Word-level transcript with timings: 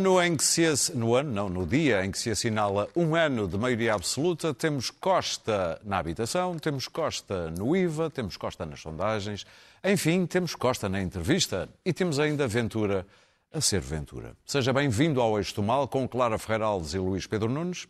Ano 0.00 0.22
em 0.22 0.34
que 0.34 0.42
se 0.42 0.64
no 0.94 1.14
ano 1.14 1.30
não, 1.30 1.48
no 1.50 1.66
dia 1.66 2.02
em 2.02 2.10
que 2.10 2.18
se 2.18 2.30
assinala 2.30 2.88
um 2.96 3.14
ano 3.14 3.46
de 3.46 3.58
maioria 3.58 3.92
absoluta, 3.92 4.54
temos 4.54 4.88
Costa 4.88 5.78
na 5.84 5.98
habitação, 5.98 6.58
temos 6.58 6.88
Costa 6.88 7.50
no 7.50 7.76
IVA, 7.76 8.08
temos 8.08 8.38
Costa 8.38 8.64
nas 8.64 8.80
sondagens, 8.80 9.44
enfim, 9.84 10.24
temos 10.24 10.54
Costa 10.54 10.88
na 10.88 11.02
entrevista 11.02 11.68
e 11.84 11.92
temos 11.92 12.18
ainda 12.18 12.48
Ventura 12.48 13.06
a 13.52 13.60
ser 13.60 13.82
Ventura. 13.82 14.34
Seja 14.46 14.72
bem-vindo 14.72 15.20
ao 15.20 15.36
Eixo 15.36 15.62
Mal 15.62 15.86
com 15.86 16.08
Clara 16.08 16.38
Ferreira 16.38 16.64
Alves 16.64 16.94
e 16.94 16.98
Luís 16.98 17.26
Pedro 17.26 17.50
Nunes. 17.50 17.86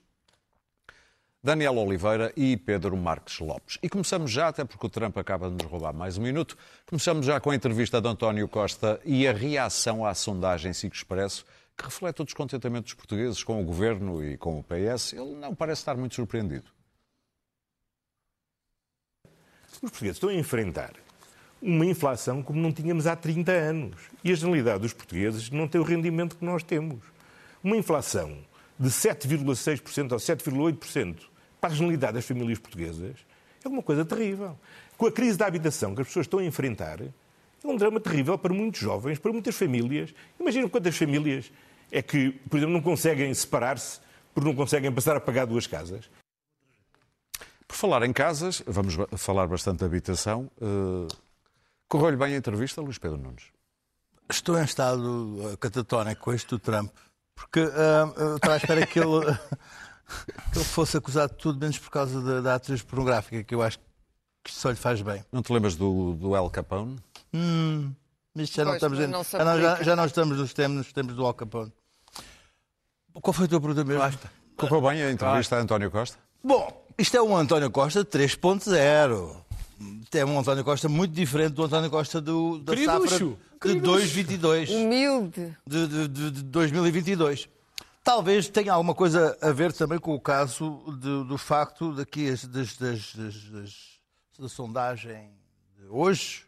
Daniel 1.43 1.79
Oliveira 1.79 2.33
e 2.37 2.55
Pedro 2.57 2.95
Marques 2.97 3.39
Lopes. 3.39 3.79
E 3.83 3.89
começamos 3.89 4.31
já, 4.31 4.49
até 4.49 4.63
porque 4.63 4.85
o 4.85 4.91
Trump 4.91 5.17
acaba 5.17 5.49
de 5.49 5.55
nos 5.55 5.73
roubar 5.73 5.95
mais 5.95 6.19
um 6.19 6.23
minuto, 6.23 6.55
começamos 6.85 7.25
já 7.25 7.41
com 7.41 7.51
a 7.51 7.55
entrevista 7.55 7.99
de 7.99 8.07
António 8.09 8.47
Costa 8.47 9.01
e 9.07 9.27
a 9.27 9.33
reação 9.33 10.05
à 10.05 10.13
sondagem 10.13 10.75
SIC 10.75 10.95
Expresso, 10.95 11.47
que 11.81 11.87
reflete 11.87 12.21
o 12.21 12.25
descontentamento 12.25 12.85
dos 12.85 12.95
portugueses 12.95 13.43
com 13.43 13.61
o 13.61 13.65
governo 13.65 14.23
e 14.23 14.37
com 14.37 14.59
o 14.59 14.63
PS. 14.63 15.15
Ele 15.15 15.35
não 15.37 15.55
parece 15.55 15.81
estar 15.81 15.97
muito 15.97 16.15
surpreendido. 16.15 16.71
Os 19.73 19.79
portugueses 19.79 20.17
estão 20.17 20.29
a 20.29 20.35
enfrentar 20.35 20.93
uma 21.63 21.85
inflação 21.85 22.43
como 22.43 22.61
não 22.61 22.73
tínhamos 22.73 23.07
há 23.07 23.17
30 23.17 23.53
anos. 23.53 23.97
E 24.23 24.31
a 24.31 24.35
generalidade 24.35 24.81
dos 24.81 24.93
portugueses 24.93 25.51
não 25.51 25.67
tem 25.67 25.81
o 25.81 25.85
rendimento 25.85 26.37
que 26.37 26.45
nós 26.45 26.63
temos. 26.63 27.03
Uma 27.63 27.77
inflação 27.77 28.39
de 28.79 28.89
7,6% 28.89 30.13
ou 30.13 30.19
7,8% 30.19 31.19
para 31.61 31.71
a 31.71 31.73
generalidade 31.73 32.15
das 32.15 32.27
famílias 32.27 32.59
portuguesas 32.59 33.17
é 33.63 33.69
uma 33.69 33.83
coisa 33.83 34.05
terrível. 34.05 34.59
Com 34.97 35.07
a 35.07 35.13
crise 35.13 35.37
da 35.37 35.47
habitação 35.47 35.95
que 35.95 36.01
as 36.01 36.07
pessoas 36.07 36.25
estão 36.25 36.41
a 36.41 36.45
enfrentar, 36.45 37.01
é 37.03 37.67
um 37.69 37.77
drama 37.77 38.01
terrível 38.01 38.39
para 38.39 38.55
muitos 38.55 38.81
jovens, 38.81 39.19
para 39.19 39.33
muitas 39.33 39.55
famílias. 39.55 40.15
Imaginem 40.39 40.69
quantas 40.69 40.97
famílias 40.97 41.53
é 41.91 42.03
que, 42.03 42.31
por 42.49 42.57
exemplo, 42.57 42.75
não 42.75 42.83
conseguem 42.83 43.33
separar-se 43.35 44.01
porque 44.35 44.49
não 44.49 44.57
conseguem 44.57 44.93
passar 44.93 45.17
a 45.17 45.21
pagar 45.21 45.47
duas 45.47 45.67
casas. 45.67 46.09
Por 47.67 47.77
falar 47.77 48.03
em 48.03 48.13
casas, 48.13 48.63
vamos 48.67 48.97
falar 49.17 49.47
bastante 49.47 49.79
de 49.79 49.85
habitação. 49.85 50.51
Uh, 50.61 51.07
Correu-lhe 51.89 52.17
bem 52.17 52.35
a 52.35 52.37
entrevista, 52.37 52.81
Luís 52.81 52.99
Pedro 52.99 53.19
Nunes? 53.19 53.45
Estou 54.29 54.59
em 54.59 54.65
estado 54.65 55.57
catatónico 55.59 56.23
com 56.23 56.33
isto 56.33 56.57
do 56.57 56.61
Trump, 56.61 56.93
porque 57.35 57.61
uh, 57.61 58.37
estava 58.37 58.55
à 58.55 58.57
espera 58.57 58.87
que 58.87 59.01
ele, 59.01 59.27
que 60.53 60.59
ele 60.59 60.65
fosse 60.65 60.97
acusado 60.97 61.33
de 61.33 61.39
tudo, 61.39 61.59
menos 61.59 61.79
por 61.79 61.91
causa 61.91 62.21
da, 62.21 62.41
da 62.41 62.55
atriz 62.55 62.81
pornográfica, 62.83 63.43
que 63.43 63.55
eu 63.55 63.63
acho 63.63 63.79
que 64.45 64.53
só 64.53 64.71
lhe 64.71 64.77
faz 64.77 65.03
bem. 65.03 65.25
Não 65.33 65.43
te 65.43 65.53
lembras 65.53 65.75
do, 65.75 66.15
do 66.15 66.37
El 66.37 66.49
Capone? 66.51 66.97
Hum, 67.35 67.93
isto 68.37 68.57
já, 68.57 68.65
pois, 68.65 68.67
não 68.67 68.75
estamos 68.75 68.99
não 68.99 69.25
já, 69.25 69.45
não, 69.45 69.61
já, 69.61 69.83
já, 69.83 69.97
não 69.97 70.05
estamos 70.05 70.39
nos 70.39 70.55
tempos, 70.55 70.77
nos 70.77 70.93
tempos 70.93 71.15
do 71.17 71.27
El 71.27 71.35
Capone. 71.35 71.73
Qual 73.15 73.33
foi 73.33 73.47
a 73.47 73.49
tua 73.49 73.61
pergunta 73.61 73.85
mesmo? 73.85 74.03
Basta. 74.03 74.31
Correu 74.57 74.81
bem 74.83 75.03
a 75.03 75.11
entrevista 75.11 75.57
a 75.57 75.61
António 75.61 75.91
Costa? 75.91 76.19
Bom, 76.43 76.85
isto 76.99 77.17
é 77.17 77.23
um 77.23 77.37
António 77.37 77.71
Costa 77.71 78.05
3.0. 78.05 79.37
É 80.13 80.25
um 80.25 80.39
António 80.39 80.65
Costa 80.65 80.89
muito 80.89 81.15
diferente 81.15 81.55
do 81.55 81.65
António 81.65 81.91
Costa 81.91 82.21
do, 82.21 82.59
da 82.59 82.77
safra 82.77 83.19
de 83.19 83.81
2022. 83.81 84.71
Humilde. 84.71 85.57
De, 85.67 85.87
de, 85.87 86.09
de, 86.09 86.31
de 86.31 86.43
2022. 86.43 87.49
Talvez 88.03 88.49
tenha 88.49 88.73
alguma 88.73 88.95
coisa 88.95 89.37
a 89.41 89.51
ver 89.51 89.73
também 89.73 89.99
com 89.99 90.15
o 90.15 90.21
caso 90.21 90.83
de, 90.99 91.25
do 91.25 91.39
facto 91.39 91.95
daqui 91.95 92.31
das, 92.31 92.77
das, 92.77 92.77
das, 92.77 93.45
das, 93.45 93.75
da 94.39 94.49
sondagem 94.49 95.31
de 95.79 95.87
hoje, 95.87 96.47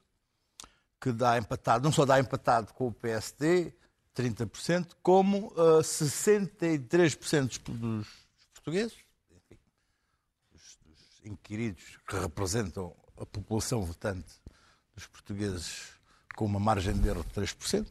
que 1.00 1.12
dá 1.12 1.36
empatado, 1.38 1.84
não 1.84 1.92
só 1.92 2.04
dá 2.04 2.18
empatado 2.18 2.72
com 2.72 2.88
o 2.88 2.92
PSD, 2.92 3.72
30%, 4.16 4.88
como 5.02 5.48
uh, 5.48 5.80
63% 5.80 7.60
dos 7.68 8.06
portugueses, 8.52 8.96
enfim, 9.30 9.58
dos, 10.52 10.78
dos 10.84 11.20
inquiridos 11.24 11.82
que 12.06 12.16
representam 12.16 12.94
a 13.18 13.26
população 13.26 13.82
votante 13.82 14.34
dos 14.94 15.06
portugueses 15.06 15.92
com 16.36 16.44
uma 16.44 16.60
margem 16.60 16.94
de 16.94 17.08
erro 17.08 17.24
de 17.24 17.40
3%. 17.40 17.86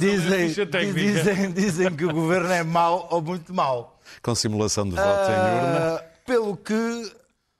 dizem, 0.00 0.48
dizem, 0.92 1.52
dizem 1.52 1.96
que 1.96 2.04
o 2.04 2.12
governo 2.12 2.50
é 2.50 2.64
mau 2.64 3.08
ou 3.10 3.22
muito 3.22 3.54
mau. 3.54 4.00
Com 4.22 4.34
simulação 4.34 4.88
de 4.88 4.96
voto 4.96 5.06
uh, 5.06 5.30
em 5.30 5.38
urna. 5.38 6.04
Pelo 6.26 6.56
que 6.56 7.12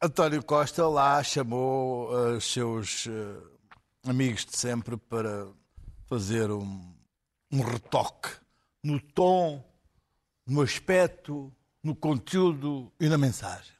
António 0.02 0.42
Costa 0.42 0.86
lá 0.88 1.22
chamou 1.22 2.10
uh, 2.10 2.36
os 2.36 2.52
seus 2.52 3.06
uh, 3.06 3.42
amigos 4.06 4.44
de 4.44 4.56
sempre 4.56 4.96
para 4.96 5.46
fazer 6.06 6.50
um, 6.50 6.94
um 7.50 7.60
retoque 7.60 8.30
no 8.82 9.00
tom, 9.00 9.64
no 10.46 10.60
aspecto, 10.60 11.52
no 11.82 11.94
conteúdo 11.94 12.92
e 13.00 13.08
na 13.08 13.18
mensagem. 13.18 13.72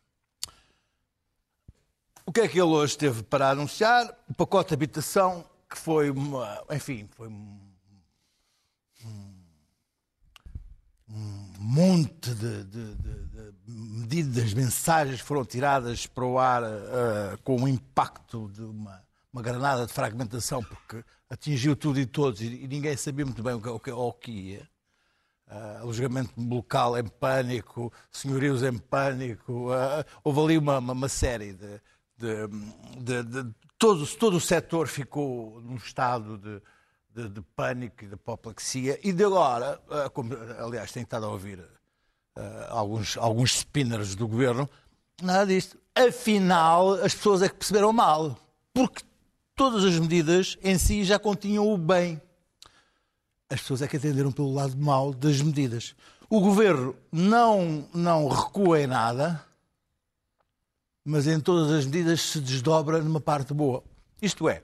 O 2.27 2.33
que 2.33 2.41
é 2.41 2.49
que 2.49 2.59
ele 2.59 2.71
hoje 2.71 2.97
teve 2.97 3.23
para 3.23 3.51
anunciar? 3.51 4.09
O 4.29 4.35
pacote 4.35 4.69
de 4.69 4.75
habitação, 4.75 5.45
que 5.69 5.77
foi 5.77 6.11
uma, 6.11 6.65
enfim, 6.71 7.07
foi 7.13 7.29
um, 7.29 7.61
um 11.11 11.45
monte 11.59 12.35
de, 12.35 12.65
de, 12.65 12.95
de, 12.95 13.25
de, 13.27 13.55
medidas, 13.67 14.55
mensagens 14.55 15.21
foram 15.21 15.45
tiradas 15.45 16.07
para 16.07 16.25
o 16.25 16.39
ar 16.39 16.63
uh, 16.63 17.39
com 17.43 17.63
o 17.63 17.69
impacto 17.69 18.51
de 18.53 18.63
uma 18.63 19.03
uma 19.35 19.43
granada 19.43 19.85
de 19.85 19.93
fragmentação, 19.93 20.63
porque 20.63 21.05
atingiu 21.29 21.75
tudo 21.75 21.99
e 21.99 22.07
todos 22.07 22.41
e, 22.41 22.69
ninguém 22.69 22.97
sabia 22.97 23.25
muito 23.25 23.43
bem 23.43 23.55
o 23.55 23.61
que, 23.61 23.69
o 23.69 23.81
que, 23.81 23.91
o 23.91 24.13
que 24.13 24.31
ia. 24.31 24.69
Uh, 25.49 25.83
alojamento 25.83 26.33
local 26.41 26.97
em 26.97 27.05
pânico, 27.05 27.93
senhorios 28.13 28.63
em 28.63 28.79
pânico. 28.79 29.73
Uh, 29.73 30.05
houve 30.23 30.41
ali 30.41 30.59
uma, 30.59 30.79
uma, 30.79 30.93
uma 30.93 31.09
série 31.09 31.53
de. 31.53 31.81
de, 32.17 32.47
de, 32.99 33.23
de 33.25 33.55
todo, 33.77 34.07
todo 34.17 34.37
o 34.37 34.41
setor 34.41 34.87
ficou 34.87 35.61
num 35.61 35.77
estado 35.77 36.39
de, 36.39 36.63
de, 37.11 37.29
de, 37.29 37.43
pânico 37.57 38.05
e 38.05 38.07
de 38.07 38.15
apoplexia. 38.15 38.99
E 39.03 39.13
de 39.13 39.25
agora, 39.25 39.81
uh, 39.89 40.09
como 40.11 40.33
aliás 40.59 40.93
tenho 40.93 41.05
estado 41.05 41.27
a 41.27 41.29
ouvir 41.29 41.59
alguns, 42.69 43.17
alguns 43.17 43.59
spinners 43.59 44.15
do 44.15 44.27
governo, 44.27 44.69
nada 45.21 45.47
disto. 45.47 45.77
Afinal, 45.95 46.95
as 46.95 47.15
pessoas 47.15 47.43
é 47.43 47.49
que 47.49 47.57
perceberam 47.57 47.93
mal. 47.93 48.37
Porque 48.73 49.05
todas 49.55 49.85
as 49.85 49.99
medidas 49.99 50.59
em 50.63 50.79
si 50.79 51.05
já 51.05 51.19
continham 51.19 51.73
o 51.73 51.79
bem. 51.79 52.21
As 53.49 53.61
pessoas 53.61 53.83
é 53.83 53.89
que 53.89 53.97
atenderam 53.97 54.33
pelo 54.33 54.53
lado 54.53 54.77
mau 54.77 55.13
das 55.13 55.41
medidas. 55.41 55.95
O 56.29 56.41
governo 56.41 56.97
não, 57.13 57.89
não 57.95 58.29
recua 58.29 58.81
em 58.81 58.87
nada, 58.87 59.45
mas 61.05 61.27
em 61.27 61.39
todas 61.39 61.71
as 61.71 61.85
medidas 61.85 62.21
se 62.21 62.41
desdobra 62.41 63.01
numa 63.03 63.21
parte 63.21 63.53
boa. 63.53 63.85
Isto 64.21 64.49
é, 64.49 64.63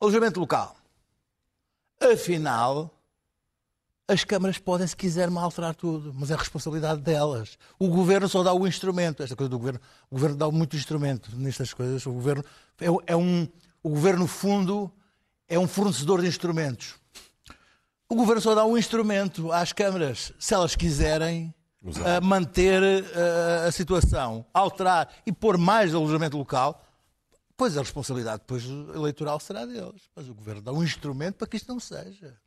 alojamento 0.00 0.40
local. 0.40 0.76
Afinal, 2.00 2.90
as 4.06 4.22
câmaras 4.22 4.58
podem, 4.58 4.86
se 4.86 4.94
quiserem, 4.94 5.36
alterar 5.36 5.74
tudo, 5.74 6.12
mas 6.14 6.30
é 6.30 6.36
responsabilidade 6.36 7.00
delas. 7.00 7.58
O 7.78 7.88
governo 7.88 8.28
só 8.28 8.42
dá 8.42 8.52
o 8.52 8.66
instrumento. 8.66 9.22
Esta 9.22 9.34
coisa 9.34 9.48
do 9.48 9.58
governo, 9.58 9.80
o 10.10 10.14
governo 10.14 10.36
dá 10.36 10.50
muito 10.50 10.76
instrumento 10.76 11.34
nestas 11.36 11.72
coisas. 11.72 12.04
O 12.06 12.12
governo 12.12 12.44
é, 12.80 13.12
é 13.12 13.16
um, 13.16 13.48
o 13.84 13.90
governo, 13.90 14.20
no 14.20 14.26
fundo, 14.26 14.90
é 15.46 15.58
um 15.58 15.68
fornecedor 15.68 16.22
de 16.22 16.26
instrumentos. 16.26 16.94
O 18.08 18.14
governo 18.16 18.40
só 18.40 18.54
dá 18.54 18.64
um 18.64 18.78
instrumento 18.78 19.52
às 19.52 19.74
câmaras, 19.74 20.32
se 20.38 20.54
elas 20.54 20.74
quiserem 20.74 21.54
uh, 21.82 22.24
manter 22.24 22.82
uh, 22.82 23.68
a 23.68 23.70
situação, 23.70 24.46
alterar 24.54 25.12
e 25.26 25.32
pôr 25.32 25.58
mais 25.58 25.94
alojamento 25.94 26.38
local, 26.38 26.82
pois 27.58 27.76
a 27.76 27.82
responsabilidade 27.82 28.38
depois 28.38 28.64
eleitoral 28.64 29.38
será 29.38 29.66
deles. 29.66 30.08
Mas 30.16 30.30
o 30.30 30.34
governo 30.34 30.62
dá 30.62 30.72
um 30.72 30.82
instrumento 30.82 31.36
para 31.36 31.46
que 31.46 31.58
isto 31.58 31.68
não 31.68 31.78
seja. 31.78 32.38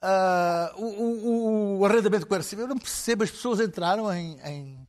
Uh, 0.00 0.80
o, 0.80 0.86
o, 0.86 1.78
o, 1.80 1.84
arrendamento 1.84 2.28
coercivo, 2.28 2.62
eu 2.62 2.68
não 2.68 2.78
percebo, 2.78 3.24
as 3.24 3.30
pessoas 3.32 3.58
entraram 3.58 4.12
em, 4.12 4.38
em 4.44 4.88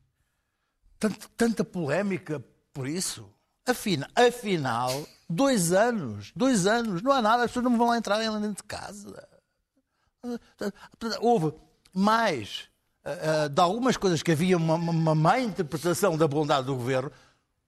tanta, 0.99 1.27
tanta 1.35 1.63
polémica 1.63 2.39
por 2.71 2.87
isso. 2.87 3.27
Afinal, 3.65 4.09
afinal 4.15 5.05
Dois 5.31 5.71
anos, 5.71 6.31
dois 6.35 6.65
anos, 6.65 7.03
não 7.03 7.11
há 7.11 7.21
nada, 7.21 7.43
as 7.43 7.51
pessoas 7.51 7.65
não 7.65 7.77
vão 7.77 7.89
lá 7.89 7.97
entrar 7.97 8.17
dentro 8.17 8.49
de 8.51 8.63
casa. 8.63 9.27
Houve 11.21 11.53
mais 11.93 12.67
uh, 13.05 13.47
de 13.47 13.61
algumas 13.61 13.95
coisas 13.95 14.23
que 14.23 14.31
havia 14.31 14.57
uma, 14.57 14.73
uma 14.73 15.13
má 15.13 15.39
interpretação 15.39 16.17
da 16.17 16.27
bondade 16.27 16.65
do 16.65 16.75
governo. 16.75 17.11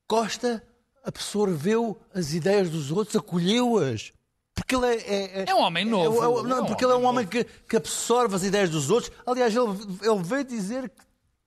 Costa 0.07 0.63
absorveu 1.03 2.01
as 2.15 2.33
ideias 2.33 2.67
dos 2.67 2.91
outros, 2.91 3.15
acolheu-as. 3.15 4.11
Porque 4.55 4.75
ele 4.75 4.87
é, 4.87 4.95
é, 4.95 5.41
é, 5.41 5.45
é 5.49 5.53
um 5.53 5.61
homem 5.61 5.85
novo. 5.85 6.39
É, 6.39 6.49
não, 6.49 6.65
porque 6.65 6.83
ele 6.83 6.93
é 6.93 6.95
um 6.95 7.05
homem 7.05 7.27
que, 7.27 7.43
que, 7.43 7.77
absorve 7.77 8.35
as 8.35 8.43
ideias 8.43 8.71
dos 8.71 8.89
outros. 8.89 9.11
Aliás, 9.23 9.55
ele, 9.55 9.69
ele 10.01 10.23
veio 10.23 10.43
dizer 10.43 10.89
que 10.89 11.03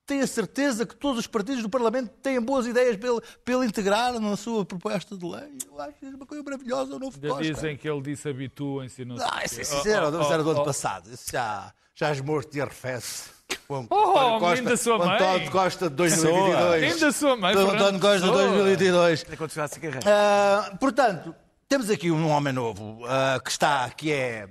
tem 0.07 0.21
a 0.21 0.27
certeza 0.27 0.85
que 0.85 0.95
todos 0.95 1.19
os 1.21 1.27
partidos 1.27 1.63
do 1.63 1.69
Parlamento 1.69 2.11
têm 2.23 2.41
boas 2.41 2.67
ideias 2.67 2.97
para 2.97 3.09
ele, 3.09 3.21
para 3.45 3.55
ele 3.55 3.67
integrar 3.67 4.19
na 4.21 4.37
sua 4.37 4.65
proposta 4.65 5.17
de 5.17 5.25
lei. 5.25 5.59
Eu 5.67 5.81
acho 5.81 5.99
que 5.99 6.07
é 6.07 6.09
uma 6.11 6.27
coisa 6.27 6.43
maravilhosa. 6.43 6.97
O 6.97 6.99
novo 6.99 7.19
Costa. 7.21 7.43
Dizem 7.43 7.77
que 7.77 7.89
ele 7.89 8.03
disse 8.03 8.29
habituem-se. 8.29 9.05
Não, 9.05 9.17
ah, 9.19 9.43
isso, 9.45 9.61
isso 9.61 9.89
era, 9.89 10.09
oh, 10.09 10.23
oh, 10.23 10.33
era 10.33 10.43
do 10.43 10.51
ano 10.51 10.61
oh, 10.61 10.65
passado. 10.65 11.11
Isso 11.13 11.31
já, 11.33 11.73
já 11.95 12.13
esmorto 12.13 12.57
e 12.57 12.61
arrefece. 12.61 13.31
Oh, 13.69 14.39
Costa, 14.39 14.63
da 14.63 14.77
sua 14.77 14.99
mãe. 14.99 15.15
António 15.15 15.51
Costa 15.51 15.89
de 15.89 15.97
2022. 15.97 16.93
Ainda 16.93 17.13
sua 17.13 17.37
mãe. 17.37 17.55
António 17.55 18.01
Costa 18.01 18.27
de 18.27 18.33
2022. 18.33 19.23
Uh, 19.23 20.79
portanto, 20.79 21.35
temos 21.69 21.89
aqui 21.89 22.11
um 22.11 22.29
homem 22.29 22.53
novo 22.53 23.05
uh, 23.05 23.43
que 23.43 23.51
está, 23.51 23.89
que 23.91 24.13
é, 24.13 24.49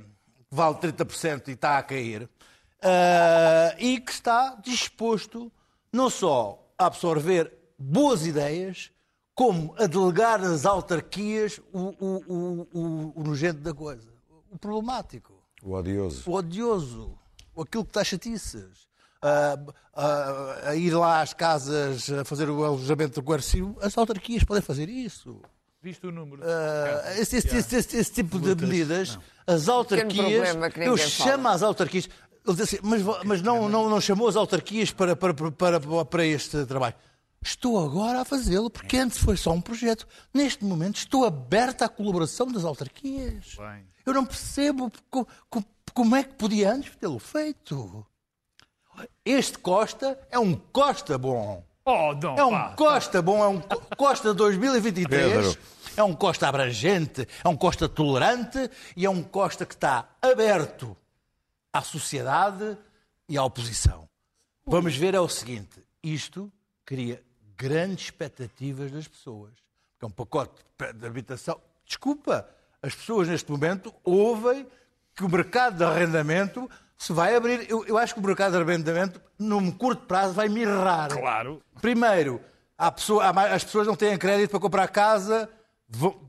vale 0.50 0.76
30% 0.76 1.48
e 1.48 1.52
está 1.52 1.78
a 1.78 1.84
cair. 1.84 2.28
Uh, 2.84 3.76
e 3.80 4.00
que 4.00 4.12
está 4.12 4.56
disposto 4.62 5.52
não 5.92 6.10
só 6.10 6.68
a 6.78 6.88
absorver 6.88 7.54
boas 7.80 8.26
ideias, 8.26 8.92
como 9.34 9.74
a 9.78 9.88
delegar 9.88 10.40
nas 10.40 10.66
autarquias 10.66 11.60
o, 11.72 11.80
o, 11.80 12.24
o, 12.28 12.68
o, 12.74 13.14
o 13.16 13.24
nojento 13.24 13.62
da 13.62 13.74
coisa. 13.74 14.12
O 14.52 14.58
problemático. 14.58 15.34
O 15.64 15.74
odioso. 15.74 16.30
O 16.30 16.34
odioso. 16.34 17.18
Aquilo 17.58 17.86
que 17.86 17.92
está 17.92 18.04
chatices 18.04 18.88
a, 19.24 19.58
a, 19.94 20.70
a, 20.70 20.76
ir 20.76 20.94
lá 20.94 21.22
às 21.22 21.34
casas 21.34 22.10
a 22.12 22.26
fazer 22.26 22.50
o 22.50 22.64
alojamento 22.64 23.24
coercivo, 23.24 23.78
as 23.82 23.98
autarquias 23.98 24.44
podem 24.44 24.62
fazer 24.62 24.90
isso. 24.90 25.42
Visto 25.82 26.10
o 26.10 26.12
número. 26.12 26.42
Uh, 26.42 27.20
esse, 27.20 27.38
esse, 27.38 27.58
esse, 27.58 27.98
esse, 27.98 28.12
tipo 28.12 28.40
de 28.40 28.56
medidas, 28.56 29.16
não. 29.16 29.24
as 29.48 29.68
autarquias. 29.68 30.56
Eu 30.78 30.98
chamo 30.98 31.48
as 31.48 31.64
autarquias. 31.64 32.10
Assim, 32.46 32.78
mas, 32.82 33.02
mas 33.24 33.42
não, 33.42 33.70
não, 33.70 33.90
não 33.90 34.02
chamou 34.02 34.28
as 34.28 34.36
autarquias 34.36 34.92
para, 34.92 35.16
para, 35.16 35.34
para, 35.34 35.80
para 36.06 36.26
este 36.26 36.66
trabalho. 36.66 36.96
Estou 37.42 37.84
agora 37.84 38.22
a 38.22 38.26
fazê-lo, 38.26 38.70
porque 38.70 38.98
antes 38.98 39.18
foi 39.18 39.36
só 39.36 39.52
um 39.52 39.62
projeto. 39.62 40.08
Neste 40.34 40.64
momento 40.64 40.98
estou 40.98 41.26
aberta 41.26 41.86
à 41.86 41.90
colaboração 41.90 42.48
das 42.48 42.64
autarquias. 42.64 43.56
Bem. 43.58 43.86
Eu 44.06 44.14
não 44.14 44.26
percebo 44.26 44.92
como, 45.10 45.66
como 45.94 46.16
é 46.16 46.24
que 46.24 46.34
podia 46.36 46.74
antes 46.74 46.96
tê-lo 46.96 47.20
feito. 47.20 48.06
Este 49.26 49.58
Costa 49.58 50.20
é 50.30 50.40
um 50.40 50.54
Costa 50.54 51.18
bom. 51.18 51.66
Oh, 51.86 52.14
não, 52.14 52.38
é 52.38 52.46
um 52.46 52.52
pá, 52.52 52.74
Costa 52.78 53.22
bom, 53.22 53.44
é 53.44 53.48
um 53.48 53.62
Costa 53.98 54.34
2023. 54.34 55.34
Pedro. 55.34 55.58
É 55.96 56.04
um 56.04 56.14
Costa 56.14 56.48
abrangente, 56.48 57.28
é 57.44 57.48
um 57.48 57.58
Costa 57.58 57.90
tolerante 57.90 58.70
e 58.96 59.06
é 59.06 59.10
um 59.10 59.22
Costa 59.22 59.66
que 59.66 59.74
está 59.74 60.10
aberto 60.22 60.96
à 61.74 61.82
sociedade 61.82 62.78
e 63.28 63.38
à 63.38 63.44
oposição. 63.44 64.08
Vamos 64.66 64.96
ver 64.96 65.16
é 65.16 65.20
o 65.20 65.28
seguinte: 65.28 65.84
isto 66.02 66.52
cria 66.86 67.22
grandes 67.58 68.06
expectativas 68.06 68.92
das 68.92 69.08
pessoas. 69.08 69.52
É 70.00 70.06
um 70.06 70.10
pacote 70.10 70.62
de 70.96 71.06
habitação. 71.06 71.60
Desculpa, 71.86 72.48
as 72.82 72.94
pessoas 72.94 73.28
neste 73.28 73.50
momento 73.50 73.94
ouvem 74.04 74.68
que 75.16 75.24
o 75.24 75.30
mercado 75.30 75.78
de 75.78 75.84
arrendamento 75.84 76.70
se 76.98 77.14
vai 77.14 77.36
abrir. 77.36 77.70
Eu, 77.70 77.86
eu 77.86 77.98
acho 77.98 78.14
que 78.14 78.20
o 78.20 78.24
mercado 78.24 78.52
de 78.52 78.58
arrendamento, 78.58 79.22
num 79.40 79.72
curto 79.72 80.06
prazo, 80.06 80.34
vai 80.34 80.50
mirrar. 80.50 81.10
Claro. 81.10 81.62
Primeiro, 81.82 82.42
pessoa, 82.96 83.30
as 83.30 83.64
pessoas 83.64 83.88
não 83.88 83.96
têm 83.96 84.18
crédito 84.18 84.52
para 84.52 84.60
comprar 84.60 84.88
casa, 84.90 85.50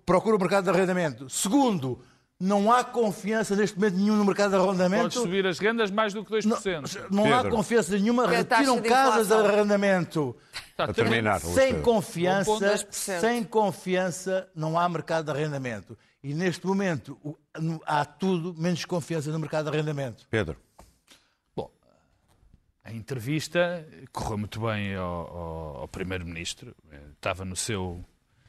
procuram 0.06 0.37
o 0.37 0.40
mercado 0.40 0.64
de 0.64 0.70
arrendamento. 0.70 1.29
Segundo, 1.29 2.00
não 2.39 2.73
há 2.73 2.83
confiança 2.85 3.55
neste 3.55 3.79
momento 3.79 3.97
nenhum 3.97 4.17
no 4.17 4.25
mercado 4.25 4.51
de 4.51 4.57
arrendamento. 4.57 5.03
Pode 5.03 5.15
subir 5.15 5.47
as 5.47 5.59
rendas 5.59 5.91
mais 5.91 6.13
do 6.13 6.25
que 6.25 6.33
2%. 6.33 7.09
Não, 7.11 7.25
não 7.25 7.35
há 7.35 7.49
confiança 7.49 7.97
nenhuma. 7.97 8.27
Retiram 8.27 8.83
casas 8.83 9.29
de 9.29 9.35
arrendamento. 9.35 10.37
Está 10.71 10.85
a 10.85 10.93
terminar. 10.93 11.41
Sem 11.41 11.81
confiança, 11.81 12.87
sem 12.91 13.45
confiança, 13.45 14.49
não 14.55 14.79
há 14.79 14.89
mercado 14.89 15.27
de 15.27 15.31
arrendamento. 15.31 15.97
E 16.23 16.35
neste 16.35 16.67
momento 16.67 17.19
há 17.87 18.05
tudo 18.05 18.55
menos 18.61 18.85
confiança 18.85 19.31
no 19.31 19.39
mercado 19.39 19.71
de 19.71 19.77
arrendamento. 19.77 20.27
Pedro. 20.29 20.57
Bom, 21.55 21.71
a 22.83 22.93
entrevista 22.93 23.87
correu 24.13 24.39
muito 24.39 24.61
bem 24.61 24.95
ao, 24.95 25.05
ao, 25.05 25.77
ao 25.83 25.89
Primeiro-Ministro. 25.89 26.75
Estava 27.15 27.45
no 27.45 27.55
seu 27.55 28.05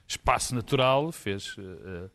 espaço 0.07 0.55
natural, 0.55 1.11
fez, 1.11 1.55
uh, 1.57 2.09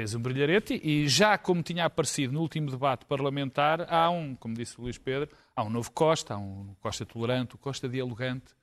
fez 0.00 0.14
um 0.14 0.20
brilharete 0.20 0.80
e 0.82 1.06
já 1.06 1.36
como 1.36 1.62
tinha 1.62 1.84
aparecido 1.84 2.32
no 2.32 2.40
último 2.40 2.70
debate 2.70 3.04
parlamentar, 3.04 3.86
há 3.92 4.08
um, 4.08 4.34
como 4.34 4.54
disse 4.54 4.78
o 4.78 4.82
Luís 4.84 4.96
Pedro, 4.96 5.28
há 5.54 5.62
um 5.62 5.68
novo 5.68 5.90
Costa, 5.90 6.32
há 6.32 6.38
um 6.38 6.74
Costa 6.80 7.04
tolerante, 7.04 7.54
o 7.54 7.58
um 7.58 7.60
Costa 7.60 7.86
dialogante, 7.86 8.54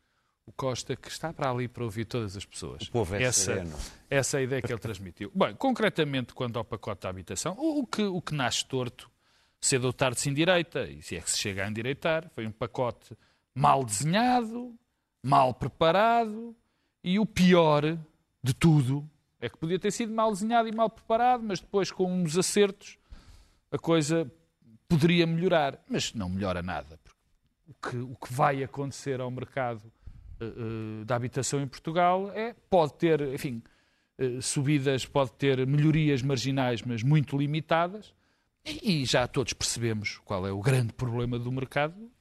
o 0.48 0.52
Costa 0.52 0.96
que 0.96 1.10
está 1.10 1.32
para 1.32 1.52
ali 1.52 1.68
para 1.68 1.84
ouvir 1.84 2.06
todas 2.06 2.36
as 2.36 2.44
pessoas. 2.44 2.88
O 2.88 2.92
povo 2.92 3.16
é 3.16 3.22
essa, 3.22 3.54
sereno. 3.54 3.76
essa 4.10 4.38
é 4.38 4.40
a 4.40 4.44
ideia 4.44 4.62
que 4.64 4.72
ele 4.72 4.80
transmitiu. 4.80 5.32
Bem, 5.36 5.54
concretamente 5.54 6.34
quanto 6.34 6.58
ao 6.58 6.66
pacote 6.66 7.04
da 7.04 7.10
habitação, 7.10 7.56
o, 7.56 7.82
o, 7.82 7.86
que, 7.86 8.02
o 8.02 8.20
que 8.20 8.34
nasce 8.34 8.66
torto, 8.66 9.08
cedo 9.62 9.86
ou 9.86 9.94
tarde 9.94 10.20
se 10.20 10.32
endireita, 10.32 10.88
e 10.88 11.04
se 11.04 11.18
é 11.18 11.22
que 11.22 11.30
se 11.30 11.38
chega 11.38 11.66
a 11.66 11.70
endireitar, 11.70 12.32
foi 12.34 12.48
um 12.48 12.52
pacote 12.52 13.16
mal 13.54 13.84
desenhado, 13.84 14.74
mal 15.22 15.54
preparado, 15.54 16.56
e 17.04 17.20
o 17.20 17.28
pior 17.28 17.96
de 18.42 18.56
tudo 18.56 19.08
é 19.40 19.50
que 19.50 19.58
podia 19.58 19.80
ter 19.80 19.92
sido 19.92 20.14
mal 20.14 20.32
desenhado 20.32 20.68
e 20.68 20.72
mal 20.72 20.90
preparado, 20.90 21.44
mas 21.44 21.60
depois 21.60 21.92
com 21.92 22.12
uns 22.12 22.38
acertos 22.38 22.98
a 23.72 23.78
coisa 23.78 24.32
poderia 24.88 25.28
melhorar, 25.28 25.80
mas 25.90 26.14
não 26.14 26.30
melhora 26.30 26.62
nada. 26.62 27.00
O 27.68 27.74
que, 27.74 27.98
o 27.98 28.16
que 28.16 28.34
vai 28.34 28.64
acontecer 28.64 29.20
ao 29.20 29.30
mercado 29.30 29.92
uh, 30.42 31.04
da 31.06 31.16
habitação 31.16 31.62
em 31.62 31.68
Portugal 31.68 32.32
é, 32.34 32.56
pode 32.70 32.94
ter, 32.94 33.22
enfim, 33.34 33.62
uh, 34.18 34.42
subidas, 34.42 35.06
pode 35.06 35.34
ter 35.34 35.66
melhorias 35.68 36.22
marginais, 36.22 36.82
mas 36.82 37.04
muito 37.04 37.38
limitadas, 37.38 38.16
e, 38.66 39.02
e, 39.02 39.06
já 39.06 39.28
todos 39.28 39.54
percebemos 39.54 40.20
qual 40.26 40.46
é 40.48 40.52
o 40.52 40.62
grande 40.62 40.94
problema 40.94 41.40
do 41.40 41.52
mercado 41.52 42.12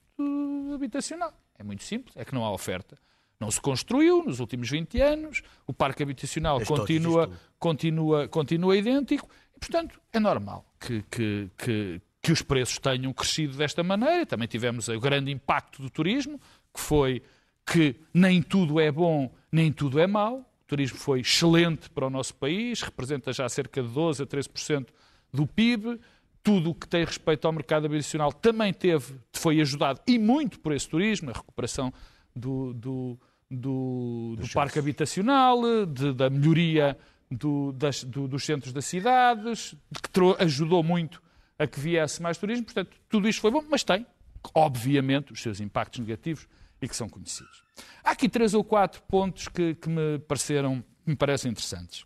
habitacional. 0.72 1.32
É 1.58 1.64
muito 1.64 1.82
simples, 1.82 2.16
é 2.16 2.24
que 2.24 2.34
não 2.34 2.44
há 2.44 2.52
oferta. 2.52 2.96
Não 3.38 3.50
se 3.50 3.60
construiu 3.60 4.24
nos 4.24 4.40
últimos 4.40 4.70
20 4.70 5.00
anos, 5.00 5.42
o 5.66 5.72
parque 5.72 6.02
habitacional 6.02 6.60
continua, 6.64 7.30
continua, 7.58 8.28
continua 8.28 8.76
idêntico, 8.76 9.28
e, 9.54 9.58
portanto, 9.58 10.00
é 10.12 10.18
normal 10.18 10.64
que, 10.80 11.02
que, 11.10 11.50
que, 11.56 12.00
que 12.22 12.32
os 12.32 12.42
preços 12.42 12.78
tenham 12.78 13.12
crescido 13.12 13.56
desta 13.56 13.82
maneira. 13.82 14.24
Também 14.24 14.48
tivemos 14.48 14.88
o 14.88 14.98
grande 14.98 15.30
impacto 15.30 15.82
do 15.82 15.90
turismo, 15.90 16.40
que 16.74 16.80
foi 16.80 17.22
que 17.66 17.96
nem 18.14 18.40
tudo 18.42 18.80
é 18.80 18.90
bom, 18.90 19.32
nem 19.50 19.72
tudo 19.72 19.98
é 19.98 20.06
mau. 20.06 20.38
O 20.38 20.66
turismo 20.66 20.98
foi 20.98 21.20
excelente 21.20 21.90
para 21.90 22.06
o 22.06 22.10
nosso 22.10 22.34
país, 22.34 22.80
representa 22.82 23.32
já 23.32 23.48
cerca 23.48 23.82
de 23.82 23.88
12 23.88 24.22
a 24.22 24.26
13% 24.26 24.88
do 25.32 25.46
PIB. 25.46 26.00
Tudo 26.42 26.70
o 26.70 26.74
que 26.74 26.88
tem 26.88 27.04
respeito 27.04 27.44
ao 27.46 27.52
mercado 27.52 27.86
habitacional 27.86 28.32
também 28.32 28.72
teve, 28.72 29.16
foi 29.32 29.60
ajudado 29.60 30.00
e 30.06 30.18
muito 30.18 30.60
por 30.60 30.72
esse 30.72 30.88
turismo, 30.88 31.30
a 31.30 31.32
recuperação 31.32 31.92
do, 32.36 32.74
do, 32.74 33.18
do, 33.50 34.36
do 34.38 34.48
parque 34.52 34.78
habitacional, 34.78 35.86
de, 35.86 36.12
da 36.12 36.28
melhoria 36.28 36.96
do, 37.30 37.72
das, 37.72 38.04
do, 38.04 38.28
dos 38.28 38.44
centros 38.44 38.72
das 38.72 38.84
cidades, 38.84 39.74
que 40.12 40.42
ajudou 40.42 40.82
muito 40.82 41.22
a 41.58 41.66
que 41.66 41.80
viesse 41.80 42.22
mais 42.22 42.36
turismo. 42.36 42.64
Portanto, 42.64 42.96
tudo 43.08 43.28
isto 43.28 43.40
foi 43.40 43.50
bom, 43.50 43.64
mas 43.68 43.82
tem, 43.82 44.06
obviamente, 44.54 45.32
os 45.32 45.40
seus 45.40 45.60
impactos 45.60 46.00
negativos 46.00 46.46
e 46.80 46.86
que 46.86 46.94
são 46.94 47.08
conhecidos. 47.08 47.64
Há 48.04 48.10
aqui 48.10 48.28
três 48.28 48.54
ou 48.54 48.62
quatro 48.62 49.02
pontos 49.02 49.48
que, 49.48 49.74
que 49.74 49.88
me 49.88 50.18
pareceram, 50.20 50.84
que 51.04 51.10
me 51.10 51.16
parecem 51.16 51.50
interessantes 51.50 52.04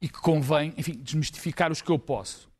e 0.00 0.08
que 0.08 0.18
convém, 0.20 0.72
enfim, 0.76 0.94
desmistificar 0.94 1.70
os 1.70 1.82
que 1.82 1.90
eu 1.90 1.98
posso. 1.98 2.50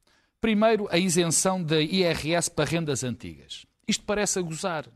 Primeiro, 0.40 0.88
a 0.90 0.98
isenção 0.98 1.62
da 1.62 1.80
IRS 1.80 2.50
para 2.50 2.68
rendas 2.68 3.04
antigas. 3.04 3.66
Isto 3.86 4.04
parece 4.04 4.38
a 4.38 4.42
gozar. 4.42 4.86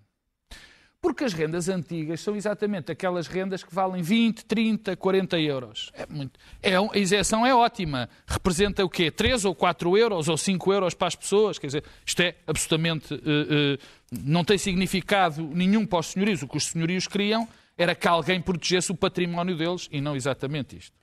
Porque 1.04 1.22
as 1.24 1.34
rendas 1.34 1.68
antigas 1.68 2.22
são 2.22 2.34
exatamente 2.34 2.90
aquelas 2.90 3.26
rendas 3.26 3.62
que 3.62 3.74
valem 3.74 4.00
20, 4.00 4.46
30, 4.46 4.96
40 4.96 5.38
euros. 5.38 5.90
É 5.92 6.06
muito, 6.06 6.40
é, 6.62 6.76
a 6.76 6.98
isenção 6.98 7.44
é 7.44 7.54
ótima. 7.54 8.08
Representa 8.26 8.82
o 8.82 8.88
quê? 8.88 9.10
3 9.10 9.44
ou 9.44 9.54
4 9.54 9.98
euros 9.98 10.30
ou 10.30 10.38
5 10.38 10.72
euros 10.72 10.94
para 10.94 11.08
as 11.08 11.14
pessoas? 11.14 11.58
Quer 11.58 11.66
dizer, 11.66 11.84
isto 12.06 12.22
é 12.22 12.36
absolutamente. 12.46 13.12
Uh, 13.12 13.18
uh, 13.18 13.78
não 14.10 14.42
tem 14.42 14.56
significado 14.56 15.42
nenhum 15.42 15.84
para 15.84 15.98
os 15.98 16.06
senhorios. 16.06 16.40
O 16.40 16.48
que 16.48 16.56
os 16.56 16.68
senhorios 16.68 17.06
queriam 17.06 17.46
era 17.76 17.94
que 17.94 18.08
alguém 18.08 18.40
protegesse 18.40 18.90
o 18.90 18.94
património 18.94 19.58
deles 19.58 19.90
e 19.92 20.00
não 20.00 20.16
exatamente 20.16 20.78
isto. 20.78 20.96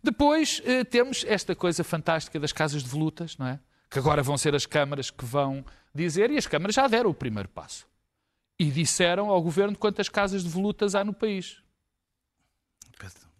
Depois 0.00 0.60
uh, 0.60 0.84
temos 0.84 1.24
esta 1.26 1.52
coisa 1.56 1.82
fantástica 1.82 2.38
das 2.38 2.52
casas 2.52 2.84
de 2.84 2.88
volutas, 2.88 3.36
não 3.36 3.48
é? 3.48 3.58
que 3.90 3.98
agora 3.98 4.22
vão 4.22 4.38
ser 4.38 4.54
as 4.54 4.66
câmaras 4.66 5.10
que 5.10 5.24
vão 5.24 5.64
dizer, 5.92 6.30
e 6.30 6.38
as 6.38 6.46
câmaras 6.46 6.76
já 6.76 6.86
deram 6.86 7.10
o 7.10 7.14
primeiro 7.14 7.48
passo. 7.48 7.90
E 8.62 8.70
disseram 8.70 9.28
ao 9.28 9.42
governo 9.42 9.76
quantas 9.76 10.08
casas 10.08 10.44
de 10.44 10.48
volutas 10.48 10.94
há 10.94 11.02
no 11.02 11.12
país. 11.12 11.60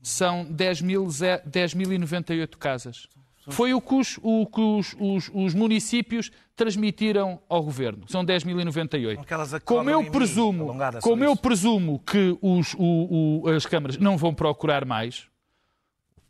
São 0.02 0.44
10.098 0.46 1.42
10 1.46 2.48
casas. 2.58 3.06
Foi 3.48 3.72
o 3.72 3.80
que, 3.80 3.94
os, 3.94 4.18
o 4.20 4.46
que 4.46 4.60
os, 4.60 4.96
os, 4.98 5.30
os, 5.32 5.54
municípios 5.54 6.32
transmitiram 6.56 7.40
ao 7.48 7.62
governo. 7.62 8.04
São 8.08 8.24
10.098. 8.24 9.60
Como 9.64 9.90
eu 9.90 10.10
presumo, 10.10 10.76
como 11.00 11.24
eu 11.24 11.36
presumo 11.36 12.00
que 12.00 12.36
os, 12.40 12.74
o, 12.74 13.42
o, 13.44 13.48
as 13.48 13.64
câmaras 13.64 13.96
não 13.96 14.16
vão 14.16 14.34
procurar 14.34 14.84
mais, 14.84 15.28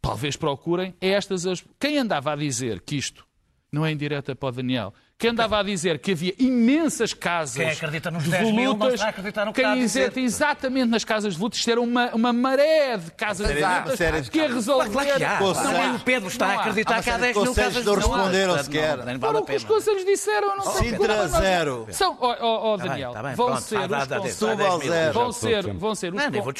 talvez 0.02 0.36
procurem, 0.36 0.94
é 1.00 1.10
estas 1.10 1.46
as. 1.46 1.64
Quem 1.80 1.96
andava 1.96 2.32
a 2.32 2.36
dizer 2.36 2.82
que 2.82 2.96
isto 2.96 3.26
não 3.70 3.86
é 3.86 3.92
indireta 3.92 4.36
para 4.36 4.48
o 4.48 4.52
Daniel, 4.52 4.92
que 5.22 5.28
andava 5.28 5.60
a 5.60 5.62
dizer 5.62 6.00
que 6.00 6.10
havia 6.10 6.34
imensas 6.36 7.14
casas 7.14 7.54
quem 7.56 7.70
acredita 7.70 8.10
nos 8.10 8.24
de 8.24 8.30
10 8.30 8.42
volutas, 8.42 8.60
mil 8.60 8.76
não 8.76 8.88
está 8.88 9.06
a 9.06 9.08
acreditar 9.10 9.44
no 9.44 9.52
que 9.52 9.60
quem 9.62 9.70
está 9.70 9.80
a 9.80 10.08
dizer. 10.08 10.18
exatamente 10.18 10.88
nas 10.90 11.04
casas 11.04 11.34
de 11.34 11.38
volutas, 11.38 11.60
isto 11.60 11.70
era 11.70 11.80
uma, 11.80 12.10
uma 12.12 12.32
maré 12.32 12.96
de 12.96 13.10
casas 13.12 13.46
de 13.46 13.54
de 13.54 14.30
que 14.30 14.38
ia 14.38 14.48
resolver... 14.52 14.90
Claro 14.90 15.08
que 15.16 15.24
há. 15.24 15.38
Não 15.38 15.76
é 15.76 15.92
o 15.92 16.00
Pedro 16.00 16.28
está 16.28 16.46
a 16.46 16.54
acreditar 16.54 17.02
que 17.04 17.10
há 17.10 17.18
10 17.18 17.36
mil 17.36 17.46
Conselhos 17.46 17.72
casas 17.74 17.84
não 17.86 17.94
de 17.94 17.98
responderam 18.00 18.56
Não, 18.56 18.64
sequer. 18.64 18.96
não, 18.96 19.04
nem 19.04 19.18
Foram 19.20 19.40
o 19.40 19.44
que 19.44 19.54
os 19.54 19.64
conselhos 19.64 20.04
disseram, 20.04 20.56
não 20.56 20.62
sei. 20.72 20.90
Sintra, 20.90 21.28
zero. 21.28 21.86
São, 21.92 22.18
bem, 22.20 22.76
Daniel, 22.76 23.12
tá 23.12 23.22
bem, 23.22 23.34
vão, 23.36 23.46
pronto, 23.46 23.62
ser 23.62 23.78
os 23.78 23.86
conselhos- 25.12 25.80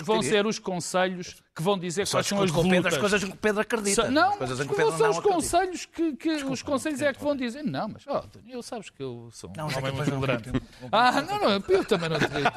vão 0.04 0.22
ser, 0.22 0.46
os 0.46 0.58
conselhos 0.60 1.34
que 1.54 1.62
vão 1.62 1.78
dizer 1.78 2.08
quais 2.08 2.26
são 2.26 2.42
as 2.42 2.50
Pedro 2.50 2.88
as 2.88 2.96
coisas 2.96 3.24
que 3.24 3.30
o 3.30 3.36
Pedro 3.36 3.60
acredita. 3.60 4.10
Não, 4.10 4.30
as 4.30 4.38
coisas 4.38 4.66
que 4.66 4.74
Pedro 4.74 4.96
são 4.96 5.10
os 5.10 5.20
conselhos 5.20 5.86
que, 5.86 6.16
que 6.16 6.30
os 6.30 6.62
conselhos 6.62 7.02
é 7.02 7.12
que 7.12 7.22
vão 7.22 7.36
dizer. 7.36 7.62
Não, 7.62 7.88
mas, 7.88 8.06
ó, 8.06 8.24
Daniel, 8.32 8.62
sabes 8.62 8.88
que 8.88 9.02
eu 9.02 9.28
sou 9.32 9.50
um 9.50 9.52
Não, 9.56 9.66
homem 9.66 9.92
muito 9.92 10.10
tolerante. 10.10 10.50
Ah, 10.90 11.20
não, 11.20 11.38
não, 11.38 11.50
eu 11.68 11.84
também 11.84 12.08
não 12.08 12.16
acredito. 12.16 12.52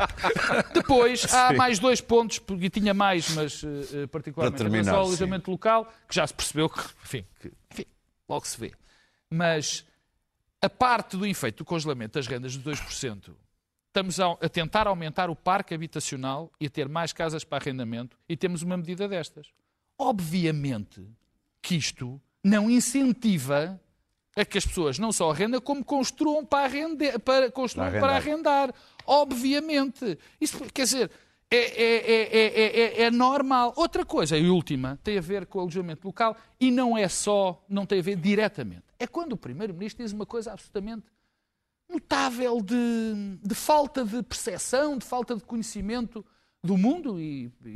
Depois, 0.72 1.32
há 1.32 1.52
mais 1.52 1.78
dois 1.78 2.00
pontos, 2.00 2.38
porque 2.38 2.70
tinha 2.70 2.94
mais, 2.94 3.28
mas 3.34 3.62
eh, 3.62 4.06
particularmente 4.06 4.62
Para 4.62 4.70
terminar, 4.70 4.94
ao 4.94 5.04
alojamento 5.04 5.50
local, 5.50 5.92
que 6.08 6.14
já 6.14 6.26
se 6.26 6.32
percebeu 6.32 6.70
que, 6.70 6.80
enfim, 7.04 7.26
que, 7.40 7.52
enfim, 7.70 7.84
logo 8.26 8.46
se 8.46 8.58
vê. 8.58 8.72
Mas 9.28 9.84
a 10.62 10.70
parte 10.70 11.16
do 11.16 11.26
efeito 11.26 11.58
do 11.58 11.64
congelamento 11.64 12.14
das 12.14 12.26
rendas 12.26 12.52
de 12.52 12.60
2%, 12.60 13.34
estamos 13.90 14.20
a, 14.20 14.36
tentar 14.48 14.86
aumentar 14.86 15.28
o 15.28 15.36
parque 15.36 15.74
habitacional 15.74 16.50
e 16.60 16.66
a 16.66 16.70
ter 16.70 16.88
mais 16.88 17.12
casas 17.12 17.42
para 17.44 17.62
arrendamento 17.62 18.16
e 18.28 18.36
temos 18.36 18.62
uma 18.62 18.76
medida 18.76 19.08
destas. 19.08 19.48
Obviamente 19.98 21.04
que 21.60 21.74
isto 21.74 22.20
não 22.42 22.70
incentiva 22.70 23.78
a 24.36 24.44
que 24.44 24.56
as 24.56 24.64
pessoas 24.64 24.98
não 24.98 25.10
só 25.12 25.30
arrendam, 25.30 25.60
como 25.60 25.84
construam 25.84 26.44
para, 26.46 26.64
arrende, 26.64 27.18
para, 27.18 27.50
construam 27.50 27.90
Para 27.90 28.00
para 28.00 28.16
arrendar. 28.16 28.52
arrendar. 28.70 28.74
Obviamente. 29.04 30.16
Isso, 30.40 30.58
quer 30.72 30.84
dizer, 30.84 31.10
é, 31.50 31.56
é- 31.56 32.12
é- 32.12 32.38
é- 32.38 32.80
é- 32.80 33.02
é 33.02 33.10
normal. 33.10 33.74
Outra 33.76 34.04
coisa, 34.06 34.38
e 34.38 34.48
última, 34.48 34.98
tem 35.02 35.18
a 35.18 35.20
ver 35.20 35.46
com 35.46 35.58
o 35.58 35.62
alojamento 35.62 36.06
local 36.06 36.36
e 36.60 36.70
não 36.70 36.96
é 36.96 37.08
só, 37.08 37.62
não 37.68 37.84
tem 37.84 37.98
a 37.98 38.02
ver 38.02 38.16
diretamente. 38.16 38.84
É 39.00 39.06
quando 39.06 39.32
o 39.32 39.36
Primeiro-Ministro 39.36 40.04
diz 40.04 40.12
uma 40.12 40.24
coisa 40.26 40.52
absolutamente 40.52 41.02
notável 41.90 42.60
de, 42.60 43.38
de 43.42 43.54
falta 43.54 44.04
de 44.04 44.22
percepção, 44.22 44.96
de 44.98 45.04
falta 45.04 45.34
de 45.36 45.42
conhecimento 45.42 46.24
do 46.62 46.76
mundo 46.76 47.18
e, 47.20 47.50
e- 47.64 47.68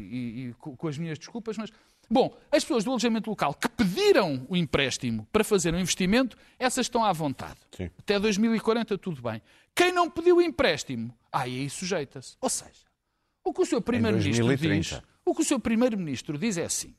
e 0.49 0.55
co- 0.59 0.77
com 0.77 0.89
as 0.89 0.99
minhas 0.99 1.19
desculpas, 1.19 1.57
mas 1.57 1.71
bom, 2.11 2.37
as 2.53 2.63
pessoas 2.63 2.85
do 2.85 2.91
alojamento 2.91 3.31
local 3.31 3.55
que 3.55 3.69
pediram 3.69 4.47
o 4.49 4.57
empréstimo 4.57 5.27
para 5.33 5.43
fazer 5.43 5.75
um 5.75 5.79
investimento, 5.79 6.37
essas 6.59 6.87
estão 6.87 7.03
à 7.05 7.13
vontade. 7.13 7.59
Sim. 7.75 7.91
Até 7.99 8.19
2040 8.21 8.99
tudo 8.99 9.23
bem. 9.23 9.41
Quem 9.75 9.91
não 9.91 10.11
pediu 10.11 10.37
o 10.37 10.43
empréstimo, 10.43 11.17
aí 11.33 11.61
aí 11.63 11.71
sujeita-se. 11.71 12.37
Ou 12.41 12.51
seja, 12.51 12.85
o 13.43 13.53
que 13.53 13.63
o 13.63 13.67
Sr. 13.67 13.81
Primeiro-Ministro 13.81 14.47
2030. 14.47 14.97
diz, 15.01 15.03
o 15.25 15.35
que 15.35 15.41
o 15.43 15.45
Sr. 15.45 15.61
Primeiro-Ministro 15.61 16.39
diz 16.39 16.57
é 16.59 16.65
assim: 16.65 16.95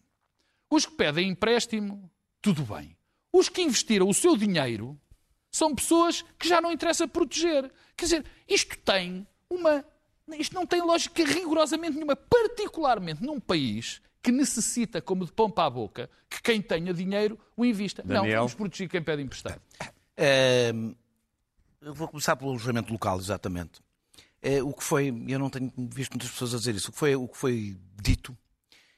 os 0.71 0.85
que 0.87 0.93
pedem 0.95 1.29
empréstimo, 1.29 2.11
tudo 2.41 2.63
bem. 2.63 2.97
Os 3.31 3.47
que 3.47 3.61
investiram 3.61 4.09
o 4.09 4.13
seu 4.13 4.35
dinheiro 4.35 4.99
são 5.55 5.73
pessoas 5.73 6.21
que 6.37 6.49
já 6.49 6.59
não 6.59 6.69
interessa 6.69 7.07
proteger. 7.07 7.71
Quer 7.95 8.05
dizer, 8.05 8.25
isto 8.47 8.77
tem 8.79 9.25
uma. 9.49 9.85
Isto 10.37 10.53
não 10.53 10.65
tem 10.65 10.81
lógica 10.81 11.23
rigorosamente 11.23 11.93
nenhuma, 11.93 12.15
particularmente 12.15 13.23
num 13.23 13.39
país 13.39 14.01
que 14.21 14.31
necessita, 14.31 15.01
como 15.01 15.23
de 15.23 15.31
pão 15.31 15.49
para 15.49 15.67
a 15.67 15.69
boca, 15.69 16.09
que 16.29 16.41
quem 16.41 16.61
tenha 16.61 16.93
dinheiro 16.93 17.39
o 17.55 17.63
invista. 17.63 18.03
Não, 18.03 18.15
Daniel? 18.23 18.39
vamos 18.39 18.53
proteger 18.55 18.89
quem 18.89 19.01
pede 19.01 19.21
emprestado. 19.21 19.61
Ehm, 20.17 20.93
eu 21.79 21.93
vou 21.93 22.07
começar 22.07 22.35
pelo 22.35 22.49
alojamento 22.49 22.91
local, 22.91 23.17
exatamente. 23.19 23.81
Eh, 24.41 24.61
o 24.61 24.73
que 24.73 24.83
foi, 24.83 25.07
eu 25.27 25.39
não 25.39 25.49
tenho 25.49 25.71
visto 25.77 26.13
muitas 26.13 26.31
pessoas 26.31 26.53
a 26.53 26.57
dizer 26.57 26.75
isso, 26.75 26.89
o 26.89 26.91
que 26.91 26.97
foi, 26.97 27.15
o 27.15 27.27
que 27.27 27.37
foi 27.37 27.77
dito 28.01 28.37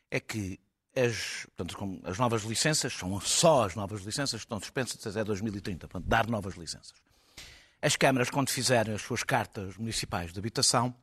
é 0.10 0.20
que 0.20 0.60
as, 1.06 1.46
portanto, 1.56 2.02
as 2.06 2.18
novas 2.18 2.44
licenças, 2.44 2.94
são 2.94 3.20
só 3.22 3.66
as 3.66 3.76
novas 3.76 4.02
licenças 4.02 4.40
que 4.42 4.46
estão 4.46 4.60
suspensas 4.60 5.06
até 5.06 5.24
2030, 5.24 5.88
portanto, 5.88 6.08
dar 6.10 6.28
novas 6.28 6.56
licenças. 6.56 6.94
As 7.82 7.96
câmaras, 7.96 8.30
quando 8.30 8.50
fizerem 8.50 8.96
as 8.96 9.02
suas 9.02 9.22
cartas 9.24 9.78
municipais 9.78 10.34
de 10.34 10.40
habitação, 10.40 10.96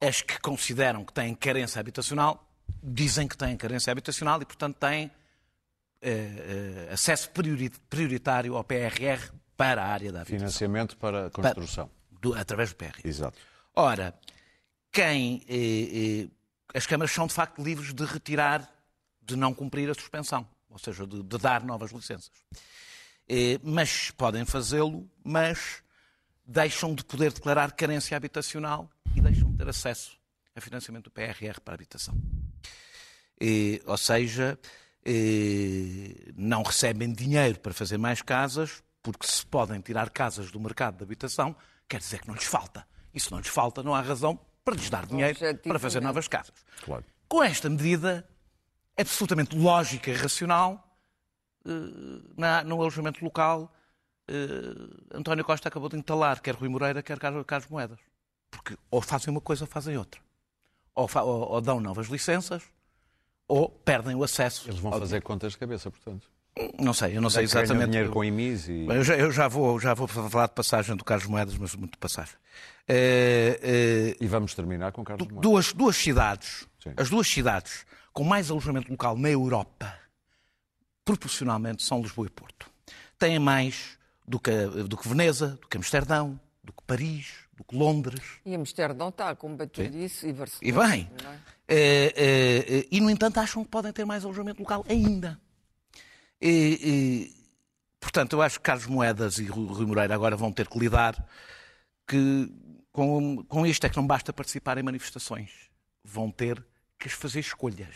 as 0.00 0.20
que 0.20 0.38
consideram 0.40 1.04
que 1.04 1.12
têm 1.12 1.34
carência 1.34 1.78
habitacional, 1.80 2.48
dizem 2.82 3.28
que 3.28 3.36
têm 3.36 3.56
carência 3.56 3.90
habitacional 3.92 4.40
e, 4.42 4.44
portanto, 4.44 4.76
têm 4.78 5.10
eh, 6.00 6.88
eh, 6.88 6.92
acesso 6.92 7.30
priori- 7.30 7.70
prioritário 7.88 8.56
ao 8.56 8.64
PRR 8.64 9.30
para 9.56 9.82
a 9.84 9.86
área 9.86 10.10
da 10.10 10.22
habitação, 10.22 10.38
Financiamento 10.40 10.96
para 10.96 11.26
a 11.26 11.30
construção. 11.30 11.88
do- 12.20 12.34
através 12.34 12.70
do 12.70 12.76
PRR. 12.76 13.00
Exato. 13.04 13.38
Ora, 13.76 14.12
quem. 14.90 15.44
eh, 15.48 16.24
eh, 16.24 16.28
as 16.74 16.86
câmaras 16.86 17.12
são 17.12 17.26
de 17.26 17.34
facto 17.34 17.62
livres 17.62 17.92
de 17.92 18.04
retirar, 18.04 18.70
de 19.20 19.36
não 19.36 19.52
cumprir 19.54 19.90
a 19.90 19.94
suspensão, 19.94 20.46
ou 20.70 20.78
seja, 20.78 21.06
de, 21.06 21.22
de 21.22 21.38
dar 21.38 21.62
novas 21.62 21.92
licenças. 21.92 22.32
Eh, 23.28 23.58
mas 23.62 24.10
podem 24.10 24.44
fazê-lo, 24.44 25.08
mas 25.22 25.82
deixam 26.44 26.94
de 26.94 27.04
poder 27.04 27.32
declarar 27.32 27.72
carência 27.72 28.16
habitacional 28.16 28.90
e 29.14 29.20
deixam 29.20 29.50
de 29.50 29.58
ter 29.58 29.68
acesso 29.68 30.18
a 30.54 30.60
financiamento 30.60 31.04
do 31.04 31.10
PRR 31.10 31.60
para 31.64 31.74
a 31.74 31.76
habitação. 31.76 32.14
Eh, 33.40 33.80
ou 33.86 33.96
seja, 33.96 34.58
eh, 35.04 36.32
não 36.36 36.62
recebem 36.62 37.12
dinheiro 37.12 37.58
para 37.60 37.72
fazer 37.72 37.98
mais 37.98 38.22
casas, 38.22 38.82
porque 39.02 39.26
se 39.26 39.44
podem 39.44 39.80
tirar 39.80 40.10
casas 40.10 40.50
do 40.50 40.60
mercado 40.60 40.96
de 40.96 41.04
habitação, 41.04 41.54
quer 41.88 41.98
dizer 41.98 42.20
que 42.20 42.28
não 42.28 42.34
lhes 42.34 42.44
falta. 42.44 42.86
E 43.14 43.20
se 43.20 43.30
não 43.30 43.38
lhes 43.38 43.48
falta, 43.48 43.82
não 43.82 43.94
há 43.94 44.00
razão 44.00 44.38
para 44.64 44.74
lhes 44.74 44.88
dar 44.90 45.06
dinheiro 45.06 45.38
para 45.62 45.78
fazer 45.78 46.00
novas 46.00 46.28
casas. 46.28 46.54
Claro. 46.84 47.04
Com 47.28 47.42
esta 47.42 47.68
medida, 47.68 48.28
absolutamente 48.98 49.56
lógica 49.56 50.10
e 50.10 50.14
racional, 50.14 50.96
eh, 51.66 51.70
na- 52.36 52.62
no 52.64 52.80
alojamento 52.80 53.24
local, 53.24 53.72
eh, 54.28 55.14
António 55.16 55.44
Costa 55.44 55.68
acabou 55.68 55.88
de 55.88 55.96
entalar, 55.96 56.40
quer 56.40 56.54
Rui 56.54 56.68
Moreira, 56.68 57.02
quer 57.02 57.18
Carlos, 57.18 57.44
Carlos 57.46 57.68
Moedas. 57.68 57.98
Porque 58.50 58.76
ou 58.90 59.00
fazem 59.00 59.30
uma 59.30 59.40
coisa 59.40 59.64
ou 59.64 59.68
fazem 59.68 59.96
outra. 59.96 60.20
Ou, 60.94 61.08
ou- 61.14 61.52
ou 61.52 61.60
dão 61.60 61.80
novas 61.80 62.08
licenças, 62.08 62.62
ou 63.48 63.68
perdem 63.68 64.14
o 64.14 64.22
acesso. 64.22 64.68
Eles 64.68 64.78
vão 64.78 64.92
fazer 64.92 65.22
contas 65.22 65.52
de 65.52 65.58
cabeça, 65.58 65.90
portanto. 65.90 66.30
Não 66.78 66.92
sei, 66.92 67.16
eu 67.16 67.22
não 67.22 67.30
sei 67.30 67.44
exatamente. 67.44 67.90
dinheiro 67.90 68.10
com 68.10 68.22
IMIs 68.22 68.68
e... 68.68 68.86
Eu 68.86 69.02
já, 69.02 69.16
eu 69.16 69.32
já 69.32 69.48
vou, 69.48 69.80
já 69.80 69.94
vou 69.94 70.06
falar 70.06 70.48
de 70.48 70.54
passagem 70.54 70.94
do 70.94 71.02
Carlos 71.02 71.26
Moedas, 71.26 71.56
mas 71.56 71.74
muito 71.74 71.92
de 71.92 71.98
passagem. 71.98 72.34
Eh, 72.86 73.58
eh, 73.62 74.16
E 74.20 74.26
vamos 74.26 74.54
terminar 74.54 74.92
com 74.92 75.02
Carlos 75.02 75.26
Moedas. 75.26 75.42
duas, 75.42 75.72
duas 75.72 75.96
cidades, 75.96 76.66
Sim. 76.82 76.92
as 76.96 77.08
duas 77.08 77.26
cidades 77.26 77.86
com 78.12 78.22
mais 78.22 78.50
alojamento 78.50 78.90
local 78.90 79.16
na 79.16 79.30
Europa, 79.30 79.96
proporcionalmente, 81.04 81.82
são 81.82 82.02
Lisboa 82.02 82.26
e 82.26 82.30
Porto. 82.30 82.70
Têm 83.18 83.38
mais 83.38 83.98
do 84.28 84.38
que, 84.38 84.50
do 84.86 84.96
que 84.96 85.08
Veneza, 85.08 85.58
do 85.60 85.66
que 85.68 85.76
Amsterdão, 85.78 86.38
do 86.62 86.72
que 86.72 86.82
Paris, 86.86 87.32
do 87.56 87.64
que 87.64 87.74
Londres. 87.74 88.20
E 88.44 88.54
Amsterdão 88.54 89.08
está 89.08 89.30
a 89.30 89.36
combater 89.36 89.94
isso 89.94 90.26
e 90.26 90.32
Barcelona. 90.34 90.68
E 90.68 90.72
bem. 90.90 91.10
é? 91.66 92.12
Eh, 92.14 92.86
e, 92.90 93.00
no 93.00 93.08
entanto, 93.08 93.38
acham 93.40 93.64
que 93.64 93.70
podem 93.70 93.92
ter 93.92 94.04
mais 94.04 94.22
alojamento 94.24 94.60
local 94.60 94.84
ainda. 94.88 95.40
E, 96.42 96.78
e, 96.82 97.36
portanto, 98.00 98.32
eu 98.34 98.42
acho 98.42 98.58
que 98.58 98.64
Carlos 98.64 98.86
Moedas 98.86 99.38
e 99.38 99.44
Rui 99.46 99.86
Moreira 99.86 100.14
agora 100.14 100.36
vão 100.36 100.50
ter 100.52 100.66
que 100.66 100.78
lidar 100.78 101.14
que, 102.06 102.50
com, 102.90 103.44
com 103.44 103.64
isto. 103.66 103.86
É 103.86 103.88
que 103.88 103.96
não 103.96 104.06
basta 104.06 104.32
participar 104.32 104.76
em 104.78 104.82
manifestações. 104.82 105.50
Vão 106.04 106.30
ter 106.30 106.64
que 106.98 107.08
fazer 107.08 107.40
escolhas. 107.40 107.94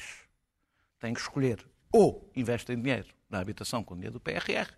Têm 1.00 1.12
que 1.12 1.20
escolher. 1.20 1.58
Ou 1.92 2.30
investem 2.36 2.80
dinheiro 2.80 3.08
na 3.28 3.40
habitação 3.40 3.82
com 3.82 3.94
dinheiro 3.94 4.12
do 4.14 4.20
PRR, 4.20 4.70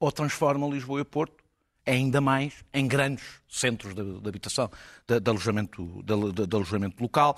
ou 0.00 0.10
transformam 0.10 0.68
Lisboa 0.70 1.00
e 1.00 1.04
Porto 1.04 1.42
ainda 1.86 2.20
mais 2.20 2.64
em 2.72 2.86
grandes 2.86 3.24
centros 3.48 3.94
de, 3.94 4.20
de 4.20 4.28
habitação, 4.28 4.70
de, 5.06 5.18
de 5.20 5.30
alojamento, 5.30 6.02
de, 6.02 6.46
de- 6.46 6.56
alojamento 6.56 7.00
local. 7.02 7.36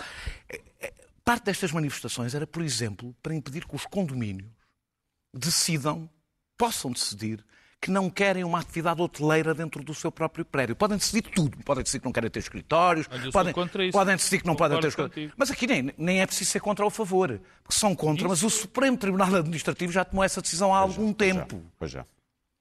Eh, 0.49 0.63
eh, 0.81 0.95
Parte 1.25 1.45
destas 1.45 1.73
manifestações 1.73 2.35
era, 2.35 2.47
por 2.47 2.63
exemplo, 2.63 3.15
para 3.23 3.35
impedir 3.35 3.67
que 3.67 3.75
os 3.75 3.87
condomínios 3.87 4.51
decidam 5.35 6.09
possam 6.57 6.93
decidir 6.93 7.45
que 7.81 7.91
não 7.91 8.09
querem 8.09 8.45
uma 8.45 8.61
atividade 8.61 9.03
hoteleira 9.03 9.53
dentro 9.53 9.83
do 9.85 9.93
seu 9.93 10.11
próprio 10.11 10.43
prédio. 10.43 10.75
Podem 10.75 10.97
decidir 10.97 11.21
tudo. 11.21 11.59
Podem 11.65 11.83
decidir 11.85 12.01
que 12.01 12.07
não 12.07 12.13
querem 12.13 12.31
ter 12.31 12.39
escritórios, 12.39 13.07
Olha, 13.11 13.31
podem, 13.31 13.53
isso. 13.87 13.93
podem 13.93 14.17
decidir 14.17 14.41
que 14.41 14.47
não 14.47 14.57
podem 14.57 14.81
ter 14.81 14.91
Concordo 14.91 15.11
escritórios. 15.11 15.35
Mas 15.37 15.51
aqui 15.51 15.67
nem, 15.67 15.93
nem 15.99 16.23
é 16.23 16.27
preciso 16.27 16.51
ser 16.51 16.61
contra 16.61 16.83
ou 16.83 16.89
a 16.89 16.91
favor, 16.91 17.39
porque 17.63 17.79
são 17.79 17.95
contra, 17.95 18.27
mas 18.27 18.43
o 18.43 18.49
Supremo 18.49 18.97
Tribunal 18.97 19.35
Administrativo 19.35 19.93
já 19.93 20.03
tomou 20.03 20.25
essa 20.25 20.41
decisão 20.41 20.73
há 20.75 20.79
algum 20.79 21.13
tempo. 21.13 21.63
Pois 21.79 21.91
já. 21.91 22.07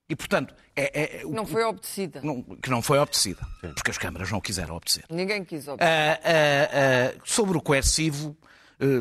E, 0.10 0.16
portanto, 0.16 0.54
é, 0.76 1.22
é- 1.22 1.26
o- 1.26 1.32
Não 1.32 1.46
foi 1.46 1.64
obedecida. 1.64 2.20
não- 2.22 2.44
que 2.44 2.70
não 2.70 2.82
foi 2.82 3.00
obedecida, 3.00 3.48
porque 3.62 3.92
as 3.92 3.98
câmaras 3.98 4.30
não 4.30 4.42
quiseram 4.42 4.76
obedecer. 4.76 5.06
Ninguém 5.10 5.46
quis 5.46 5.70
obedecer. 5.70 5.90
Ah, 5.90 6.20
ah, 6.22 7.14
ah, 7.16 7.22
sobre 7.24 7.58
o 7.58 7.62
coercivo, 7.62 8.36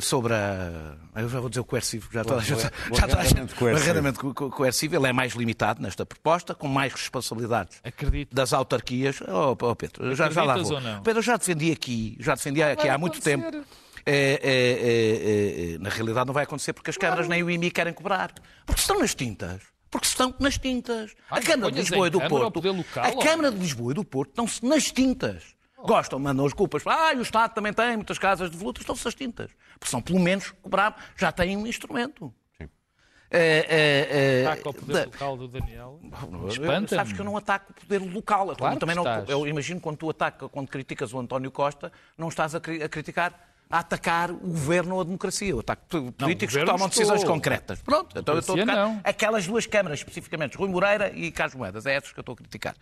sobre 0.01 0.35
a. 0.35 0.95
Eu 1.17 1.29
já 1.29 1.41
vou 1.41 1.49
dizer 1.49 1.61
o 1.61 1.65
coercivo, 1.65 2.09
já 2.12 2.25
toda 2.25 2.41
a 2.41 2.45
gente. 2.45 2.67
o 2.91 2.95
já 2.95 3.09
toda 3.09 3.21
a 3.21 3.25
gente-. 3.25 3.55
O 3.62 3.69
arrendamento 3.69 4.35
coercivo, 4.35 4.97
ele 4.97 5.07
é 5.07 5.12
mais 5.12 5.35
limitado 5.35 5.83
nesta 5.83 6.05
proposta, 6.07 6.55
com 6.55 6.69
mais 6.69 6.93
responsabilidades 6.93 7.81
Acredito. 7.85 8.35
das 8.35 8.53
autarquias. 8.53 9.21
Oh, 9.23 9.57
oh, 9.61 9.77
Pedro, 9.77 10.15
já, 10.15 10.31
já 10.31 10.43
lá 10.43 10.57
vou. 10.57 10.81
Pedro, 11.03 11.19
eu 11.19 11.23
já 11.23 11.37
defendi 11.37 11.71
aqui, 11.71 12.17
já 12.21 12.35
defendi 12.35 12.62
aqui 12.62 12.89
há 12.89 12.97
muito 12.99 13.15
acontecer. 13.15 13.39
tempo. 13.51 13.67
É, 14.05 14.41
é, 14.43 15.73
é, 15.73 15.75
é, 15.75 15.79
na 15.79 15.89
realidade 15.89 16.27
não 16.27 16.35
vai 16.35 16.43
acontecer 16.43 16.73
porque 16.73 16.91
as 16.91 16.97
câmaras 16.97 17.29
nem 17.29 17.43
o 17.43 17.51
IMI 17.51 17.71
querem 17.71 17.93
cobrar. 17.93 18.33
Porque 18.67 18.81
estão 18.81 18.99
nas 18.99 19.15
tintas. 19.15 19.62
Porque 19.91 20.07
estão 20.07 20.35
nas 20.41 20.57
tintas. 20.59 21.12
Ah, 21.31 21.37
a 21.37 21.43
Câmara 21.43 21.71
de 21.71 21.79
Lisboa 21.81 22.07
e 22.07 22.11
do 22.11 22.19
Porto. 22.21 22.61
local, 22.67 23.05
a 23.05 23.09
ou- 23.11 23.19
Câmara 23.19 23.51
de 23.53 23.59
Lisboa 23.59 23.93
e 23.93 23.95
do 23.95 24.03
Porto 24.05 24.31
estão-se 24.31 24.65
nas 24.65 24.91
tintas. 24.91 25.43
Gostam, 25.83 26.19
mandam 26.19 26.47
as 26.47 26.53
culpas. 26.53 26.83
Ah, 26.87 27.12
e 27.12 27.19
o 27.19 27.23
Estado 27.23 27.53
também 27.55 27.73
tem 27.73 27.97
muitas 27.97 28.19
casas 28.19 28.51
de 28.51 28.57
volutas, 28.57 28.83
estão-se 28.83 29.05
nas 29.05 29.15
tintas. 29.15 29.51
Porque 29.79 29.91
são, 29.91 30.01
pelo 30.01 30.21
menos, 30.21 30.51
cobrar, 30.62 30.97
já 31.17 31.33
têm 31.33 31.57
um 31.57 31.67
instrumento. 31.67 32.33
Sim. 32.57 32.69
É, 33.31 33.67
é, 33.69 34.43
é, 34.43 34.47
Ataca 34.47 34.69
ao 34.69 34.75
poder 34.75 34.93
da- 34.93 35.05
local 35.07 35.37
do 35.37 35.49
Daniel. 35.49 36.01
Espanta-me. 36.49 36.89
Sabes 36.89 37.12
que 37.12 37.21
eu 37.21 37.25
não 37.25 37.37
ataco 37.37 37.73
o 37.73 37.75
poder 37.75 37.99
local. 37.99 38.49
Eu 38.51 38.57
Claro 38.57 38.79
também 38.79 38.95
que 38.97 39.03
não, 39.03 39.11
estás. 39.11 39.29
eu 39.29 39.47
imagino 39.47 39.81
quando 39.81 39.97
tu 39.97 40.11
atacas, 40.11 40.49
quando 40.53 40.69
criticas 40.69 41.12
o 41.12 41.19
António 41.19 41.51
Costa, 41.51 41.91
não 42.17 42.29
estás 42.29 42.55
a, 42.55 42.61
cri- 42.61 42.83
a 42.83 42.89
criticar, 42.89 43.52
a 43.73 43.79
atacar 43.79 44.31
o 44.31 44.37
governo 44.37 44.95
ou 44.97 45.00
a 45.00 45.05
democracia. 45.05 45.49
Eu 45.49 45.61
ataco 45.61 45.83
políticos 46.12 46.55
que 46.55 46.61
governo 46.61 46.73
tomam 46.73 46.88
decisões 46.88 47.21
estou. 47.21 47.35
concretas. 47.35 47.81
Pronto, 47.81 48.19
então 48.19 48.35
eu 48.35 48.41
estou 48.41 48.57
a 48.57 48.62
atacar 48.62 48.76
não. 48.88 49.00
aquelas 49.02 49.47
duas 49.47 49.67
câmaras 49.67 49.99
especificamente, 50.00 50.57
Rui 50.59 50.69
Moreira 50.69 51.11
e 51.17 51.33
Carlos 51.33 51.55
Moedas. 51.57 51.87
É 51.87 51.95
essas 51.95 52.12
que 52.12 52.19
eu 52.19 52.23
estou 52.23 52.35
a 52.35 52.37
criticar. 52.37 52.76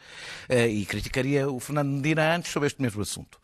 Eh, 0.49 0.67
e 0.69 0.85
criticaria 0.85 1.49
o 1.49 1.61
Fernando 1.61 1.89
Medina 1.91 2.35
antes 2.35 2.51
sobre 2.51 2.67
este 2.67 2.83
mesmo 2.83 3.01
assunto. 3.01 3.39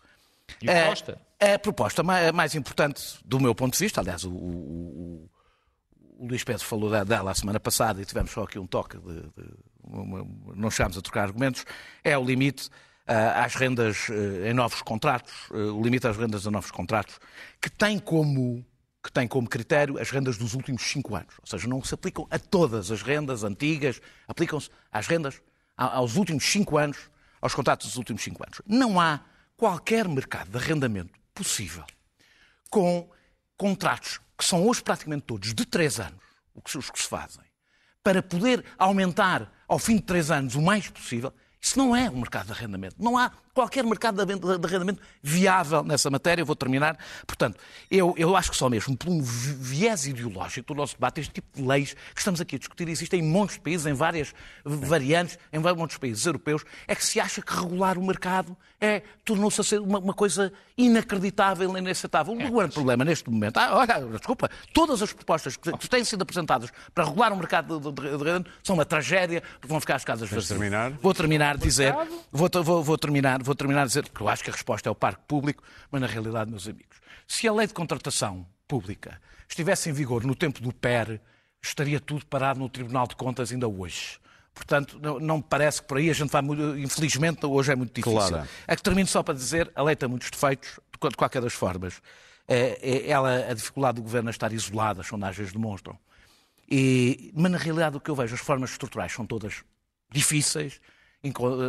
E 0.60 0.68
Eh? 0.68 0.92
A 1.38 1.58
proposta 1.58 2.02
ma- 2.02 2.32
mais 2.32 2.54
importante 2.54 3.18
do 3.24 3.38
meu 3.38 3.54
ponto 3.54 3.74
de 3.76 3.78
vista, 3.84 4.00
aliás, 4.00 4.24
o, 4.24 4.30
o- 4.30 5.28
o- 6.18 6.26
Luís 6.26 6.42
Pedro 6.42 6.64
falou 6.64 6.90
dela 7.04 7.30
a 7.30 7.34
semana 7.34 7.60
passada 7.60 8.00
e 8.00 8.04
tivemos 8.06 8.30
só 8.32 8.42
aqui 8.44 8.58
um 8.58 8.66
toque, 8.66 8.96
de, 8.98 9.20
de- 9.20 9.54
não 10.56 10.70
chegámos 10.70 10.96
a 10.98 11.02
trocar 11.02 11.24
argumentos, 11.24 11.64
é 12.02 12.16
o 12.18 12.24
limite 12.24 12.68
às 13.06 13.54
rendas 13.54 14.08
eh, 14.10 14.50
em 14.50 14.54
novos 14.54 14.82
contratos, 14.82 15.32
eh, 15.52 15.56
o 15.56 15.82
limite 15.82 16.06
às 16.06 16.16
rendas 16.16 16.44
em 16.44 16.50
novos 16.50 16.70
contratos, 16.70 17.18
que 17.60 17.70
tem 17.70 17.98
como 17.98 18.64
que 19.02 19.12
tem 19.12 19.28
como 19.28 19.48
critério 19.48 20.00
as 20.00 20.10
rendas 20.10 20.36
dos 20.36 20.54
últimos 20.54 20.82
cinco 20.82 21.14
anos. 21.14 21.32
Ou 21.40 21.46
seja, 21.46 21.68
não 21.68 21.80
se 21.84 21.94
aplicam 21.94 22.26
a 22.28 22.40
todas 22.40 22.90
as 22.90 23.02
rendas 23.02 23.44
antigas, 23.44 24.00
aplicam-se 24.26 24.68
às 24.90 25.06
rendas 25.06 25.40
aos 25.76 26.16
últimos 26.16 26.44
cinco 26.44 26.76
anos, 26.76 27.08
aos 27.40 27.54
contratos 27.54 27.86
dos 27.86 27.96
últimos 27.96 28.24
cinco 28.24 28.42
anos. 28.42 28.60
Não 28.66 28.98
há 29.00 29.20
qualquer 29.56 30.08
mercado 30.08 30.50
de 30.50 30.56
arrendamento 30.56 31.12
possível 31.32 31.84
com 32.68 33.08
contratos 33.56 34.20
que 34.36 34.44
são 34.44 34.66
hoje 34.66 34.82
praticamente 34.82 35.22
todos 35.22 35.54
de 35.54 35.64
três 35.64 36.00
anos, 36.00 36.20
os 36.74 36.90
que 36.90 37.00
se 37.00 37.08
fazem, 37.08 37.44
para 38.02 38.22
poder 38.22 38.64
aumentar 38.76 39.52
ao 39.68 39.78
fim 39.78 39.96
de 39.96 40.02
três 40.02 40.30
anos 40.30 40.54
o 40.54 40.62
mais 40.62 40.90
possível, 40.90 41.32
isso 41.60 41.78
não 41.78 41.94
é 41.94 42.08
um 42.10 42.16
mercado 42.16 42.46
de 42.46 42.52
arrendamento. 42.52 42.96
Não 42.98 43.16
há 43.18 43.30
qualquer 43.56 43.82
mercado 43.84 44.16
de 44.16 44.22
arrenda- 44.22 44.58
de 44.58 44.66
arrendamento 44.66 45.00
viável 45.22 45.82
nessa 45.82 46.10
matéria. 46.10 46.42
Eu 46.42 46.46
vou 46.46 46.54
terminar. 46.54 46.96
Portanto, 47.26 47.58
eu, 47.90 48.14
eu 48.18 48.36
acho 48.36 48.50
que 48.50 48.56
só 48.56 48.68
mesmo 48.68 48.96
por 48.96 49.08
um 49.08 49.20
vi- 49.22 49.54
viés 49.58 50.06
ideológico 50.06 50.74
do 50.74 50.76
nosso 50.76 50.94
debate, 50.94 51.20
este 51.22 51.32
tipo 51.32 51.48
de 51.56 51.66
leis 51.66 51.94
que 52.14 52.18
estamos 52.20 52.40
aqui 52.40 52.56
a 52.56 52.58
discutir, 52.58 52.88
existem 52.88 53.20
em 53.20 53.22
montes 53.22 53.56
de 53.56 53.62
países, 53.62 53.86
em 53.86 53.94
várias 53.94 54.34
variantes, 54.64 55.38
em 55.52 55.58
de 55.94 56.00
países 56.00 56.26
europeus, 56.26 56.64
é 56.86 56.94
que 56.94 57.04
se 57.04 57.18
acha 57.18 57.40
que 57.40 57.52
regular 57.54 57.96
o 57.98 58.04
mercado 58.06 58.54
é, 58.78 59.02
tornou-se 59.24 59.58
a 59.60 59.64
ser 59.64 59.80
uma, 59.80 59.98
uma 59.98 60.12
coisa 60.12 60.52
inacreditável 60.76 61.74
e 61.74 61.78
inaceitável. 61.78 62.34
O 62.34 62.36
grande 62.36 62.74
problema 62.74 63.04
neste 63.04 63.28
momento, 63.30 63.56
ah, 63.56 63.70
olha, 63.76 64.00
desculpa, 64.18 64.50
todas 64.72 65.00
as 65.02 65.12
propostas 65.12 65.56
que 65.56 65.72
que 65.76 65.88
têm 65.88 66.04
sido 66.04 66.22
apresentadas 66.22 66.70
para 66.94 67.04
regular 67.04 67.32
o 67.32 67.36
mercado 67.36 67.78
de, 67.80 67.86
de, 67.92 68.02
de 68.02 68.08
arrendamento 68.14 68.50
são 68.62 68.74
uma 68.74 68.84
tragédia, 68.84 69.42
porque 69.54 69.66
vão 69.68 69.80
ficar 69.80 69.96
as 69.96 70.04
casas 70.04 70.28
vazias. 70.28 70.48
terminar? 70.48 70.90
Vou 71.02 71.14
terminar 71.14 71.56
dizer, 71.56 71.94
vou, 72.32 72.48
vou, 72.62 72.82
vou 72.82 72.98
terminar, 72.98 73.42
vou 73.46 73.54
terminar 73.54 73.82
a 73.82 73.86
dizer 73.86 74.08
que 74.08 74.20
eu 74.20 74.28
acho 74.28 74.42
que 74.44 74.50
a 74.50 74.52
resposta 74.52 74.88
é 74.88 74.92
o 74.92 74.94
parque 74.94 75.22
público, 75.26 75.62
mas 75.90 76.00
na 76.00 76.06
realidade, 76.06 76.50
meus 76.50 76.68
amigos, 76.68 76.98
se 77.26 77.46
a 77.48 77.52
lei 77.52 77.66
de 77.66 77.72
contratação 77.74 78.46
pública 78.68 79.20
estivesse 79.48 79.88
em 79.88 79.92
vigor 79.92 80.24
no 80.24 80.34
tempo 80.34 80.60
do 80.60 80.72
PER, 80.72 81.20
estaria 81.62 81.98
tudo 82.00 82.26
parado 82.26 82.58
no 82.60 82.68
Tribunal 82.68 83.06
de 83.06 83.16
Contas 83.16 83.50
ainda 83.52 83.66
hoje. 83.68 84.18
Portanto, 84.54 84.98
não, 85.20 85.36
me 85.38 85.42
parece 85.42 85.82
que 85.82 85.88
por 85.88 85.98
aí 85.98 86.08
a 86.08 86.14
gente 86.14 86.30
vai 86.30 86.40
muito, 86.42 86.78
infelizmente, 86.78 87.44
hoje 87.44 87.72
é 87.72 87.76
muito 87.76 87.92
difícil. 87.94 88.18
Claro. 88.28 88.48
É 88.66 88.74
que 88.74 88.82
termino 88.82 89.06
só 89.06 89.22
para 89.22 89.34
dizer, 89.34 89.70
a 89.74 89.82
lei 89.82 89.94
tem 89.94 90.08
muitos 90.08 90.30
defeitos, 90.30 90.70
de 90.92 90.98
qual- 90.98 91.10
de 91.10 91.16
qualquer 91.16 91.42
das 91.42 91.52
formas. 91.52 92.00
É, 92.48 92.78
é- 92.80 93.10
ela, 93.10 93.50
a 93.50 93.52
dificuldade 93.54 93.96
do 93.96 94.02
governo 94.02 94.28
a 94.28 94.30
estar 94.30 94.52
isolado, 94.52 95.00
as 95.00 95.06
sondagens 95.06 95.52
demonstram. 95.52 95.98
E, 96.70 97.30
mas 97.34 97.52
na 97.52 97.58
realidade 97.58 97.96
o 97.96 98.00
que 98.00 98.10
eu 98.10 98.14
vejo, 98.16 98.34
as 98.34 98.40
formas 98.40 98.70
estruturais 98.70 99.12
são 99.12 99.26
todas 99.26 99.62
difíceis, 100.10 100.80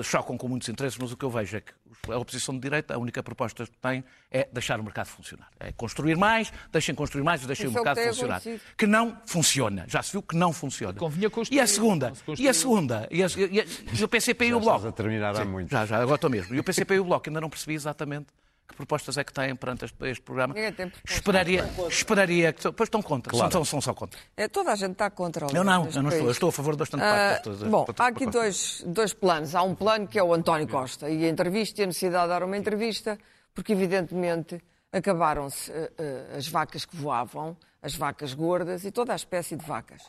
chocam 0.03 0.37
com 0.37 0.47
muitos 0.47 0.67
interesses, 0.69 0.97
mas 0.99 1.11
o 1.11 1.17
que 1.17 1.25
eu 1.25 1.29
vejo 1.29 1.57
é 1.57 1.61
que 1.61 1.71
a 2.09 2.17
oposição 2.17 2.53
de 2.55 2.61
direita, 2.61 2.93
a 2.93 2.97
única 2.97 3.21
proposta 3.23 3.65
que 3.65 3.77
tem 3.77 4.03
é 4.31 4.47
deixar 4.51 4.79
o 4.79 4.83
mercado 4.83 5.07
funcionar. 5.07 5.47
É 5.59 5.71
construir 5.71 6.15
mais, 6.15 6.51
deixem 6.71 6.93
construir 6.95 7.23
mais 7.23 7.43
e 7.43 7.47
deixem 7.47 7.65
Isso 7.67 7.75
o 7.75 7.77
é 7.77 7.81
mercado 7.81 7.95
tem 7.95 8.07
funcionar. 8.07 8.35
acontecido. 8.37 8.61
Que 8.77 8.85
não 8.85 9.17
funciona. 9.25 9.85
Já 9.87 10.01
se 10.03 10.11
viu 10.11 10.21
que 10.21 10.35
não 10.35 10.53
funciona. 10.53 10.93
Convinha 10.99 11.29
construir, 11.29 11.57
E 11.57 11.61
a 11.61 11.67
segunda, 11.67 12.13
e 12.37 12.47
a 12.47 12.53
segunda, 12.53 13.07
e, 13.11 13.23
a, 13.23 13.27
e, 13.27 13.61
a, 13.61 13.65
e 13.99 14.03
o 14.03 14.07
PCP 14.07 14.45
e 14.45 14.53
o 14.53 14.59
Estás 14.59 14.63
Bloco. 14.81 14.87
a 14.87 14.91
terminar 14.91 15.35
há 15.35 15.45
muito. 15.45 15.69
Já, 15.71 15.85
já, 15.85 15.97
agora 15.97 16.15
estou 16.15 16.29
mesmo. 16.29 16.53
E 16.55 16.59
o 16.59 16.63
PCP 16.63 16.95
e 16.95 16.99
o 16.99 17.05
Bloco 17.05 17.29
ainda 17.29 17.41
não 17.41 17.49
percebi 17.49 17.73
exatamente 17.73 18.27
que 18.67 18.75
propostas 18.75 19.17
é 19.17 19.23
que 19.23 19.31
têm 19.31 19.55
perante 19.55 19.85
este, 19.85 19.95
este 20.09 20.21
programa. 20.21 20.53
Ninguém 20.53 20.73
tem 20.73 20.89
propostas. 20.89 21.17
Esperaria, 21.17 21.69
esperaria 21.89 22.53
que. 22.53 22.71
Pois 22.73 22.87
estão 22.87 23.01
contra, 23.01 23.31
Claro. 23.31 23.51
são, 23.51 23.63
são 23.63 23.79
só 23.81 23.93
contra. 23.93 24.19
É, 24.35 24.47
toda 24.47 24.71
a 24.73 24.75
gente 24.75 24.91
está 24.91 25.09
contra 25.09 25.47
o 25.47 25.55
Eu 25.55 25.63
não, 25.63 25.87
eu 25.89 26.03
não 26.03 26.09
estou. 26.09 26.25
Eu 26.27 26.31
estou 26.31 26.49
a 26.49 26.51
favor 26.51 26.73
de 26.73 26.79
bastante 26.79 27.03
Ah, 27.03 27.39
parte. 27.43 27.65
bom, 27.65 27.85
há 27.97 28.07
aqui 28.07 28.25
dois, 28.25 28.83
dois 28.85 29.13
planos. 29.13 29.55
Há 29.55 29.63
um 29.63 29.73
plano 29.73 30.07
que 30.07 30.19
é 30.19 30.23
o 30.23 30.33
António 30.33 30.67
Costa 30.67 31.09
e 31.09 31.23
a 31.25 31.29
entrevista 31.29 31.81
e 31.81 31.83
a 31.85 31.87
necessidade 31.87 32.23
de 32.23 32.29
dar 32.29 32.43
uma 32.43 32.57
entrevista, 32.57 33.17
porque 33.55 33.71
evidentemente 33.71 34.61
acabaram-se 34.91 35.71
eh, 35.71 35.91
eh, 35.97 36.35
as 36.37 36.47
vacas 36.47 36.85
que 36.85 36.95
voavam, 36.95 37.55
as 37.81 37.95
vacas 37.95 38.33
gordas 38.33 38.83
e 38.85 38.91
toda 38.91 39.13
a 39.13 39.15
espécie 39.15 39.55
de 39.55 39.65
vacas. 39.65 40.01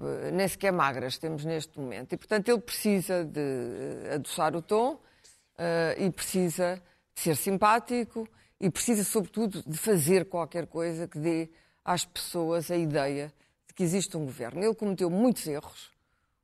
Eh, 0.00 0.30
nem 0.32 0.46
sequer 0.48 0.72
magras 0.72 1.16
temos 1.16 1.44
neste 1.44 1.78
momento. 1.80 2.12
E, 2.12 2.16
portanto, 2.16 2.48
ele 2.48 2.60
precisa 2.60 3.24
de 3.24 4.10
adoçar 4.14 4.54
o 4.54 4.60
tom 4.60 5.00
e 5.98 6.10
precisa 6.10 6.82
ser 7.20 7.36
simpático 7.36 8.28
e 8.60 8.70
precisa, 8.70 9.04
sobretudo, 9.04 9.62
de 9.66 9.76
fazer 9.76 10.26
qualquer 10.26 10.66
coisa 10.66 11.06
que 11.06 11.18
dê 11.18 11.50
às 11.84 12.04
pessoas 12.04 12.70
a 12.70 12.76
ideia 12.76 13.32
de 13.66 13.74
que 13.74 13.82
existe 13.82 14.16
um 14.16 14.24
governo. 14.24 14.62
Ele 14.62 14.74
cometeu 14.74 15.10
muitos 15.10 15.46
erros 15.46 15.90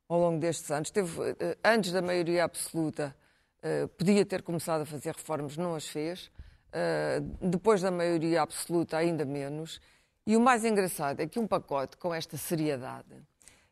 ao 0.09 0.19
longo 0.19 0.39
destes 0.39 0.71
anos. 0.71 0.91
Teve, 0.91 1.11
eh, 1.41 1.57
antes 1.65 1.93
da 1.93 2.03
maioria 2.03 2.45
absoluta, 2.45 3.17
eh, 3.63 3.87
podia 3.87 4.25
ter 4.25 4.43
começado 4.43 4.83
a 4.83 4.87
fazer 4.87 5.15
reformas, 5.15 5.57
não 5.57 5.75
as 5.75 5.87
fez. 5.89 6.31
Eh, 6.73 7.21
Depois 7.41 7.81
da 7.81 7.91
maioria 7.91 8.43
absoluta, 8.43 8.97
ainda 8.97 9.25
menos. 9.25 9.81
E 10.27 10.37
o 10.37 10.41
mais 10.41 10.65
engraçado 10.65 11.21
é 11.21 11.27
que 11.27 11.39
um 11.39 11.47
pacote 11.47 11.97
com 11.97 12.15
esta 12.15 12.37
seriedade, 12.37 13.15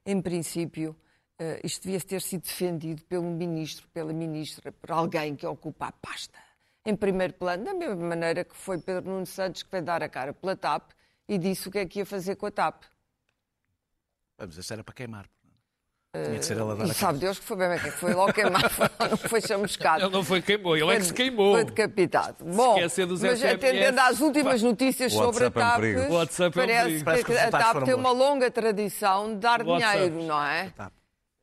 em 0.05 0.21
princípio, 0.21 0.97
isto 1.63 1.85
devia 1.85 2.01
ter 2.01 2.21
sido 2.21 2.43
defendido 2.43 3.03
pelo 3.05 3.31
ministro, 3.31 3.89
pela 3.95 4.13
ministra, 4.13 4.73
por 4.73 4.91
alguém 4.91 5.35
que 5.37 5.47
ocupa 5.47 5.87
a 5.87 5.93
pasta. 5.93 6.39
Em 6.85 6.97
primeiro 6.97 7.35
plano, 7.35 7.65
da 7.65 7.75
mesma 7.75 7.95
maneira 7.97 8.43
que 8.45 8.57
foi 8.57 8.79
Pedro 8.79 9.11
Nuno 9.11 9.27
Santos 9.27 9.63
que 9.63 9.71
veio 9.71 9.85
dar 9.85 10.03
a 10.03 10.09
cara 10.09 10.33
pela 10.33 10.57
TAP 10.57 10.91
e 11.29 11.37
disse 11.39 11.69
o 11.69 11.71
que 11.71 11.79
é 11.79 11.87
que 11.87 11.99
ia 11.99 12.07
fazer 12.07 12.37
com 12.37 12.47
a 12.47 12.51
TAP. 12.51 12.85
Vamos, 14.39 14.57
isso 14.57 14.73
era 14.73 14.83
para 14.83 14.95
queimar. 14.95 15.27
Tinha 16.13 16.39
de 16.41 16.45
ser 16.45 16.57
ela 16.57 16.75
dar 16.75 16.89
E 16.89 16.91
a 16.91 16.95
sabe 16.95 17.19
Deus 17.21 17.39
que 17.39 17.45
foi 17.45 17.57
bem, 17.57 17.79
que 17.79 17.91
foi 17.93 18.15
logo 18.15 18.33
queimado, 18.33 18.69
foi- 18.71 18.89
não 19.11 19.17
foi 19.17 19.41
chamuscado. 19.41 20.05
Ele 20.05 20.11
não 20.11 20.25
foi 20.25 20.43
queimou, 20.43 20.77
ele 20.77 20.91
é 20.91 20.97
que 20.97 21.05
se 21.05 21.15
queimou. 21.15 21.55
Foi 21.55 21.65
decapitado. 21.65 22.45
Bom, 22.45 22.77
mas 22.81 22.93
SMS. 22.95 23.45
atendendo 23.45 24.01
às 24.01 24.21
últimas 24.21 24.61
notícias 24.63 25.13
sobre 25.13 25.45
a 25.45 25.47
é 25.47 25.49
um 25.49 25.53
TAP, 25.53 25.83
é 25.85 26.09
um 26.09 26.51
parece. 26.51 27.05
Parece 27.05 27.25
que 27.25 27.33
que 27.33 27.39
a 27.39 27.51
TAP 27.51 27.85
tem 27.85 27.95
uma 27.95 28.11
longa 28.11 28.51
tradição 28.51 29.35
de 29.35 29.37
dar 29.41 29.63
WhatsApp. 29.65 29.99
dinheiro, 29.99 30.23
não 30.27 30.43
é? 30.43 30.73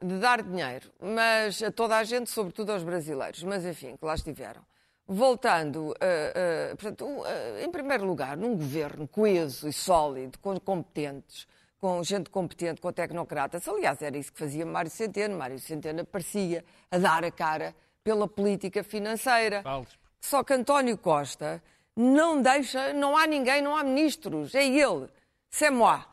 De 0.04 0.20
dar 0.20 0.42
dinheiro. 0.44 0.92
Mas 1.02 1.64
a 1.64 1.72
toda 1.72 1.96
a 1.96 2.04
gente, 2.04 2.30
sobretudo 2.30 2.72
aos 2.74 2.84
brasileiros. 2.84 3.44
Mas 3.44 3.64
enfim, 3.64 3.96
que 3.96 4.04
lá 4.04 4.16
estiveram. 4.16 4.62
Voltando, 5.08 5.96
eh, 6.02 6.34
eh, 6.36 6.76
portanto, 6.76 7.26
eh, 7.26 7.64
em 7.64 7.72
primeiro 7.72 8.04
lugar, 8.04 8.36
num 8.36 8.58
governo 8.58 9.08
coeso 9.08 9.70
e 9.70 9.72
sólido, 9.72 10.38
com 10.40 10.60
competentes, 10.60 11.48
com 11.80 12.04
gente 12.04 12.30
competente, 12.30 12.82
com 12.82 12.92
tecnocratas. 12.92 13.66
Aliás, 13.70 14.02
era 14.02 14.18
isso 14.18 14.34
que 14.34 14.40
fazia 14.40 14.66
Mário 14.66 14.92
Centeno. 14.92 15.38
Mário 15.38 15.60
Centeno 15.60 16.02
aparecia 16.02 16.66
a 16.92 16.98
dar 16.98 17.24
a 17.24 17.32
cara 17.32 17.74
pela 18.04 18.28
política 18.28 18.84
financeira. 18.84 19.62
Fales. 19.62 19.90
Só 20.20 20.44
que 20.44 20.54
António 20.54 20.98
Costa 20.98 21.64
não 21.96 22.42
deixa, 22.42 22.92
não 22.92 23.16
há 23.16 23.26
ninguém, 23.26 23.62
não 23.62 23.78
há 23.78 23.84
ministros, 23.84 24.54
é 24.54 24.66
ele, 24.66 25.08
c'est 25.50 25.72
moi. 25.72 26.04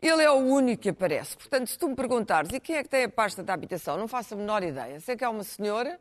Ele 0.00 0.22
é 0.22 0.30
o 0.30 0.36
único 0.36 0.82
que 0.82 0.90
aparece. 0.90 1.36
Portanto, 1.36 1.66
se 1.66 1.78
tu 1.78 1.88
me 1.88 1.96
perguntares, 1.96 2.52
e 2.52 2.60
quem 2.60 2.76
é 2.76 2.82
que 2.82 2.88
tem 2.88 3.04
a 3.04 3.08
pasta 3.08 3.42
da 3.42 3.54
habitação? 3.54 3.96
Não 3.96 4.06
faço 4.06 4.34
a 4.34 4.36
menor 4.36 4.62
ideia. 4.62 5.00
Sei 5.00 5.16
que 5.16 5.24
é 5.24 5.28
uma 5.28 5.42
senhora, 5.42 5.98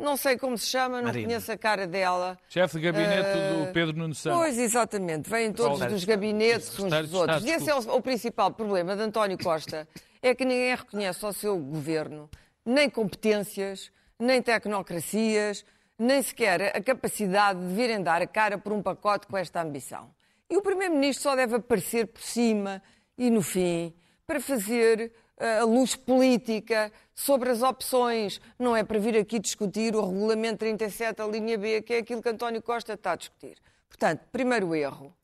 não 0.00 0.16
sei 0.16 0.38
como 0.38 0.56
se 0.56 0.66
chama, 0.66 0.98
não 0.98 1.04
Marina. 1.06 1.26
conheço 1.26 1.50
a 1.52 1.58
cara 1.58 1.86
dela. 1.86 2.38
Chefe 2.48 2.76
de 2.78 2.84
gabinete 2.84 3.28
Eh, 3.28 3.66
do 3.66 3.72
Pedro 3.72 3.96
Nuno 3.96 4.14
Santos. 4.14 4.38
Pois, 4.38 4.58
exatamente. 4.58 5.28
Vêm 5.28 5.52
todos 5.52 5.80
dos 5.80 6.00
de 6.02 6.06
gabinetes 6.06 6.78
uns 6.78 6.90
dos 6.90 7.14
outros. 7.14 7.44
E 7.44 7.50
esse 7.50 7.68
é 7.68 7.74
o, 7.74 7.78
o 7.96 8.00
principal 8.02 8.52
problema 8.52 8.94
de 8.94 9.02
António 9.02 9.36
Costa. 9.36 9.88
É 10.22 10.34
que 10.34 10.44
ninguém 10.44 10.74
reconhece 10.74 11.24
ao 11.24 11.32
seu 11.32 11.58
governo 11.58 12.30
nem 12.64 12.88
competências, 12.88 13.90
nem 14.18 14.40
tecnocracias, 14.42 15.64
nem 15.98 16.22
sequer 16.22 16.76
a 16.76 16.80
capacidade 16.82 17.58
de 17.60 17.74
virem 17.74 18.02
dar 18.02 18.20
a 18.22 18.26
cara 18.26 18.56
por 18.58 18.72
um 18.72 18.82
pacote 18.82 19.26
com 19.26 19.36
esta 19.36 19.62
ambição. 19.62 20.10
E 20.50 20.56
o 20.56 20.62
Primeiro-Ministro 20.62 21.22
só 21.24 21.34
deve 21.36 21.56
aparecer 21.56 22.06
por 22.06 22.22
cima 22.22 22.82
e 23.16 23.30
no 23.30 23.42
fim 23.42 23.92
para 24.26 24.38
fazer 24.40 25.12
a 25.38 25.64
luz 25.64 25.94
política 25.96 26.92
sobre 27.14 27.50
as 27.50 27.62
opções. 27.62 28.40
Não 28.58 28.76
é 28.76 28.82
para 28.84 28.98
vir 28.98 29.16
aqui 29.16 29.38
discutir 29.38 29.94
o 29.94 30.04
Regulamento 30.06 30.58
37, 30.58 31.22
a 31.22 31.26
linha 31.26 31.56
B, 31.58 31.82
que 31.82 31.94
é 31.94 31.98
aquilo 31.98 32.22
que 32.22 32.28
António 32.28 32.62
Costa 32.62 32.94
está 32.94 33.12
a 33.12 33.16
discutir. 33.16 33.56
Portanto, 33.88 34.20
primeiro 34.32 34.74
erro. 34.74 35.14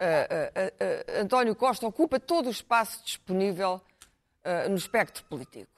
eh, 0.00 0.50
eh, 0.54 0.72
eh, 0.80 1.20
António 1.20 1.54
Costa 1.54 1.86
ocupa 1.86 2.18
todo 2.20 2.46
o 2.46 2.50
espaço 2.50 3.02
disponível 3.04 3.80
eh, 4.42 4.68
no 4.68 4.76
espectro 4.76 5.24
político. 5.24 5.70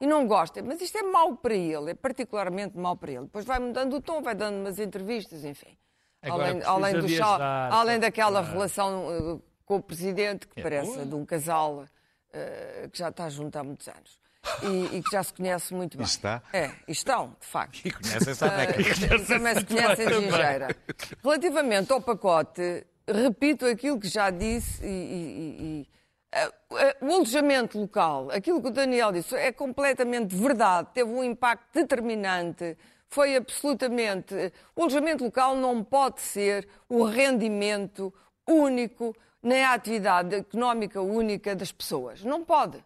E 0.00 0.06
não 0.06 0.26
gosta, 0.26 0.62
mas 0.62 0.80
isto 0.80 0.96
é 0.98 1.02
mau 1.02 1.36
para 1.36 1.54
ele, 1.54 1.90
é 1.92 1.94
particularmente 1.94 2.76
mau 2.76 2.96
para 2.96 3.12
ele. 3.12 3.22
Depois 3.24 3.44
vai 3.44 3.58
mudando 3.58 3.94
o 3.96 4.00
tom, 4.00 4.22
vai 4.22 4.34
dando 4.34 4.56
umas 4.60 4.78
entrevistas, 4.78 5.44
enfim. 5.44 5.76
Agora 6.22 6.48
além, 6.50 6.62
além, 6.64 7.00
do 7.00 7.08
chá- 7.08 7.68
além 7.70 7.98
daquela 7.98 8.42
relação 8.42 9.38
eh, 9.38 9.38
com 9.64 9.76
o 9.76 9.82
presidente, 9.82 10.46
que 10.48 10.58
É 10.60 10.62
parece 10.62 10.92
boa. 10.94 11.06
de 11.06 11.14
um 11.14 11.24
casal 11.24 11.82
eh, 11.84 11.86
que 12.92 12.98
já 12.98 13.08
está 13.08 13.28
junto 13.28 13.56
há 13.58 13.64
muitos 13.64 13.88
anos. 13.88 14.18
E, 14.62 14.96
e 14.96 15.02
que 15.02 15.10
já 15.12 15.22
se 15.22 15.34
conhece 15.34 15.74
muito 15.74 15.98
bem. 15.98 16.06
Está? 16.06 16.42
É, 16.52 16.70
estão, 16.88 17.36
de 17.38 17.46
facto. 17.46 17.80
E 17.84 17.90
conhecem-se 17.90 18.42
à 18.44 18.48
técnica. 18.50 18.94
Ah, 19.14 19.26
também 19.26 19.54
se 19.54 19.64
conhecem 19.66 20.06
de 20.06 20.14
gingeira. 20.14 20.76
Relativamente 21.22 21.92
ao 21.92 22.00
pacote, 22.00 22.86
repito 23.06 23.66
aquilo 23.66 24.00
que 24.00 24.08
já 24.08 24.30
disse 24.30 24.82
e, 24.82 24.88
e- 24.88 24.90
e- 24.90 25.80
e, 25.82 25.88
ah, 26.32 26.52
ah, 26.72 26.96
o 27.02 27.12
alojamento 27.12 27.78
local, 27.78 28.30
aquilo 28.30 28.62
que 28.62 28.68
o 28.68 28.70
Daniel 28.70 29.12
disse, 29.12 29.34
é 29.36 29.52
completamente 29.52 30.34
verdade, 30.34 30.88
teve 30.94 31.10
um 31.10 31.22
impacto 31.22 31.74
determinante. 31.74 32.78
Foi 33.08 33.36
absolutamente. 33.36 34.34
O 34.74 34.82
alojamento 34.82 35.22
local 35.24 35.54
não 35.56 35.84
pode 35.84 36.20
ser 36.22 36.66
o 36.88 37.04
rendimento 37.04 38.14
único, 38.48 39.14
nem 39.42 39.64
a 39.64 39.72
atividade 39.72 40.34
económica 40.34 41.00
única 41.00 41.54
das 41.54 41.72
pessoas. 41.72 42.22
Não 42.22 42.44
pode. 42.44 42.82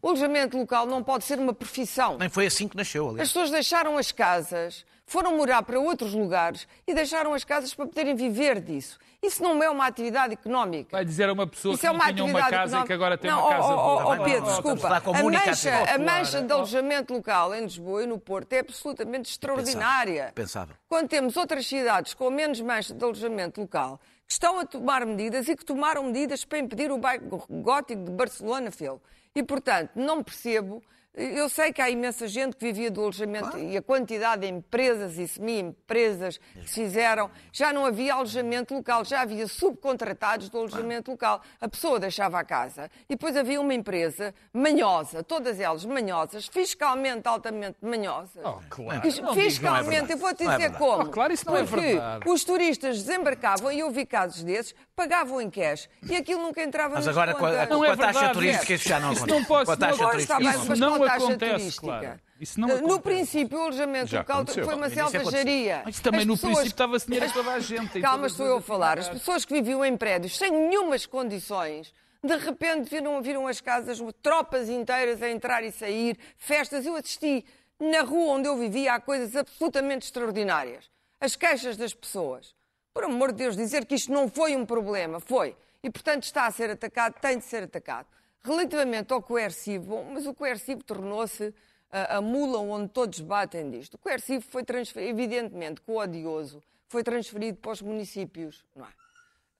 O 0.00 0.08
alojamento 0.08 0.56
local 0.56 0.86
não 0.86 1.02
pode 1.02 1.24
ser 1.24 1.38
uma 1.38 1.52
profissão. 1.52 2.18
Nem 2.18 2.28
foi 2.28 2.46
assim 2.46 2.68
que 2.68 2.76
nasceu, 2.76 3.06
As 3.06 3.10
aliás. 3.10 3.28
pessoas 3.30 3.50
deixaram 3.50 3.98
as 3.98 4.12
casas, 4.12 4.86
foram 5.04 5.36
morar 5.36 5.62
para 5.64 5.80
outros 5.80 6.14
lugares 6.14 6.68
e 6.86 6.94
deixaram 6.94 7.34
as 7.34 7.42
casas 7.42 7.74
para 7.74 7.84
poderem 7.86 8.14
viver 8.14 8.60
disso. 8.60 8.96
Isso 9.20 9.42
não 9.42 9.60
é 9.60 9.68
uma 9.68 9.86
atividade 9.86 10.34
económica. 10.34 10.96
Vai 10.96 11.04
dizer 11.04 11.28
a 11.28 11.32
uma 11.32 11.48
pessoa 11.48 11.74
Isso 11.74 11.80
que 11.80 11.86
é 11.88 11.90
não 11.90 11.96
uma 11.96 12.12
tinha 12.12 12.24
uma 12.24 12.38
casa 12.38 12.52
e 12.52 12.54
económica. 12.54 12.86
que 12.86 12.92
agora 12.92 13.18
tem 13.18 13.28
não, 13.28 13.40
uma 13.40 13.50
casa 13.50 13.68
oh, 13.68 13.74
oh, 13.74 14.12
oh, 14.12 14.24
Pedro, 14.24 14.40
não, 14.42 14.52
desculpa. 14.52 14.88
a 14.96 15.22
mancha, 15.24 15.94
a 15.94 15.98
mancha 15.98 16.42
de 16.42 16.52
alojamento 16.52 17.12
local 17.12 17.52
em 17.56 17.62
Lisboa 17.62 18.04
e 18.04 18.06
no 18.06 18.18
Porto 18.20 18.52
é 18.52 18.60
absolutamente 18.60 19.30
extraordinária. 19.30 20.30
Pensável. 20.32 20.76
Quando 20.88 21.08
temos 21.08 21.36
outras 21.36 21.66
cidades 21.66 22.14
com 22.14 22.30
menos 22.30 22.60
mancha 22.60 22.94
de 22.94 23.04
alojamento 23.04 23.60
local 23.60 23.98
que 24.28 24.34
estão 24.34 24.60
a 24.60 24.66
tomar 24.66 25.06
medidas 25.06 25.48
e 25.48 25.56
que 25.56 25.64
tomaram 25.64 26.04
medidas 26.04 26.44
para 26.44 26.58
impedir 26.58 26.92
o 26.92 26.98
bairro 26.98 27.42
gótico 27.48 28.04
de 28.04 28.10
Barcelona, 28.10 28.70
Phil. 28.70 29.00
E, 29.34 29.42
portanto, 29.42 29.92
não 29.96 30.22
percebo. 30.22 30.82
Eu 31.14 31.48
sei 31.48 31.72
que 31.72 31.82
há 31.82 31.90
imensa 31.90 32.28
gente 32.28 32.54
que 32.54 32.64
vivia 32.64 32.92
do 32.92 33.00
alojamento 33.02 33.58
e 33.58 33.76
a 33.76 33.82
quantidade 33.82 34.42
de 34.42 34.46
empresas 34.46 35.18
e 35.18 35.26
semi-empresas 35.26 36.38
que 36.38 36.68
se 36.68 36.74
fizeram, 36.74 37.28
já 37.52 37.72
não 37.72 37.84
havia 37.84 38.14
alojamento 38.14 38.72
local, 38.74 39.04
já 39.04 39.22
havia 39.22 39.48
subcontratados 39.48 40.48
do 40.48 40.58
alojamento 40.58 41.10
local. 41.10 41.40
A 41.60 41.66
pessoa 41.68 41.98
deixava 41.98 42.38
a 42.38 42.44
casa 42.44 42.88
e 43.08 43.14
depois 43.16 43.36
havia 43.36 43.60
uma 43.60 43.74
empresa 43.74 44.32
manhosa, 44.52 45.24
todas 45.24 45.58
elas 45.58 45.84
manhosas, 45.84 46.46
fiscalmente 46.46 47.26
altamente 47.26 47.78
manhosas. 47.82 48.44
Oh, 48.44 48.60
claro. 48.70 49.00
Fis- 49.02 49.18
Não 49.18 49.30
diga, 49.34 49.42
Fiscalmente, 49.42 50.12
eu 50.12 50.18
vou 50.18 50.32
te 50.34 50.44
Não 50.44 50.52
é 50.52 50.56
dizer 50.56 50.72
como. 50.78 51.02
Oh, 51.02 51.06
claro, 51.10 51.32
isso 51.32 51.46
não 51.46 51.56
é 51.56 51.64
Porque 51.64 51.80
verdade. 51.80 52.28
os 52.30 52.44
turistas 52.44 53.02
desembarcavam 53.02 53.72
e 53.72 53.80
eu 53.80 53.90
vi 53.90 54.06
casos 54.06 54.44
desses, 54.44 54.72
pagavam 54.94 55.40
em 55.40 55.50
cash 55.50 55.88
e 56.08 56.14
aquilo 56.14 56.42
nunca 56.42 56.62
entrava 56.62 56.94
Mas 56.94 57.06
nas 57.06 57.16
agora 57.16 57.34
com 57.34 57.44
a, 57.44 57.50
contas. 57.50 57.68
Não 57.70 57.78
com 57.78 57.84
é 57.84 57.90
a 57.90 57.96
taxa 57.96 58.28
turística 58.32 58.74
isso 58.74 58.88
já 58.88 59.00
não 59.00 59.08
acontece. 59.10 59.26
não 59.30 59.44
pode- 59.44 59.66
Com 59.66 59.72
a 59.72 59.76
taxa 59.76 60.02
não- 60.02 60.10
turística. 60.10 60.40
mas 60.40 60.78
não 60.98 61.06
taxa 61.06 61.24
acontece, 61.26 61.54
turística. 61.58 61.86
claro. 61.86 62.20
Isso 62.40 62.60
não 62.60 62.68
No 62.82 63.00
princípio, 63.00 63.58
o 63.58 63.62
alojamento 63.62 64.06
Já 64.06 64.18
local 64.20 64.36
aconteceu. 64.36 64.64
foi 64.64 64.74
uma 64.74 64.86
Isso 64.86 65.00
aconteceu. 65.00 65.20
selvageria. 65.24 65.82
Mas 65.84 65.98
também 66.00 66.20
As 66.20 66.26
no 66.26 66.34
pessoas- 66.34 66.52
princípio 66.54 66.70
estava-se 66.74 67.06
dinheiro 67.06 67.26
a 67.26 67.30
toda 67.32 67.52
a 67.52 67.58
gente. 67.60 68.00
Calma, 68.00 68.26
estou 68.28 68.46
eu 68.46 68.56
a 68.58 68.62
falar. 68.62 68.98
As 68.98 69.08
pessoas 69.08 69.44
que 69.44 69.52
viviam 69.54 69.84
em 69.84 69.96
prédios 69.96 70.36
sem 70.36 70.50
nenhumas 70.50 71.04
condições, 71.04 71.92
de 72.22 72.36
repente 72.36 72.88
viram, 72.90 73.20
viram 73.20 73.46
as 73.48 73.60
casas, 73.60 73.98
tropas 74.22 74.68
inteiras 74.68 75.20
a 75.22 75.28
entrar 75.28 75.64
e 75.64 75.72
sair, 75.72 76.16
festas. 76.36 76.86
Eu 76.86 76.94
assisti 76.94 77.44
na 77.80 78.02
rua 78.02 78.34
onde 78.34 78.46
eu 78.48 78.56
vivia 78.56 78.94
a 78.94 79.00
coisas 79.00 79.34
absolutamente 79.34 80.04
extraordinárias. 80.06 80.88
As 81.20 81.34
queixas 81.34 81.76
das 81.76 81.92
pessoas. 81.92 82.54
Por 82.94 83.04
amor 83.04 83.32
de 83.32 83.38
Deus, 83.38 83.56
dizer 83.56 83.84
que 83.84 83.94
isto 83.96 84.12
não 84.12 84.28
foi 84.28 84.54
um 84.56 84.64
problema, 84.64 85.18
foi. 85.20 85.56
E, 85.82 85.90
portanto, 85.90 86.24
está 86.24 86.46
a 86.46 86.50
ser 86.50 86.70
atacado, 86.70 87.14
tem 87.20 87.38
de 87.38 87.44
ser 87.44 87.64
atacado. 87.64 88.06
Relativamente 88.48 89.12
ao 89.12 89.20
coercivo, 89.20 90.02
mas 90.10 90.26
o 90.26 90.32
coercivo 90.32 90.82
tornou-se 90.82 91.52
a, 91.92 92.16
a 92.16 92.20
mula 92.22 92.58
onde 92.60 92.88
todos 92.88 93.20
batem 93.20 93.70
disto. 93.70 93.94
O 93.94 93.98
coercivo 93.98 94.42
foi 94.50 94.64
evidentemente, 94.96 95.82
que 95.82 95.90
o 95.90 95.98
odioso 95.98 96.62
foi 96.88 97.02
transferido 97.02 97.58
para 97.58 97.72
os 97.72 97.82
municípios, 97.82 98.64
não 98.74 98.86
é? 98.86 98.88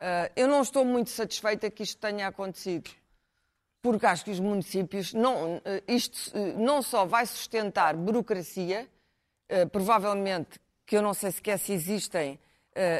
Ah, 0.00 0.30
eu 0.34 0.48
não 0.48 0.62
estou 0.62 0.86
muito 0.86 1.10
satisfeita 1.10 1.70
que 1.70 1.82
isto 1.82 2.00
tenha 2.00 2.28
acontecido, 2.28 2.90
porque 3.82 4.06
acho 4.06 4.24
que 4.24 4.30
os 4.30 4.40
municípios, 4.40 5.12
não, 5.12 5.60
ah, 5.64 5.82
isto 5.86 6.32
ah, 6.34 6.38
não 6.56 6.80
só 6.80 7.04
vai 7.04 7.26
sustentar 7.26 7.94
burocracia, 7.94 8.88
provavelmente, 9.72 10.60
que 10.84 10.94
eu 10.94 11.00
não 11.00 11.14
sei 11.14 11.30
sequer 11.30 11.58
se 11.58 11.72
existem 11.72 12.38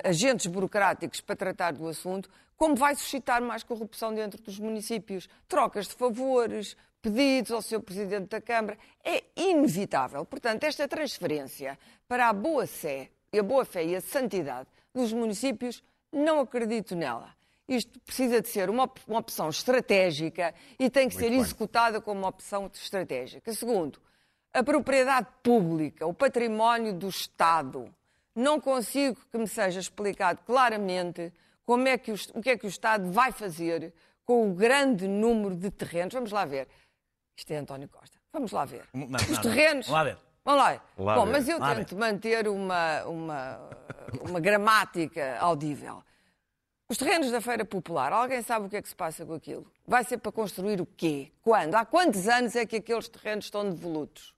agentes 0.03 0.47
burocráticos 0.47 1.21
para 1.21 1.37
tratar 1.37 1.73
do 1.75 1.87
assunto, 1.87 2.31
como 2.59 2.75
vai 2.75 2.95
suscitar 2.97 3.41
mais 3.41 3.63
corrupção 3.63 4.13
dentro 4.13 4.43
dos 4.43 4.59
municípios. 4.59 5.29
Trocas 5.47 5.87
de 5.87 5.95
favores, 5.95 6.77
pedidos 7.01 7.53
ao 7.53 7.63
seu 7.63 7.81
Presidente 7.81 8.29
da 8.29 8.41
Câmara. 8.41 8.77
É 9.03 9.23
inevitável. 9.37 10.25
Portanto, 10.27 10.65
esta 10.65 10.87
transferência 10.87 11.79
para 12.07 12.29
a 12.29 12.33
boa-fé 12.33 13.11
e 13.33 13.39
a 13.39 13.43
boa-fé 13.43 13.85
e 13.85 13.97
a 13.97 14.01
santidade 14.01 14.69
dos 14.93 15.13
municípios, 15.13 15.83
não 16.13 16.41
acredito 16.41 16.97
nela. 16.97 17.33
Isto 17.69 18.01
precisa 18.01 18.41
de 18.41 18.49
ser 18.49 18.71
uma, 18.71 18.91
uma 19.07 19.21
opção 19.21 19.49
estratégica 19.51 20.55
e 20.79 20.91
tem 20.91 21.09
que 21.09 21.15
ser 21.15 21.31
bem. 21.31 21.39
executada 21.39 22.01
como 22.01 22.21
uma 22.21 22.29
opção 22.29 22.69
estratégica. 22.73 23.53
Segundo, 23.53 24.01
a 24.53 24.65
propriedade 24.65 25.29
pública, 25.43 26.07
o 26.07 26.15
património 26.15 26.93
do 26.95 27.09
Estado. 27.09 27.95
Não 28.35 28.59
consigo 28.61 29.21
que 29.31 29.39
me 29.39 29.47
seja 29.47 29.79
explicado 29.79 30.41
claramente 30.47 31.33
como 31.69 31.87
é 31.87 31.99
que 31.99 32.11
o, 32.11 32.15
o 32.33 32.41
que 32.41 32.49
é 32.49 32.57
que 32.57 32.65
o 32.65 32.67
Estado 32.67 33.13
vai 33.13 33.31
fazer 33.31 33.93
com 34.25 34.51
o 34.51 34.55
grande 34.55 35.07
número 35.07 35.55
de 35.55 35.71
terrenos. 35.71 36.15
Vamos 36.15 36.33
lá 36.33 36.47
ver. 36.47 36.67
Isto 37.37 37.51
é 37.51 37.57
António 37.59 37.87
Costa. 37.91 38.19
Vamos 38.33 38.53
lá 38.53 38.65
ver. 38.65 38.89
Não, 38.95 39.07
não, 39.07 39.19
Os 39.19 39.29
não. 39.29 39.43
terrenos. 39.43 39.87
Vamos 39.87 39.99
lá 39.99 40.05
ver. 40.05 40.19
Vamos 40.43 40.63
lá. 40.63 40.83
Lá 40.97 41.15
Bom, 41.17 41.27
ver. 41.27 41.33
mas 41.33 41.47
eu 41.47 41.59
Lá 41.59 41.75
tento 41.75 41.95
manter 41.95 42.49
uma, 42.49 43.05
uma, 43.05 43.71
uma 44.23 44.41
gramática 44.41 45.37
audível. 45.41 46.03
Os 46.89 46.97
terrenos 46.97 47.31
da 47.31 47.43
Feira 47.43 47.67
Popular, 47.67 48.15
alguém 48.15 48.41
sabe 48.41 48.65
o 48.65 48.71
que 48.71 48.77
é 48.79 48.81
que 48.81 48.89
se 48.89 48.97
passa 48.97 49.27
com 49.27 49.35
aquilo? 49.35 49.71
Vai 49.87 50.05
ser 50.05 50.17
para 50.17 50.33
construir 50.33 50.81
o 50.81 50.87
quê? 50.87 51.31
Quando? 51.43 51.75
Há 51.75 51.85
quantos 51.85 52.27
anos 52.29 52.57
é 52.57 52.65
que 52.65 52.77
aqueles 52.77 53.11
terrenos 53.11 53.45
estão 53.45 53.69
devolutos? 53.69 54.31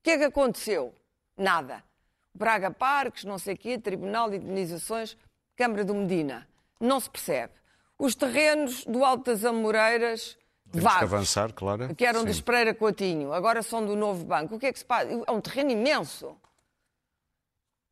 O 0.00 0.04
que 0.04 0.12
é 0.12 0.16
que 0.16 0.24
aconteceu? 0.24 0.94
Nada. 1.36 1.84
Braga 2.34 2.70
Parques, 2.70 3.22
não 3.24 3.38
sei 3.38 3.52
o 3.52 3.58
quê, 3.58 3.78
Tribunal 3.78 4.30
de 4.30 4.36
Indenizações, 4.36 5.14
Câmara 5.54 5.84
do 5.84 5.94
Medina. 5.94 6.48
Não 6.80 7.00
se 7.00 7.08
percebe. 7.10 7.52
Os 7.98 8.14
terrenos 8.14 8.84
do 8.84 9.04
Alto 9.04 9.24
das 9.30 9.44
Amoreiras, 9.44 10.36
Temos 10.70 10.86
que 10.88 10.94
vagos, 10.94 11.12
avançar, 11.14 11.52
claro. 11.52 11.94
que 11.94 12.04
eram 12.04 12.20
Sim. 12.20 12.26
de 12.26 12.32
Espreira 12.32 12.74
Coutinho, 12.74 13.32
agora 13.32 13.62
são 13.62 13.84
do 13.84 13.94
Novo 13.94 14.24
Banco. 14.24 14.56
O 14.56 14.58
que 14.58 14.66
é 14.66 14.72
que 14.72 14.78
se 14.78 14.84
passa? 14.84 15.08
É 15.26 15.30
um 15.30 15.40
terreno 15.40 15.70
imenso. 15.70 16.36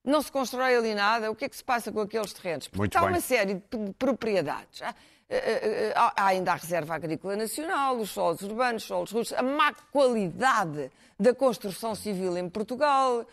Não 0.04 0.20
se 0.20 0.32
constrói 0.32 0.74
ali 0.76 0.94
nada. 0.94 1.30
O 1.30 1.36
que 1.36 1.44
é 1.44 1.48
que 1.48 1.56
se 1.56 1.62
passa 1.62 1.92
com 1.92 2.00
aqueles 2.00 2.32
terrenos? 2.32 2.66
Porque 2.66 2.78
Muito 2.78 2.96
há 2.98 3.02
bem. 3.02 3.10
uma 3.10 3.20
série 3.20 3.54
de 3.54 3.92
propriedades. 3.96 4.82
ah, 4.82 4.94
eh, 5.28 5.60
eh, 5.62 5.92
há 5.94 6.12
há 6.24 6.26
ainda 6.26 6.52
a 6.52 6.56
Reserva 6.56 6.94
Agrícola 6.96 7.36
Nacional, 7.36 7.96
os 7.98 8.10
solos 8.10 8.42
urbanos, 8.42 8.82
os 8.82 8.88
solos 8.88 9.12
russos, 9.12 9.32
a 9.32 9.42
má 9.42 9.72
qualidade 9.92 10.90
da 11.18 11.32
construção 11.32 11.94
civil 11.94 12.36
em 12.36 12.48
Portugal, 12.50 13.20
eh, 13.20 13.24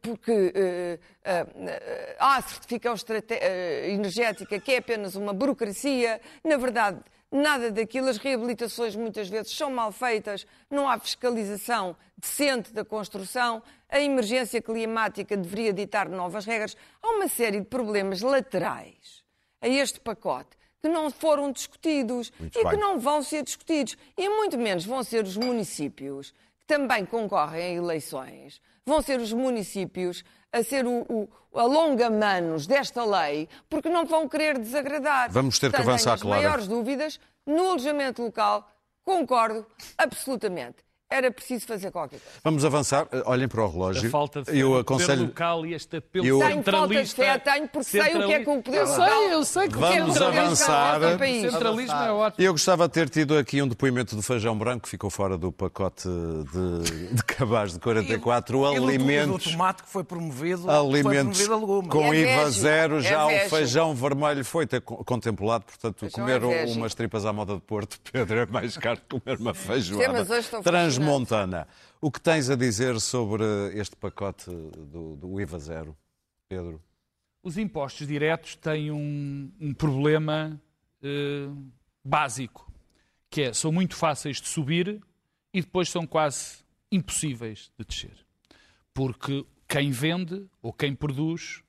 porque 0.00 0.52
eh, 0.54 0.98
eh, 1.22 1.46
eh, 1.54 2.16
há 2.18 2.36
a 2.36 2.42
certificação 2.42 3.06
eh, 3.28 3.90
energética 3.90 4.58
que 4.58 4.72
é 4.72 4.78
apenas 4.78 5.14
uma 5.14 5.32
burocracia. 5.32 6.20
Na 6.42 6.56
verdade, 6.56 7.00
nada 7.30 7.70
daquilo. 7.70 8.08
As 8.08 8.16
reabilitações 8.16 8.96
muitas 8.96 9.28
vezes 9.28 9.54
são 9.54 9.70
mal 9.70 9.92
feitas, 9.92 10.46
não 10.70 10.88
há 10.88 10.98
fiscalização 10.98 11.94
decente 12.16 12.72
da 12.72 12.84
construção, 12.84 13.62
a 13.88 14.00
emergência 14.00 14.60
climática 14.62 15.36
deveria 15.36 15.72
ditar 15.72 16.08
novas 16.08 16.44
regras. 16.44 16.76
Há 17.02 17.08
uma 17.10 17.28
série 17.28 17.60
de 17.60 17.66
problemas 17.66 18.22
laterais 18.22 19.22
a 19.60 19.68
este 19.68 20.00
pacote 20.00 20.58
que 20.82 20.88
não 20.88 21.10
foram 21.10 21.52
discutidos 21.52 22.32
Muito 22.40 22.58
e 22.58 22.62
que 22.62 22.68
bem. 22.70 22.78
não 22.78 22.98
vão 22.98 23.22
ser 23.22 23.42
discutidos. 23.42 23.96
E 24.16 24.28
muito 24.28 24.56
menos 24.56 24.86
vão 24.86 25.04
ser 25.04 25.24
os 25.24 25.36
municípios 25.36 26.32
que 26.32 26.36
também 26.70 27.04
concorrem 27.04 27.62
a 27.62 27.82
eleições, 27.82 28.60
vão 28.86 29.02
ser 29.02 29.18
os 29.18 29.32
municípios 29.32 30.22
a 30.52 30.62
ser 30.62 30.86
o, 30.86 31.04
o 31.08 31.28
a 31.58 31.64
longa-manos 31.64 32.64
desta 32.64 33.04
lei, 33.04 33.48
porque 33.68 33.88
não 33.88 34.06
vão 34.06 34.28
querer 34.28 34.56
desagradar. 34.56 35.32
Vamos 35.32 35.58
ter 35.58 35.66
que 35.66 35.72
Portanto, 35.72 35.88
avançar, 35.88 36.20
Clara. 36.20 36.40
maiores 36.42 36.68
dúvidas 36.68 37.18
no 37.44 37.70
alojamento 37.70 38.22
local, 38.22 38.70
concordo 39.02 39.66
absolutamente. 39.98 40.76
Era 41.12 41.28
preciso 41.30 41.66
fazer 41.66 41.90
qualquer 41.90 42.20
coisa. 42.20 42.38
Vamos 42.44 42.64
avançar. 42.64 43.08
Olhem 43.26 43.48
para 43.48 43.64
o 43.64 43.68
relógio. 43.68 44.06
A 44.06 44.10
falta 44.10 44.42
de 44.42 44.56
eu 44.58 44.78
aconselho. 44.78 45.22
local 45.24 45.66
e 45.66 45.74
este 45.74 45.96
apelo 45.96 46.24
Eu- 46.24 46.38
Tenho 46.38 46.62
falta 46.62 46.62
de 46.62 46.64
centralista. 47.08 47.22
fé, 47.24 47.38
tenho, 47.38 47.68
porque 47.68 47.84
sei 47.90 48.00
o 48.16 48.26
que 48.26 48.32
é 48.32 48.44
que 48.44 48.48
o 48.50 48.62
poder 48.62 48.78
Eu 48.78 48.86
local 48.86 49.08
sei, 49.08 49.32
eu 49.34 49.44
sei 49.44 49.68
que 49.68 49.76
o 49.76 49.80
Vamos 49.80 50.12
centralismo- 50.14 50.40
avançar. 50.40 51.00
O 51.00 51.50
centralismo 51.50 51.96
é 51.96 52.12
ótimo. 52.12 52.44
Eu 52.46 52.52
gostava 52.52 52.86
de 52.86 52.94
ter 52.94 53.08
tido 53.10 53.36
aqui 53.36 53.60
um 53.60 53.66
depoimento 53.66 54.14
do 54.14 54.22
feijão 54.22 54.56
branco, 54.56 54.84
que 54.84 54.88
ficou 54.88 55.10
fora 55.10 55.36
do 55.36 55.50
pacote 55.50 56.08
de, 56.08 57.12
de 57.14 57.24
cabaz 57.24 57.72
de 57.72 57.80
44. 57.80 58.56
E 58.58 58.60
do- 58.60 58.72
e 58.74 58.78
do 58.78 58.84
alimentos. 58.86 59.50
tomate 59.50 59.82
que 59.82 59.88
foi 59.88 60.04
promovido, 60.04 60.62
foi 60.62 60.74
Alimentos 60.74 61.38
promovido 61.44 61.54
a 61.54 61.56
legume. 61.58 61.88
com 61.88 62.14
É 62.14 62.18
IVA 62.18 62.50
zero, 62.50 62.98
é 62.98 63.00
já 63.02 63.24
o 63.24 63.28
végio. 63.28 63.50
feijão 63.50 63.94
vermelho 63.96 64.44
foi 64.44 64.64
contemplado, 65.04 65.64
portanto, 65.64 65.98
Feijão 65.98 66.20
comer 66.20 66.36
é 66.36 66.38
végio. 66.64 66.76
umas 66.76 66.94
tripas 66.94 67.26
à 67.26 67.32
moda 67.32 67.54
de 67.54 67.60
Porto, 67.62 67.98
Pedro, 68.12 68.38
é 68.38 68.46
mais 68.46 68.76
caro 68.76 68.98
que 69.08 69.18
comer 69.18 69.38
uma 69.40 69.54
Sim, 69.54 69.60
feijoada 69.66 70.12
mas 70.12 70.30
hoje 70.30 70.40
estou 70.40 70.62
transmontana. 71.00 71.66
O 72.00 72.10
que 72.10 72.20
tens 72.20 72.48
a 72.50 72.56
dizer 72.56 73.00
sobre 73.00 73.44
este 73.74 73.96
pacote 73.96 74.50
do, 74.50 75.16
do 75.16 75.40
IVA 75.40 75.58
zero, 75.58 75.96
Pedro? 76.48 76.82
Os 77.42 77.56
impostos 77.56 78.06
diretos 78.06 78.54
têm 78.54 78.90
um, 78.90 79.50
um 79.60 79.72
problema 79.72 80.60
eh, 81.02 81.48
básico, 82.04 82.70
que 83.30 83.42
é, 83.42 83.52
são 83.52 83.72
muito 83.72 83.96
fáceis 83.96 84.40
de 84.40 84.48
subir 84.48 85.00
e 85.52 85.60
depois 85.60 85.88
são 85.88 86.06
quase 86.06 86.58
impossíveis 86.92 87.70
de 87.78 87.84
descer. 87.84 88.26
Porque 88.92 89.46
quem 89.66 89.90
vende 89.90 90.46
ou 90.60 90.72
quem 90.72 90.94
produz 90.94 91.62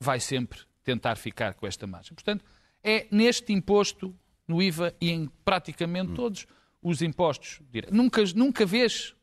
vai 0.00 0.20
sempre 0.20 0.60
tentar 0.84 1.16
ficar 1.16 1.54
com 1.54 1.66
esta 1.66 1.86
margem. 1.86 2.14
Portanto, 2.14 2.44
é 2.82 3.06
neste 3.10 3.52
imposto, 3.52 4.14
no 4.46 4.62
IVA 4.62 4.94
e 4.98 5.10
em 5.10 5.28
praticamente 5.44 6.14
todos 6.14 6.46
os 6.82 7.02
impostos 7.02 7.60
diretos. 7.70 7.96
Nunca, 7.96 8.22
nunca 8.34 8.64
vês 8.66 9.14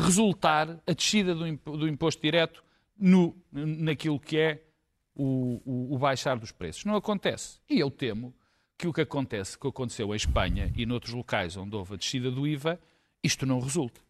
resultar 0.00 0.80
a 0.86 0.92
descida 0.92 1.34
do, 1.34 1.46
imp- 1.46 1.64
do 1.64 1.88
imposto 1.88 2.22
direto 2.22 2.62
no, 2.98 3.36
naquilo 3.52 4.18
que 4.20 4.36
é 4.38 4.62
o, 5.14 5.60
o- 5.64 5.94
o 5.94 5.98
baixar 5.98 6.38
dos 6.38 6.52
preços. 6.52 6.84
Não 6.84 6.94
acontece. 6.96 7.58
E 7.68 7.78
eu 7.80 7.90
temo 7.90 8.34
que 8.76 8.86
o 8.86 8.92
que 8.92 9.00
acontece, 9.00 9.58
que 9.58 9.66
aconteceu 9.66 10.12
em 10.12 10.16
Espanha 10.16 10.72
e 10.76 10.86
noutros 10.86 11.12
locais 11.12 11.56
onde 11.56 11.74
houve 11.74 11.94
a 11.94 11.96
descida 11.96 12.30
do 12.30 12.46
IVA, 12.46 12.78
isto 13.24 13.44
não 13.44 13.58
resulta. 13.58 14.00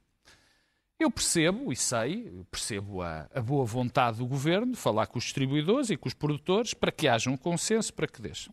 Eu 1.01 1.11
percebo 1.11 1.73
e 1.73 1.77
sei, 1.77 2.31
percebo 2.51 3.01
a, 3.01 3.29
a 3.33 3.41
boa 3.41 3.65
vontade 3.65 4.19
do 4.19 4.27
governo 4.27 4.73
de 4.73 4.77
falar 4.79 5.07
com 5.07 5.17
os 5.19 5.25
distribuidores 5.25 5.91
e 5.91 5.97
com 5.97 6.09
os 6.09 6.13
produtores 6.15 6.75
para 6.75 6.91
que 6.93 7.07
haja 7.09 7.31
um 7.31 7.37
consenso 7.37 7.95
para 7.95 8.07
que 8.09 8.21
deixem. 8.21 8.53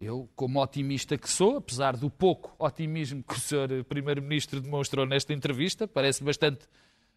Eu, 0.00 0.28
como 0.36 0.62
otimista 0.62 1.18
que 1.18 1.28
sou, 1.28 1.56
apesar 1.56 1.96
do 1.96 2.08
pouco 2.08 2.54
otimismo 2.58 3.22
que 3.22 3.34
o 3.34 3.40
Sr. 3.40 3.84
Primeiro-Ministro 3.88 4.60
demonstrou 4.60 5.04
nesta 5.04 5.32
entrevista, 5.32 5.88
parece 5.88 6.22
bastante 6.22 6.66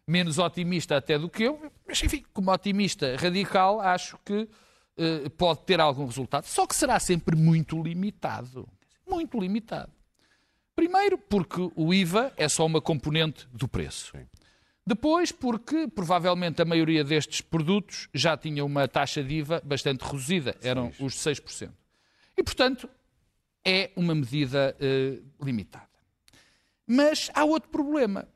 menos 0.06 0.38
otimista 0.38 0.96
até 0.96 1.18
do 1.18 1.30
que 1.30 1.44
eu, 1.44 1.70
mas 1.86 2.02
enfim, 2.02 2.24
como 2.32 2.50
otimista 2.50 3.16
radical, 3.16 3.80
acho 3.80 4.18
que 4.24 4.48
eh, 4.96 5.28
pode 5.36 5.60
ter 5.60 5.80
algum 5.80 6.06
resultado. 6.06 6.44
Só 6.44 6.66
que 6.66 6.74
será 6.74 6.98
sempre 6.98 7.36
muito 7.36 7.80
limitado. 7.80 8.68
Muito 9.08 9.38
limitado. 9.38 9.92
Primeiro, 10.74 11.16
porque 11.18 11.70
o 11.76 11.92
IVA 11.94 12.32
é 12.36 12.48
só 12.48 12.66
uma 12.66 12.80
componente 12.80 13.46
do 13.52 13.68
preço. 13.68 14.12
Depois, 14.84 15.30
porque 15.30 15.86
provavelmente 15.86 16.60
a 16.60 16.64
maioria 16.64 17.04
destes 17.04 17.40
produtos 17.40 18.08
já 18.12 18.36
tinha 18.36 18.64
uma 18.64 18.88
taxa 18.88 19.22
de 19.22 19.36
IVA 19.36 19.62
bastante 19.64 20.02
reduzida, 20.02 20.56
eram 20.62 20.90
os 20.98 21.12
de 21.12 21.20
6%. 21.20 21.70
E, 22.36 22.42
portanto, 22.42 22.88
é 23.64 23.90
uma 23.96 24.14
medida 24.14 24.76
eh, 24.80 25.20
limitada. 25.40 25.88
Mas 26.86 27.30
há 27.34 27.44
outro 27.44 27.70
problema 27.70 28.28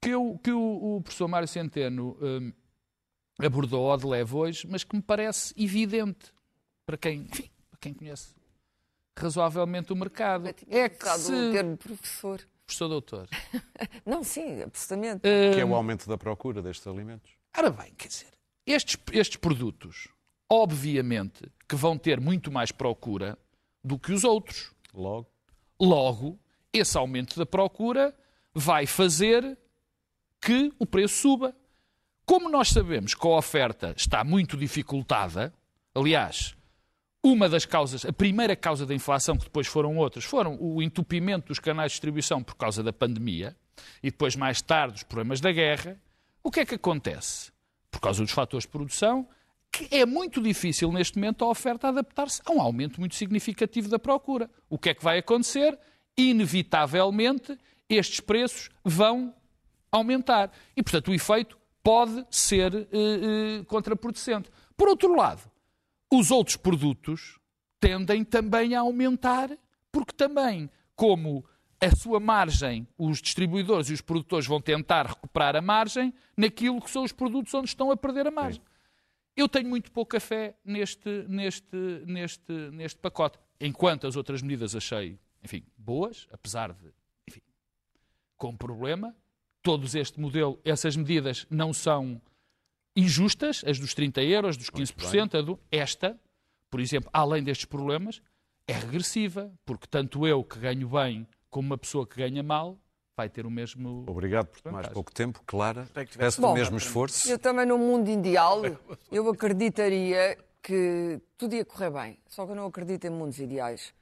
que, 0.00 0.10
eu- 0.10 0.38
que 0.42 0.50
o, 0.50 0.96
o 0.96 1.02
professor 1.02 1.28
Mário 1.28 1.46
Centeno 1.48 2.16
eh, 2.20 3.46
abordou 3.46 3.90
ao 3.90 3.96
de 3.96 4.06
leve 4.06 4.34
hoje, 4.34 4.66
mas 4.68 4.84
que 4.84 4.96
me 4.96 5.02
parece 5.02 5.54
evidente 5.56 6.32
para 6.84 6.96
quem, 6.96 7.20
enfim, 7.22 7.50
para 7.70 7.78
quem 7.80 7.94
conhece 7.94 8.34
razoavelmente 9.16 9.92
o 9.92 9.96
mercado. 9.96 10.48
É 10.68 10.88
que 10.88 11.08
se... 11.18 11.32
o 11.32 11.52
termo 11.52 11.76
professor. 11.76 12.40
Professor 12.66 12.88
doutor. 12.88 13.28
Não, 14.06 14.24
sim, 14.24 14.62
absolutamente. 14.62 15.20
Que 15.22 15.60
é 15.60 15.64
o 15.64 15.74
aumento 15.74 16.08
da 16.08 16.16
procura 16.16 16.62
destes 16.62 16.86
alimentos. 16.86 17.30
Ora 17.56 17.70
bem, 17.70 17.92
quer 17.94 18.08
dizer, 18.08 18.28
estes, 18.66 18.96
estes 19.12 19.36
produtos, 19.36 20.08
obviamente, 20.52 21.50
que 21.66 21.74
vão 21.74 21.96
ter 21.96 22.20
muito 22.20 22.52
mais 22.52 22.70
procura 22.70 23.38
do 23.82 23.98
que 23.98 24.12
os 24.12 24.22
outros. 24.22 24.70
Logo. 24.92 25.26
Logo, 25.80 26.38
esse 26.70 26.98
aumento 26.98 27.38
da 27.38 27.46
procura 27.46 28.14
vai 28.52 28.84
fazer 28.86 29.56
que 30.38 30.70
o 30.78 30.84
preço 30.84 31.14
suba. 31.14 31.56
Como 32.26 32.50
nós 32.50 32.68
sabemos 32.68 33.14
que 33.14 33.26
a 33.26 33.30
oferta 33.30 33.94
está 33.96 34.22
muito 34.22 34.54
dificultada, 34.54 35.54
aliás, 35.94 36.54
uma 37.22 37.48
das 37.48 37.64
causas, 37.64 38.04
a 38.04 38.12
primeira 38.12 38.54
causa 38.54 38.84
da 38.84 38.94
inflação, 38.94 39.38
que 39.38 39.44
depois 39.44 39.66
foram 39.66 39.96
outras, 39.96 40.24
foram 40.24 40.58
o 40.60 40.82
entupimento 40.82 41.48
dos 41.48 41.58
canais 41.58 41.92
de 41.92 41.94
distribuição 41.94 42.42
por 42.42 42.56
causa 42.56 42.82
da 42.82 42.92
pandemia 42.92 43.56
e 44.02 44.10
depois, 44.10 44.36
mais 44.36 44.60
tarde, 44.60 44.96
os 44.96 45.02
problemas 45.02 45.40
da 45.40 45.50
guerra. 45.50 45.98
O 46.42 46.50
que 46.50 46.60
é 46.60 46.66
que 46.66 46.74
acontece? 46.74 47.50
Por 47.90 48.02
causa 48.02 48.22
dos 48.22 48.32
fatores 48.32 48.64
de 48.64 48.68
produção, 48.68 49.26
que 49.72 49.88
é 49.90 50.04
muito 50.04 50.40
difícil 50.42 50.92
neste 50.92 51.18
momento 51.18 51.44
a 51.44 51.48
oferta 51.48 51.88
adaptar-se 51.88 52.42
a 52.44 52.52
um 52.52 52.60
aumento 52.60 53.00
muito 53.00 53.14
significativo 53.14 53.88
da 53.88 53.98
procura. 53.98 54.50
O 54.68 54.78
que 54.78 54.90
é 54.90 54.94
que 54.94 55.02
vai 55.02 55.18
acontecer? 55.18 55.78
Inevitavelmente, 56.16 57.58
estes 57.88 58.20
preços 58.20 58.68
vão 58.84 59.34
aumentar. 59.90 60.52
E, 60.76 60.82
portanto, 60.82 61.08
o 61.08 61.14
efeito 61.14 61.58
pode 61.82 62.24
ser 62.30 62.74
eh, 62.74 62.86
eh, 62.92 63.64
contraproducente. 63.64 64.50
Por 64.76 64.88
outro 64.88 65.16
lado, 65.16 65.50
os 66.12 66.30
outros 66.30 66.56
produtos 66.56 67.38
tendem 67.80 68.22
também 68.24 68.74
a 68.74 68.80
aumentar, 68.80 69.50
porque 69.90 70.12
também, 70.12 70.68
como 70.94 71.44
a 71.80 71.96
sua 71.96 72.20
margem, 72.20 72.86
os 72.96 73.20
distribuidores 73.20 73.88
e 73.88 73.94
os 73.94 74.02
produtores 74.02 74.46
vão 74.46 74.60
tentar 74.60 75.06
recuperar 75.06 75.56
a 75.56 75.62
margem 75.62 76.12
naquilo 76.36 76.80
que 76.80 76.90
são 76.90 77.02
os 77.02 77.12
produtos 77.12 77.52
onde 77.54 77.68
estão 77.68 77.90
a 77.90 77.96
perder 77.96 78.26
a 78.26 78.30
margem. 78.30 78.62
Eu 79.36 79.48
tenho 79.48 79.68
muito 79.68 79.90
pouca 79.90 80.20
fé 80.20 80.54
neste, 80.64 81.08
neste, 81.28 81.76
neste, 82.06 82.52
neste 82.72 82.98
pacote. 82.98 83.38
Enquanto 83.60 84.06
as 84.06 84.16
outras 84.16 84.42
medidas 84.42 84.74
achei, 84.76 85.18
enfim, 85.42 85.64
boas, 85.76 86.26
apesar 86.30 86.72
de, 86.72 86.92
enfim, 87.28 87.40
com 88.36 88.56
problema. 88.56 89.16
Todos 89.62 89.94
este 89.94 90.20
modelo, 90.20 90.60
essas 90.64 90.96
medidas 90.96 91.46
não 91.48 91.72
são 91.72 92.20
injustas, 92.96 93.62
as 93.64 93.78
dos 93.78 93.94
30 93.94 94.22
euros, 94.22 94.56
dos 94.56 94.68
15%, 94.68 95.38
a 95.38 95.40
do, 95.40 95.58
esta, 95.70 96.20
por 96.68 96.80
exemplo, 96.80 97.08
além 97.12 97.42
destes 97.42 97.64
problemas, 97.64 98.20
é 98.66 98.72
regressiva, 98.72 99.52
porque 99.64 99.86
tanto 99.86 100.26
eu 100.26 100.42
que 100.42 100.58
ganho 100.58 100.88
bem 100.88 101.26
como 101.48 101.66
uma 101.66 101.78
pessoa 101.78 102.06
que 102.06 102.16
ganha 102.16 102.42
mal 102.42 102.78
vai 103.16 103.28
ter 103.28 103.46
o 103.46 103.50
mesmo. 103.50 104.04
Obrigado 104.08 104.46
por 104.46 104.72
mais 104.72 104.88
pouco 104.88 105.12
tempo. 105.12 105.42
Clara, 105.46 105.88
peço-te 106.16 106.44
o 106.44 106.52
mesmo 106.52 106.76
esforço. 106.76 107.30
Eu 107.30 107.38
também, 107.38 107.66
num 107.66 107.78
mundo 107.78 108.08
ideal, 108.10 108.62
eu 109.10 109.28
acreditaria 109.28 110.38
que 110.62 111.20
tudo 111.36 111.54
ia 111.54 111.64
correr 111.64 111.90
bem. 111.90 112.18
Só 112.28 112.46
que 112.46 112.52
eu 112.52 112.56
não 112.56 112.66
acredito 112.66 113.06
em 113.06 113.10
mundos 113.10 113.38
ideais. 113.38 113.92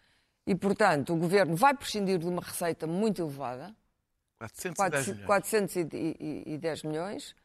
E, 0.46 0.54
portanto, 0.54 1.12
o 1.12 1.16
governo 1.16 1.56
vai 1.56 1.74
prescindir 1.74 2.18
de 2.18 2.26
uma 2.26 2.42
receita 2.42 2.86
muito 2.86 3.22
elevada, 3.22 3.74
410 4.38 5.08
milhões. 5.08 5.26
410 5.26 6.82
milhões, 6.84 7.36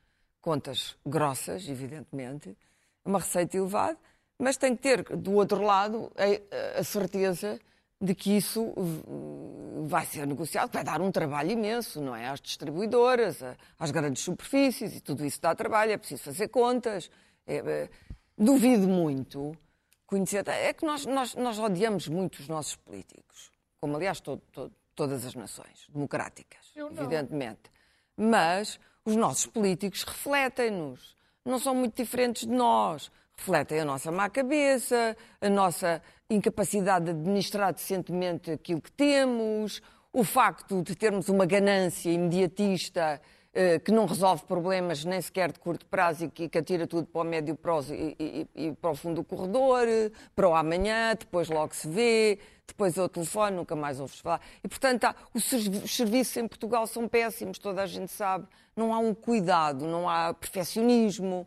contas 0.42 0.96
grossas, 1.06 1.68
evidentemente, 1.68 2.58
uma 3.04 3.20
receita 3.20 3.58
elevada, 3.58 3.98
mas 4.40 4.58
tem 4.58 4.76
que 4.76 4.82
ter, 4.82 5.04
do 5.04 5.34
outro 5.34 5.62
lado, 5.62 6.12
a, 6.16 6.80
a 6.80 6.84
certeza 6.84 7.60
de 8.02 8.14
que 8.14 8.36
isso 8.38 8.74
vai 9.88 10.06
ser 10.06 10.28
negociado, 10.28 10.72
vai 10.72 10.84
dar 10.84 11.02
um 11.02 11.12
trabalho 11.12 11.52
imenso, 11.52 12.02
não 12.02 12.16
é? 12.16 12.28
Às 12.28 12.42
distribuidoras, 12.42 13.40
às 13.80 13.92
grandes 13.92 14.24
superfícies, 14.24 14.96
e 14.96 15.00
tudo 15.02 15.26
isso 15.26 15.42
dá 15.42 15.56
trabalho, 15.56 15.92
é 15.92 15.98
preciso 15.98 16.24
fazer 16.24 16.48
contas. 16.50 17.10
É, 17.48 17.58
é, 17.58 17.90
duvido 18.38 18.88
muito 18.88 19.56
conhecer. 20.06 20.48
É 20.48 20.74
que 20.74 20.86
nós, 20.86 21.06
nós, 21.06 21.36
nós 21.36 21.58
odiamos 21.60 22.08
muito 22.08 22.40
os 22.40 22.48
nossos 22.48 22.76
políticos, 22.76 23.52
como 23.80 23.96
aliás 23.96 24.20
to- 24.20 24.42
to- 24.52 24.72
todas 24.96 25.26
as 25.26 25.36
nações 25.36 25.88
democráticas, 25.90 26.72
evidentemente. 27.02 27.72
Mas 28.18 28.80
os 29.06 29.16
nossos 29.16 29.46
políticos 29.46 30.04
refletem-nos, 30.04 31.16
não 31.46 31.60
são 31.60 31.74
muito 31.76 31.96
diferentes 31.96 32.46
de 32.48 32.54
nós. 32.54 33.12
Refletem 33.38 33.80
a 33.82 33.86
nossa 33.86 34.12
má 34.12 34.30
cabeça, 34.30 35.16
a 35.42 35.50
nossa 35.50 36.02
incapacidade 36.30 37.06
de 37.06 37.12
administrar 37.12 37.74
decentemente 37.74 38.50
aquilo 38.52 38.82
que 38.82 38.92
temos, 38.92 39.82
o 40.14 40.24
facto 40.24 40.82
de 40.82 40.96
termos 40.96 41.28
uma 41.28 41.46
ganância 41.46 42.10
imediatista 42.10 43.22
eh, 43.54 43.78
que 43.80 43.92
não 43.92 44.06
resolve 44.06 44.44
problemas 44.46 45.04
nem 45.06 45.22
sequer 45.22 45.52
de 45.52 45.60
curto 45.60 45.86
prazo 45.86 46.26
e 46.26 46.30
que, 46.30 46.48
que 46.50 46.58
atira 46.58 46.88
tudo 46.88 47.06
para 47.08 47.22
o 47.22 47.24
médio 47.24 47.56
prazo 47.56 47.94
e, 47.94 48.16
e- 48.20 48.48
e 48.68 48.72
para 48.74 48.92
o 48.92 48.96
fundo 48.96 49.16
do 49.16 49.24
corredor, 49.24 49.86
para 50.36 50.50
o 50.50 50.56
amanhã, 50.56 51.14
depois 51.18 51.48
logo 51.50 51.76
se 51.76 51.88
vê, 51.88 52.40
depois 52.66 52.98
ao 52.98 53.08
telefone, 53.10 53.56
nunca 53.58 53.76
mais 53.76 54.00
ouves 54.00 54.20
falar. 54.20 54.42
E, 54.64 54.68
portanto, 54.68 55.04
há- 55.06 55.16
os 55.34 55.44
serviços 55.46 56.36
em 56.38 56.48
Portugal 56.48 56.88
são 56.88 57.08
péssimos, 57.08 57.60
toda 57.60 57.84
a 57.84 57.86
gente 57.86 58.12
sabe. 58.12 58.48
Não 58.76 58.94
há 58.94 58.98
um 59.00 59.14
cuidado, 59.14 59.86
não 59.86 60.10
há 60.10 60.34
perfeccionismo, 60.34 61.46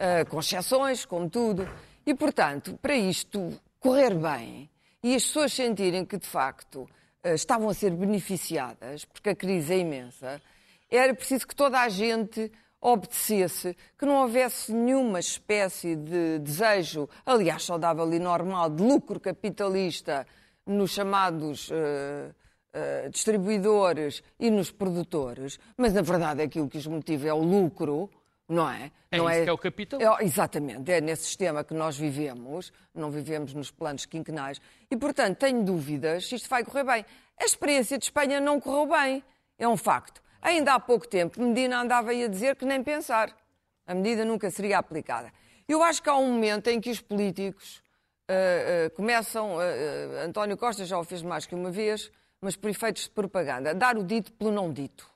eh, 0.00 0.24
com 0.24 0.40
exceções, 0.40 1.04
como 1.04 1.28
tudo. 1.28 1.68
E, 2.06 2.14
portanto, 2.14 2.78
para 2.80 2.96
isto 2.96 3.52
correr 3.78 4.14
bem 4.14 4.70
e 5.02 5.14
as 5.14 5.24
pessoas 5.26 5.52
sentirem 5.52 6.06
que, 6.06 6.16
de 6.16 6.26
facto, 6.26 6.88
eh, 7.22 7.34
estavam 7.34 7.68
a 7.68 7.74
ser 7.74 7.90
beneficiadas, 7.90 9.04
porque 9.04 9.28
a 9.28 9.36
crise 9.36 9.74
é 9.74 9.78
imensa, 9.78 10.40
era 10.90 11.14
preciso 11.14 11.46
que 11.46 11.54
toda 11.54 11.78
a 11.78 11.88
gente 11.90 12.50
obedecesse, 12.80 13.76
que 13.98 14.06
não 14.06 14.22
houvesse 14.22 14.72
nenhuma 14.72 15.20
espécie 15.20 15.94
de 15.94 16.38
desejo, 16.38 17.06
aliás, 17.26 17.66
saudável 17.66 18.10
e 18.10 18.18
normal, 18.18 18.70
de 18.70 18.82
lucro 18.82 19.20
capitalista 19.20 20.26
nos 20.66 20.92
chamados 20.92 21.68
eh, 21.70 22.30
eh, 22.72 23.08
distribuidores 23.10 24.22
e 24.38 24.50
nos 24.50 24.70
produtores, 24.70 25.58
mas 25.76 25.92
na 25.92 26.00
verdade 26.00 26.40
aquilo 26.40 26.68
que 26.70 26.78
os 26.78 26.86
motiva 26.86 27.28
é 27.28 27.34
o 27.34 27.42
lucro, 27.42 28.08
não 28.50 28.68
é? 28.68 28.90
É 29.10 29.18
não 29.18 29.30
isso 29.30 29.44
que 29.44 29.48
é 29.48 29.52
o 29.52 29.58
capitalismo. 29.58 30.16
É, 30.18 30.24
exatamente, 30.24 30.90
é 30.90 31.00
nesse 31.00 31.24
sistema 31.24 31.62
que 31.62 31.72
nós 31.72 31.96
vivemos, 31.96 32.72
não 32.94 33.10
vivemos 33.10 33.54
nos 33.54 33.70
planos 33.70 34.04
quinquenais, 34.06 34.60
e 34.90 34.96
portanto 34.96 35.38
tenho 35.38 35.62
dúvidas 35.64 36.28
se 36.28 36.34
isto 36.34 36.48
vai 36.48 36.64
correr 36.64 36.84
bem. 36.84 37.06
A 37.40 37.44
experiência 37.44 37.96
de 37.96 38.04
Espanha 38.04 38.40
não 38.40 38.60
correu 38.60 38.86
bem, 38.86 39.24
é 39.58 39.68
um 39.68 39.76
facto. 39.76 40.20
Ainda 40.42 40.74
há 40.74 40.80
pouco 40.80 41.06
tempo, 41.06 41.40
Medina 41.40 41.80
andava 41.80 42.10
aí 42.10 42.24
a 42.24 42.28
dizer 42.28 42.56
que 42.56 42.64
nem 42.64 42.82
pensar. 42.82 43.34
A 43.86 43.94
medida 43.94 44.24
nunca 44.24 44.50
seria 44.50 44.78
aplicada. 44.78 45.32
Eu 45.68 45.82
acho 45.82 46.02
que 46.02 46.08
há 46.08 46.16
um 46.16 46.32
momento 46.32 46.68
em 46.68 46.80
que 46.80 46.90
os 46.90 47.00
políticos 47.00 47.82
ah, 48.28 48.32
ah, 48.86 48.90
começam, 48.90 49.58
ah, 49.58 50.24
António 50.24 50.56
Costa 50.56 50.84
já 50.84 50.98
o 50.98 51.04
fez 51.04 51.22
mais 51.22 51.46
que 51.46 51.54
uma 51.54 51.70
vez, 51.70 52.10
mas 52.40 52.56
por 52.56 52.70
efeitos 52.70 53.04
de 53.04 53.10
propaganda, 53.10 53.70
a 53.70 53.74
dar 53.74 53.96
o 53.96 54.02
dito 54.02 54.32
pelo 54.32 54.50
não 54.50 54.72
dito 54.72 55.08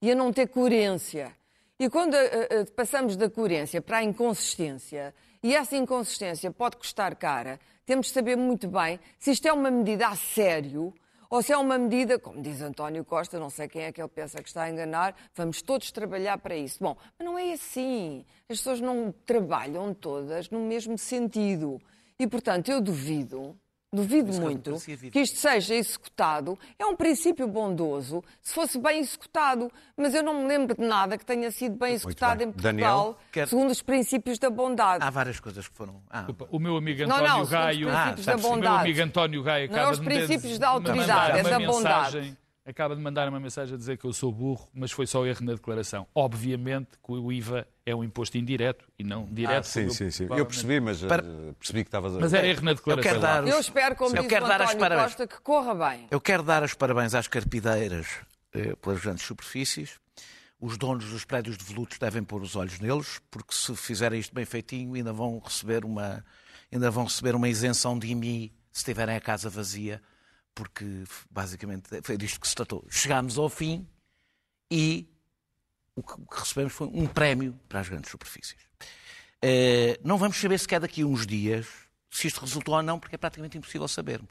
e 0.00 0.12
a 0.12 0.14
não 0.14 0.32
ter 0.32 0.48
coerência. 0.48 1.32
E 1.78 1.90
quando 1.90 2.14
ah, 2.14 2.66
passamos 2.74 3.16
da 3.16 3.28
coerência 3.28 3.82
para 3.82 3.98
a 3.98 4.02
inconsistência, 4.02 5.14
e 5.42 5.54
essa 5.54 5.76
inconsistência 5.76 6.50
pode 6.50 6.76
custar 6.76 7.14
cara, 7.16 7.60
temos 7.84 8.06
de 8.06 8.12
saber 8.12 8.36
muito 8.36 8.66
bem 8.66 8.98
se 9.18 9.30
isto 9.30 9.46
é 9.46 9.52
uma 9.52 9.70
medida 9.70 10.08
a 10.08 10.16
sério 10.16 10.92
ou 11.28 11.42
se 11.42 11.52
é 11.52 11.56
uma 11.56 11.76
medida, 11.76 12.18
como 12.18 12.40
diz 12.40 12.60
António 12.62 13.04
Costa, 13.04 13.38
não 13.38 13.50
sei 13.50 13.68
quem 13.68 13.82
é 13.82 13.92
que 13.92 14.00
ele 14.00 14.08
pensa 14.08 14.42
que 14.42 14.48
está 14.48 14.62
a 14.62 14.70
enganar, 14.70 15.14
vamos 15.34 15.60
todos 15.60 15.90
trabalhar 15.90 16.38
para 16.38 16.56
isso. 16.56 16.78
Bom, 16.80 16.96
mas 17.18 17.26
não 17.26 17.38
é 17.38 17.52
assim. 17.52 18.24
As 18.48 18.58
pessoas 18.58 18.80
não 18.80 19.12
trabalham 19.24 19.92
todas 19.92 20.48
no 20.50 20.60
mesmo 20.60 20.96
sentido. 20.96 21.80
E, 22.18 22.26
portanto, 22.26 22.70
eu 22.70 22.80
duvido, 22.80 23.58
duvido 23.92 24.30
Isso 24.30 24.40
muito 24.40 24.76
que 25.12 25.20
isto 25.20 25.38
seja 25.38 25.74
executado. 25.74 26.58
É 26.78 26.84
um 26.84 26.94
princípio 26.96 27.46
bondoso 27.48 28.22
se 28.42 28.52
fosse 28.52 28.78
bem 28.78 28.98
executado, 29.00 29.70
mas 29.96 30.14
eu 30.14 30.22
não 30.22 30.42
me 30.42 30.48
lembro 30.48 30.76
de 30.76 30.84
nada 30.86 31.16
que 31.16 31.24
tenha 31.24 31.50
sido 31.50 31.76
bem 31.76 31.94
executado 31.94 32.38
bem. 32.38 32.48
em 32.48 32.52
Portugal, 32.52 32.72
Daniel? 32.72 33.18
Quer- 33.32 33.48
segundo 33.48 33.70
os 33.70 33.82
princípios 33.82 34.38
da 34.38 34.50
bondade. 34.50 35.04
Há 35.04 35.10
várias 35.10 35.40
coisas 35.40 35.66
que 35.68 35.74
foram. 35.76 36.02
Ah, 36.10 36.26
O 36.50 36.58
meu 36.58 36.76
amigo 36.76 37.06
Não, 37.06 37.16
António 37.16 37.32
não, 37.34 37.42
os 37.42 37.48
Gaio. 37.50 37.88
princípios 37.88 38.26
da 38.26 38.34
o 38.34 38.38
meu 38.40 38.50
bondade. 38.50 38.80
amigo 38.80 39.02
António 39.02 39.42
Gaio 39.42 39.70
Não 39.70 39.78
é 39.78 39.90
os 39.90 39.98
de 39.98 40.04
princípios 40.04 40.42
dizer- 40.42 40.58
da 40.58 40.68
autoridade, 40.68 41.38
é 41.38 41.42
da 41.42 41.58
uma 41.58 41.66
bondade. 41.66 42.36
Acaba 42.68 42.96
de 42.96 43.00
mandar 43.00 43.28
uma 43.28 43.38
mensagem 43.38 43.74
a 43.74 43.78
dizer 43.78 43.96
que 43.96 44.04
eu 44.04 44.12
sou 44.12 44.32
burro, 44.32 44.68
mas 44.74 44.90
foi 44.90 45.06
só 45.06 45.24
erro 45.24 45.44
na 45.44 45.52
declaração. 45.52 46.04
Obviamente 46.12 46.88
que 47.02 47.12
o 47.12 47.30
IVA 47.30 47.64
é 47.86 47.94
um 47.94 48.02
imposto 48.02 48.36
indireto 48.36 48.84
e 48.98 49.04
não 49.04 49.24
direto. 49.26 49.60
Ah, 49.60 49.62
sim, 49.62 49.88
sim, 49.88 50.10
sim. 50.10 50.26
Eu 50.30 50.44
percebi, 50.44 50.80
mas 50.80 51.00
eh, 51.00 51.06
Para- 51.06 51.22
percebi 51.58 51.84
que 51.84 51.88
estavas 51.88 52.16
a... 52.16 52.18
Mas 52.18 52.34
era 52.34 52.44
erro 52.44 52.62
na 52.64 52.72
eu 52.72 52.74
declaração. 52.74 53.08
quero 53.08 53.20
dar, 53.22 53.46
Eu 53.46 53.54
os, 53.60 53.66
espero, 53.66 53.94
como 53.94 54.16
Eu 54.16 54.22
diz 54.22 54.28
quero 54.28 54.44
o 54.44 54.48
dar 54.48 54.60
as 54.62 54.74
parabéns. 54.74 55.06
Costa, 55.06 55.26
que 55.28 55.40
corra 55.42 55.74
bem. 55.90 56.08
eu 56.10 56.20
quero 56.20 56.42
dar 56.42 56.64
os 56.64 56.74
parabéns 56.74 57.14
às 57.14 57.28
carpideiras 57.28 58.08
eh, 58.52 58.74
pelas 58.74 59.00
grandes 59.00 59.24
superfícies. 59.24 60.00
Os 60.60 60.76
donos 60.76 61.04
dos 61.04 61.24
prédios 61.24 61.56
de 61.56 61.62
volutos 61.62 61.98
devem 61.98 62.24
pôr 62.24 62.42
os 62.42 62.56
olhos 62.56 62.80
neles, 62.80 63.20
porque 63.30 63.54
se 63.54 63.76
fizerem 63.76 64.18
isto 64.18 64.34
bem 64.34 64.44
feitinho, 64.44 64.94
ainda 64.94 65.12
vão 65.12 65.38
receber 65.38 65.84
uma, 65.84 66.24
ainda 66.72 66.90
vão 66.90 67.04
receber 67.04 67.36
uma 67.36 67.48
isenção 67.48 67.96
de 67.96 68.08
IMI 68.08 68.52
se 68.72 68.82
tiverem 68.84 69.14
a 69.14 69.20
casa 69.20 69.48
vazia, 69.48 70.02
porque 70.56 71.04
basicamente 71.30 72.00
foi 72.02 72.16
disto 72.16 72.40
que 72.40 72.48
se 72.48 72.54
tratou. 72.54 72.82
Chegámos 72.90 73.36
ao 73.36 73.48
fim 73.50 73.86
e 74.70 75.06
o 75.94 76.02
que, 76.02 76.14
recebemos 76.30 76.72
foi 76.72 76.88
um 76.88 77.06
prémio 77.06 77.52
para 77.68 77.80
as 77.80 77.88
grandes 77.88 78.10
superfícies. 78.10 78.56
Eh, 79.42 80.00
não 80.02 80.16
vamos 80.16 80.38
saber 80.38 80.58
sequer 80.58 80.80
daqui 80.80 81.02
a 81.02 81.06
uns 81.06 81.26
dias 81.26 81.68
se 82.10 82.26
isto 82.26 82.40
resultou 82.40 82.74
ou 82.74 82.82
não, 82.82 82.98
porque 82.98 83.14
é 83.14 83.18
praticamente 83.18 83.58
impossível 83.58 83.86
sabermos. 83.86 84.30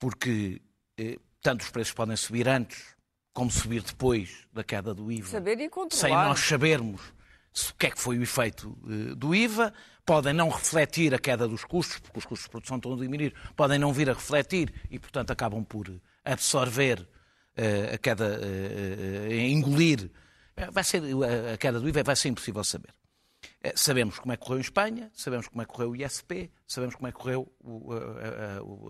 Porque 0.00 0.60
eh, 0.98 1.16
tanto 1.40 1.62
os 1.62 1.70
preços 1.70 1.94
podem 1.94 2.16
subir 2.16 2.48
antes 2.48 2.96
como 3.32 3.52
subir 3.52 3.82
depois 3.82 4.48
da 4.52 4.64
queda 4.64 4.92
do 4.92 5.10
IVA 5.12 5.28
Saber 5.28 5.60
e 5.60 5.68
controlar. 5.68 6.00
sem 6.00 6.12
nós 6.12 6.40
sabermos 6.40 7.00
o 7.70 7.74
que 7.74 7.86
é 7.86 7.90
que 7.90 7.98
foi 8.00 8.18
o 8.18 8.22
efeito 8.22 8.76
eh, 8.88 9.14
do 9.14 9.34
IVA, 9.34 9.72
podem 10.06 10.32
não 10.32 10.48
refletir 10.48 11.14
a 11.14 11.18
queda 11.18 11.46
dos 11.46 11.64
custos, 11.64 11.98
porque 11.98 12.18
os 12.18 12.24
custos 12.24 12.46
de 12.46 12.50
produção 12.50 12.76
estão 12.76 12.94
a 12.94 12.96
diminuir, 12.96 13.34
podem 13.54 13.78
não 13.78 13.92
vir 13.92 14.08
a 14.10 14.14
refletir 14.14 14.72
e, 14.90 14.98
portanto, 14.98 15.30
acabam 15.30 15.62
por 15.64 15.88
absorver 16.24 17.06
eh, 17.56 17.92
a 17.94 17.98
queda, 17.98 18.40
eh, 18.42 19.28
eh, 19.30 19.48
engolir. 19.48 20.10
Eh, 20.56 20.70
Vai 20.70 20.84
ser, 20.84 21.02
a 21.52 21.56
queda 21.56 21.78
do 21.80 21.88
IVA 21.88 22.02
vai 22.02 22.16
ser 22.16 22.28
impossível 22.28 22.62
saber. 22.64 22.94
Eh, 23.62 23.72
Sabemos 23.76 24.18
como 24.18 24.32
é 24.32 24.36
que 24.36 24.42
correu 24.44 24.58
em 24.58 24.62
Espanha, 24.62 25.10
sabemos 25.14 25.48
como 25.48 25.62
é 25.62 25.64
que 25.64 25.72
correu 25.72 25.90
o 25.90 25.96
ISP, 25.96 26.50
sabemos 26.66 26.94
como 26.94 27.08
é 27.08 27.12
que 27.12 27.18
correu 27.18 27.52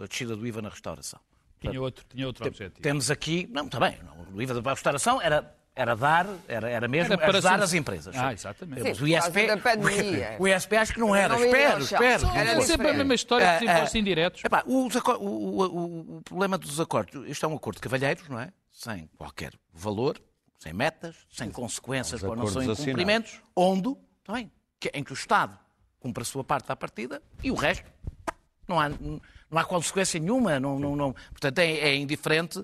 a, 0.03 0.07
descida 0.07 0.37
do 0.37 0.46
IVA 0.46 0.62
na 0.62 0.68
restauração. 0.68 1.20
Tinha 1.61 1.81
outro, 1.81 2.05
tinha 2.09 2.27
outro 2.27 2.46
objetivo. 2.46 2.81
Temos 2.81 3.11
aqui, 3.11 3.48
não, 3.51 3.66
está 3.66 3.79
bem, 3.79 3.98
o 4.35 4.42
IVA 4.42 4.61
da 4.61 4.70
restauração 4.70 5.22
era, 5.22 5.57
era 5.74 5.96
dar, 5.96 6.26
era, 6.46 6.68
era 6.68 6.87
mesmo 6.87 7.14
Era 7.14 7.22
para 7.26 7.38
ajudar 7.38 7.62
as 7.62 7.72
empresas. 7.72 8.14
Ah, 8.16 8.32
exatamente. 8.32 9.02
O 9.02 9.06
ISP, 9.06 9.46
da 9.46 9.56
o 10.38 10.46
ISP 10.48 10.76
acho 10.76 10.92
que 10.92 11.00
não 11.00 11.16
era, 11.16 11.35
Não 11.35 11.38
chão. 11.38 11.78
espero. 11.78 12.26
Era 12.37 12.50
É 12.52 12.61
sempre 12.61 12.88
a 12.88 12.92
mesma 12.94 13.14
história 13.14 13.46
dos 13.58 13.68
Ah, 13.68 13.72
ah, 13.72 13.76
impostos 13.76 13.94
indiretos. 13.94 14.44
Epá, 14.44 14.62
os 14.66 14.96
aco- 14.96 15.12
o, 15.14 15.26
o- 15.26 15.62
o- 15.62 16.16
o 16.18 16.22
problema 16.22 16.58
dos 16.58 16.78
acordos, 16.78 17.26
isto 17.28 17.46
é 17.46 17.48
um 17.48 17.54
acordo 17.56 17.76
de 17.76 17.82
cavalheiros, 17.82 18.28
não 18.28 18.38
é? 18.38 18.52
Sem 18.70 19.08
qualquer 19.16 19.52
valor, 19.72 20.20
sem 20.58 20.72
metas, 20.74 21.16
sem 21.30 21.50
consequências 21.50 22.20
para 22.20 22.37
não 22.37 22.46
são 22.46 22.62
incumprimentos, 22.62 23.40
onde, 23.56 23.96
bem, 24.30 24.50
que- 24.78 24.90
em 24.92 25.02
que 25.02 25.12
o 25.12 25.14
Estado 25.14 25.58
cumpre 25.98 26.22
a 26.22 26.26
sua 26.26 26.44
parte 26.44 26.70
à 26.70 26.76
partida 26.76 27.22
e 27.42 27.50
o 27.50 27.54
resto 27.54 27.85
não 28.68 28.78
há, 28.78 28.88
não 28.90 29.20
há 29.58 29.64
consequência 29.64 30.20
nenhuma, 30.20 30.61
não, 30.61 30.78
não, 30.78 30.94
não, 30.96 31.12
portanto 31.30 31.58
é, 31.61 31.70
é 31.72 31.96
indiferente. 31.96 32.62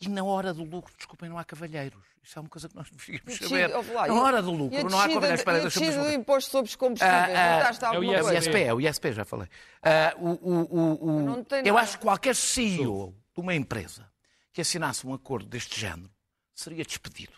E 0.00 0.08
na 0.08 0.24
hora 0.24 0.54
do 0.54 0.64
lucro, 0.64 0.94
desculpem, 0.96 1.28
não 1.28 1.36
há 1.38 1.44
cavalheiros. 1.44 2.00
Isso 2.22 2.38
é 2.38 2.40
uma 2.42 2.48
coisa 2.48 2.68
que 2.70 2.74
nós 2.74 2.88
devíamos 2.90 3.36
saber. 3.36 3.68
Lá, 3.92 4.06
Na 4.06 4.14
hora 4.22 4.40
do 4.42 4.50
lucro, 4.50 4.88
não 4.88 4.98
há 4.98 5.06
cavalheiros. 5.08 5.40
Espera, 5.40 5.58
e 5.58 5.60
a 5.60 5.62
deixa-me 5.64 5.86
descida 5.86 6.04
do 6.04 6.12
imposto 6.12 6.50
sobre 6.50 6.68
os 6.70 6.76
combustíveis. 6.76 7.14
Ah, 7.14 7.70
ah, 7.70 7.94
é 7.94 7.98
o 7.98 8.04
coisa? 8.04 8.34
ISP, 8.38 8.54
é 8.62 8.74
o 8.74 8.80
ISP, 8.80 9.12
já 9.12 9.24
falei. 9.26 9.46
Ah, 9.82 10.14
o- 10.16 10.28
o- 10.30 11.30
o- 11.32 11.46
eu 11.52 11.74
nada. 11.74 11.80
acho 11.80 11.98
que 11.98 12.04
qualquer 12.04 12.34
CEO 12.34 13.14
de 13.34 13.40
uma 13.42 13.54
empresa 13.54 14.10
que 14.54 14.62
assinasse 14.62 15.06
um 15.06 15.12
acordo 15.12 15.46
deste 15.48 15.78
género 15.78 16.10
seria 16.54 16.82
despedido. 16.84 17.32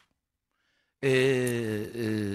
Eh, 1.03 1.91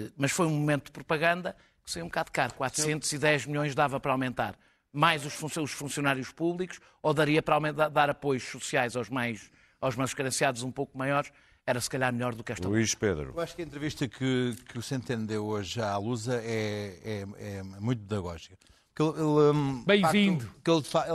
eh, 0.07 0.11
mas 0.17 0.31
foi 0.31 0.45
um 0.45 0.51
momento 0.51 0.85
de 0.87 0.91
propaganda 0.91 1.55
que 1.85 1.89
saiu 1.89 2.03
um 2.03 2.09
bocado 2.09 2.31
caro. 2.33 2.53
410 2.53 3.45
milhões 3.45 3.73
dava 3.73 3.97
para 3.97 4.11
aumentar 4.11 4.57
mais 4.91 5.25
os 5.25 5.71
funcionários 5.71 6.33
públicos 6.33 6.79
ou 7.01 7.13
daria 7.13 7.41
para 7.41 7.55
aumentar- 7.55 7.87
dar 7.89 8.09
apoios 8.09 8.43
sociais 8.43 8.95
aos 8.97 9.09
mais, 9.09 9.49
aos 9.81 9.95
mais 9.95 10.13
carenciados 10.13 10.63
um 10.63 10.71
pouco 10.71 10.97
maiores. 10.97 11.31
Era 11.65 11.81
se 11.81 11.89
calhar 11.89 12.13
melhor 12.13 12.33
do 12.33 12.43
que 12.45 12.53
esta. 12.53 12.65
Luís 12.67 12.95
Pedro. 12.95 13.33
Eu 13.35 13.41
acho 13.41 13.53
que 13.55 13.61
a 13.61 13.65
entrevista 13.65 14.07
que, 14.07 14.55
que 14.69 14.79
o 14.79 14.81
Centeno 14.81 15.27
deu 15.27 15.45
hoje 15.45 15.81
à 15.81 15.97
Lusa 15.97 16.41
é, 16.41 16.97
é, 17.03 17.27
é 17.57 17.63
muito 17.63 18.03
pedagógica. 18.03 18.55
hum, 19.01 19.83
Bem-vindo. 19.85 20.49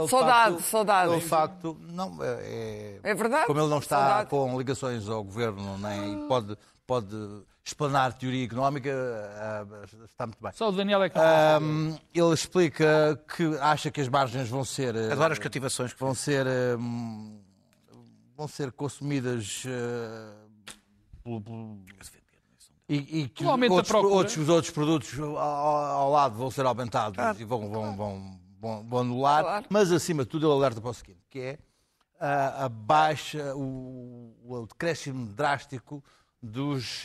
Saudade, 0.07 0.53
facto- 0.57 0.61
saudade. 0.61 1.11
Ele 1.11 1.21
de 1.21 1.27
facto, 1.27 1.75
não, 1.81 2.17
é, 2.21 2.99
É 3.01 3.15
verdade. 3.15 3.47
Como 3.47 3.59
ele 3.59 3.67
não 3.67 3.79
está 3.79 3.97
Saudade. 3.97 4.29
com 4.29 4.55
ligações 4.57 5.09
ao 5.09 5.23
governo, 5.23 5.75
nem 5.79 6.27
pode, 6.27 6.55
pode 6.85 7.15
explanar 7.65 8.13
teoria 8.13 8.45
económica, 8.45 8.91
ah, 8.91 9.65
está 10.05 10.27
muito 10.27 10.41
bem. 10.41 10.51
Só 10.53 10.69
o 10.69 10.71
Daniel 10.71 11.01
é 11.01 11.09
que 11.09 11.17
não 11.17 11.23
Hum, 11.63 11.97
ele 12.13 12.33
explica 12.33 13.19
que 13.35 13.57
acha 13.59 13.89
que 13.89 14.01
as 14.01 14.07
margens 14.07 14.49
vão 14.49 14.63
ser 14.63 14.95
Adoro 15.11 15.33
as 15.33 15.39
cativações 15.39 15.93
que 15.93 15.99
vão 15.99 16.13
ser 16.13 16.45
hum, 16.77 17.41
vão 18.43 18.47
ser 18.47 18.71
consumidas 18.73 19.63
pelo- 21.23 21.41
pelo- 21.41 21.79
e, 22.89 23.21
e 23.21 23.27
que 23.29 23.45
outros, 23.45 23.93
outros, 23.93 24.37
os 24.37 24.49
outros 24.49 24.73
produtos 24.73 25.17
ao, 25.17 25.37
ao 25.37 26.11
lado 26.11 26.35
vão 26.35 26.51
ser 26.51 26.65
aumentados 26.65 27.17
e 27.39 27.45
vão, 27.45 27.69
vão, 27.69 27.95
vão, 27.95 28.39
vão, 28.59 28.83
vão 28.87 28.99
anular, 28.99 29.43
Claro. 29.43 29.65
mas 29.69 29.91
acima 29.91 30.23
de 30.25 30.29
tudo 30.29 30.45
ele 30.47 30.53
alerta 30.53 30.81
para 30.81 30.89
o 30.89 30.93
seguinte, 30.93 31.19
que 31.29 31.39
é 31.39 31.57
a, 32.19 32.65
a 32.65 32.69
baixa, 32.69 33.55
o, 33.55 34.35
o 34.43 34.67
decréscimo 34.67 35.25
drástico 35.27 36.03
dos, 36.41 37.03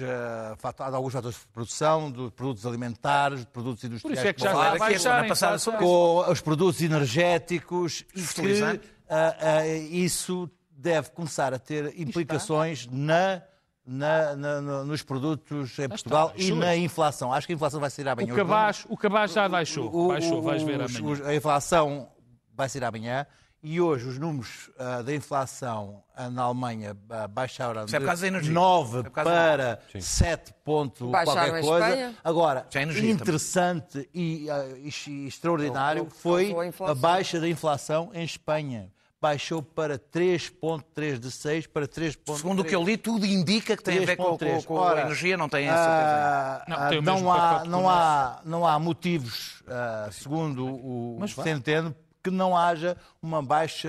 fatores, 0.59 0.91
de 0.91 0.97
alguns 0.97 1.13
fatores 1.13 1.39
de 1.39 1.47
produção, 1.47 2.11
de 2.11 2.31
produtos 2.33 2.67
alimentares, 2.67 3.41
de 3.41 3.47
produtos 3.47 3.81
Por 3.83 3.87
industriais. 3.87 4.19
isso 4.19 4.29
é 4.29 4.33
que 4.33 4.43
já 4.43 4.51
falar 4.51 4.73
aqui, 4.83 4.95
a 4.95 4.99
semana 4.99 5.29
passada 5.29 5.79
com 5.79 6.19
os 6.29 6.41
produtos 6.41 6.83
energéticos 6.83 8.05
e 8.17 8.21
que 8.21 8.81
ah, 9.09 9.37
ah, 9.41 9.67
isso 9.67 10.51
deve 10.81 11.11
começar 11.11 11.53
a 11.53 11.59
ter 11.59 11.93
implicações 12.01 12.87
na, 12.91 13.43
na- 13.85 14.37
na- 14.37 14.61
no- 14.61 14.85
nos 14.87 15.03
produtos 15.03 15.77
em 15.79 15.89
Portugal 15.89 16.33
e 16.37 16.39
baixou. 16.43 16.57
na 16.57 16.77
inflação. 16.77 17.33
Acho 17.33 17.47
que 17.49 17.53
a 17.53 17.57
inflação 17.57 17.81
vai 17.81 17.91
sair 17.91 18.07
amanhã. 18.09 18.33
O 18.33 18.37
cabaz, 18.37 18.87
o 18.89 18.97
cabaz 18.97 19.33
já 19.33 19.49
baixou. 19.49 19.91
O- 19.93 20.09
Baixou, 20.09 20.39
o- 20.39 20.43
vais 20.43 20.63
ver 20.63 20.81
os- 20.81 20.95
amanhã. 20.97 21.13
os- 21.15 21.21
a 21.27 21.35
inflação 21.35 22.09
vai 22.55 22.69
sair 22.69 22.85
amanhã 22.85 23.27
e 23.61 23.81
hoje 23.81 24.07
os 24.07 24.19
números 24.21 24.71
ah, 24.79 25.03
da 25.03 25.13
inflação 25.13 26.01
ah, 26.15 26.31
na 26.31 26.43
Alemanha 26.43 26.97
ah, 27.11 27.27
baixaram 27.27 27.81
é 27.83 27.85
de 27.87 28.27
energia. 28.27 28.53
9 28.53 28.99
É 29.01 29.03
da 29.03 29.11
para 29.11 29.81
7 30.01 30.55
ponto 30.65 31.09
Baixaram 31.11 31.41
qualquer 31.61 31.61
coisa. 31.65 32.15
Agora, 32.23 32.67
é 32.73 32.83
interessante 33.11 34.09
e, 34.15 34.49
ah, 34.49 34.65
e- 34.77 34.91
e 35.11 35.27
extraordinário 35.27 36.05
Causou 36.05 36.21
foi 36.21 36.55
a 36.87 36.91
a 36.91 36.95
baixa 36.95 37.41
da 37.41 37.49
inflação 37.49 38.11
em 38.15 38.23
Espanha. 38.25 38.93
Baixou 39.21 39.61
para 39.63 39.99
3,3 39.99 41.19
de 41.19 41.31
6 41.33 41.67
para 41.67 41.89
3,3. 41.89 42.37
Segundo 42.37 42.61
o 42.63 42.65
que 42.65 42.75
eu 42.75 42.85
li, 42.85 42.97
tudo 42.97 43.27
indica 43.27 43.77
que 43.77 43.83
tem 43.83 43.99
a 43.99 44.07
ver 44.07 44.17
com, 44.17 44.25
com- 44.25 44.37
3,3. 44.39 44.65
com 44.65 44.75
Ora, 44.75 45.01
a 45.01 45.05
energia, 45.07 45.37
não 45.37 45.49
tem 45.49 45.69
a 45.69 45.73
certeza. 45.75 45.93
ah, 45.93 46.65
Não, 46.69 46.77
há, 47.33 47.43
pacote 47.49 47.63
que 47.63 47.69
o 47.69 47.71
não, 47.73 47.91
há, 47.91 48.41
não 48.45 48.67
há 48.67 48.79
motivos, 48.79 49.63
ah, 49.67 50.09
segundo 50.13 50.67
o 50.67 51.27
Centeno, 51.29 51.95
que 52.23 52.31
não 52.31 52.57
haja 52.57 52.97
uma 53.21 53.43
baixa 53.43 53.89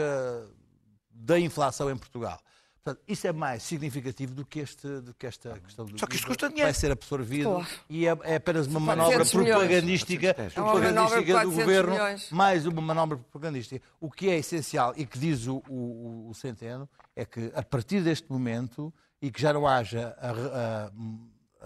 da 1.12 1.40
inflação 1.40 1.92
em 1.92 1.98
Portugal. 1.98 2.40
Portanto, 2.84 3.04
isso 3.08 3.28
é 3.28 3.32
mais 3.34 3.62
significativo 3.64 4.34
do 4.34 4.46
que, 4.46 4.60
este, 4.60 4.88
do 5.02 5.14
que 5.14 5.28
esta 5.28 5.60
questão 5.60 5.86
do 5.86 6.00
Só 6.00 6.08
que 6.08 6.16
isto 6.16 6.26
custa 6.28 6.48
dinheiro. 6.48 6.68
Vai 6.68 6.74
ser 6.74 6.92
absorvido 6.92 7.50
Claro. 7.50 7.68
e 7.90 8.08
é, 8.08 8.18
é 8.24 8.36
apenas 8.36 8.68
uma 8.68 8.80
manobra 8.80 9.18
400 9.18 9.34
milhões. 9.44 9.60
propagandística, 9.68 10.28
É 10.28 10.62
uma 10.62 10.74
manobra 10.74 10.94
propagandística 10.94 11.26
do 11.26 11.34
400 11.34 11.56
governo, 11.56 11.92
milhões. 11.92 12.32
mais 12.32 12.66
uma 12.66 12.82
manobra 12.82 13.18
propagandística. 13.18 13.86
O 14.00 14.10
que 14.10 14.30
é 14.30 14.38
essencial 14.38 14.94
e 14.96 15.06
que 15.06 15.20
diz 15.20 15.46
o, 15.48 15.58
o, 15.70 16.30
o 16.30 16.34
Centeno 16.34 16.88
é 17.16 17.26
que 17.26 17.52
a 17.54 17.62
partir 17.62 18.02
deste 18.02 18.32
momento 18.32 18.94
e 19.22 19.30
que 19.30 19.42
já 19.42 19.52
não 19.52 19.68
haja 19.68 20.16
a- 20.18 20.32
a- 20.32 20.92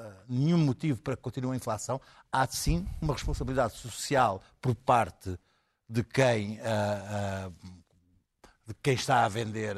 a- 0.01 0.13
nenhum 0.27 0.57
motivo 0.57 0.99
para 1.03 1.15
que 1.15 1.21
continue 1.21 1.51
a 1.53 1.55
inflação, 1.55 2.01
há 2.31 2.47
sim 2.47 2.87
uma 2.99 3.13
responsabilidade 3.13 3.75
social 3.77 4.41
por 4.59 4.73
parte 4.73 5.37
de 5.87 6.03
quem, 6.03 6.59
ah, 6.61 7.47
ah, 7.47 7.51
de 8.65 8.73
quem 8.81 8.95
está 8.95 9.23
a 9.23 9.27
vender 9.29 9.77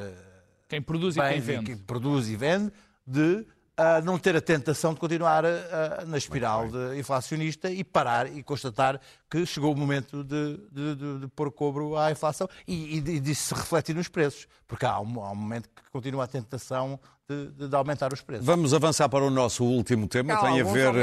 Quem 0.76 0.82
produz 0.82 1.16
e 1.16 1.22
quem 1.22 1.38
e 1.38 1.42
vende. 1.42 1.66
que 1.66 1.76
produz 1.84 2.28
e 2.30 2.36
vende, 2.36 2.72
de 3.08 3.46
ah, 3.78 4.00
não 4.02 4.18
ter 4.18 4.36
a 4.38 4.42
tentação 4.42 4.94
de 4.94 5.00
continuar 5.00 5.44
ah, 5.46 6.04
na 6.08 6.18
espiral 6.18 6.68
de 6.70 6.98
inflacionista 6.98 7.70
e 7.70 7.84
parar 7.84 8.26
e 8.32 8.42
constatar 8.42 9.00
que 9.30 9.46
chegou 9.46 9.74
o 9.74 9.78
momento 9.78 10.24
de, 10.24 10.58
de, 10.72 10.96
de- 10.96 11.20
de 11.20 11.28
pôr 11.28 11.52
cobro 11.52 11.98
à 11.98 12.10
inflação 12.12 12.48
e, 12.68 12.98
e 12.98 13.02
de, 13.02 13.20
de 13.20 13.36
se 13.36 13.54
refletir 13.54 13.94
nos 13.96 14.08
preços, 14.08 14.48
porque 14.68 14.86
há 14.86 15.00
um, 15.00 15.20
há 15.22 15.32
um 15.32 15.36
momento 15.36 15.68
que 15.70 15.90
continua 15.92 16.24
a 16.24 16.28
tentação 16.28 16.98
de, 17.28 17.48
de- 17.52 17.68
de 17.68 17.76
aumentar 17.76 18.14
os 18.14 18.22
preços. 18.22 18.46
Vamos 18.46 18.74
avançar 18.74 19.10
para 19.10 19.26
o 19.26 19.30
nosso 19.30 19.66
último 19.66 20.08
tema. 20.08 20.34
Não, 20.36 20.42
tem, 20.42 20.62
a 20.62 20.64
ver, 20.64 20.94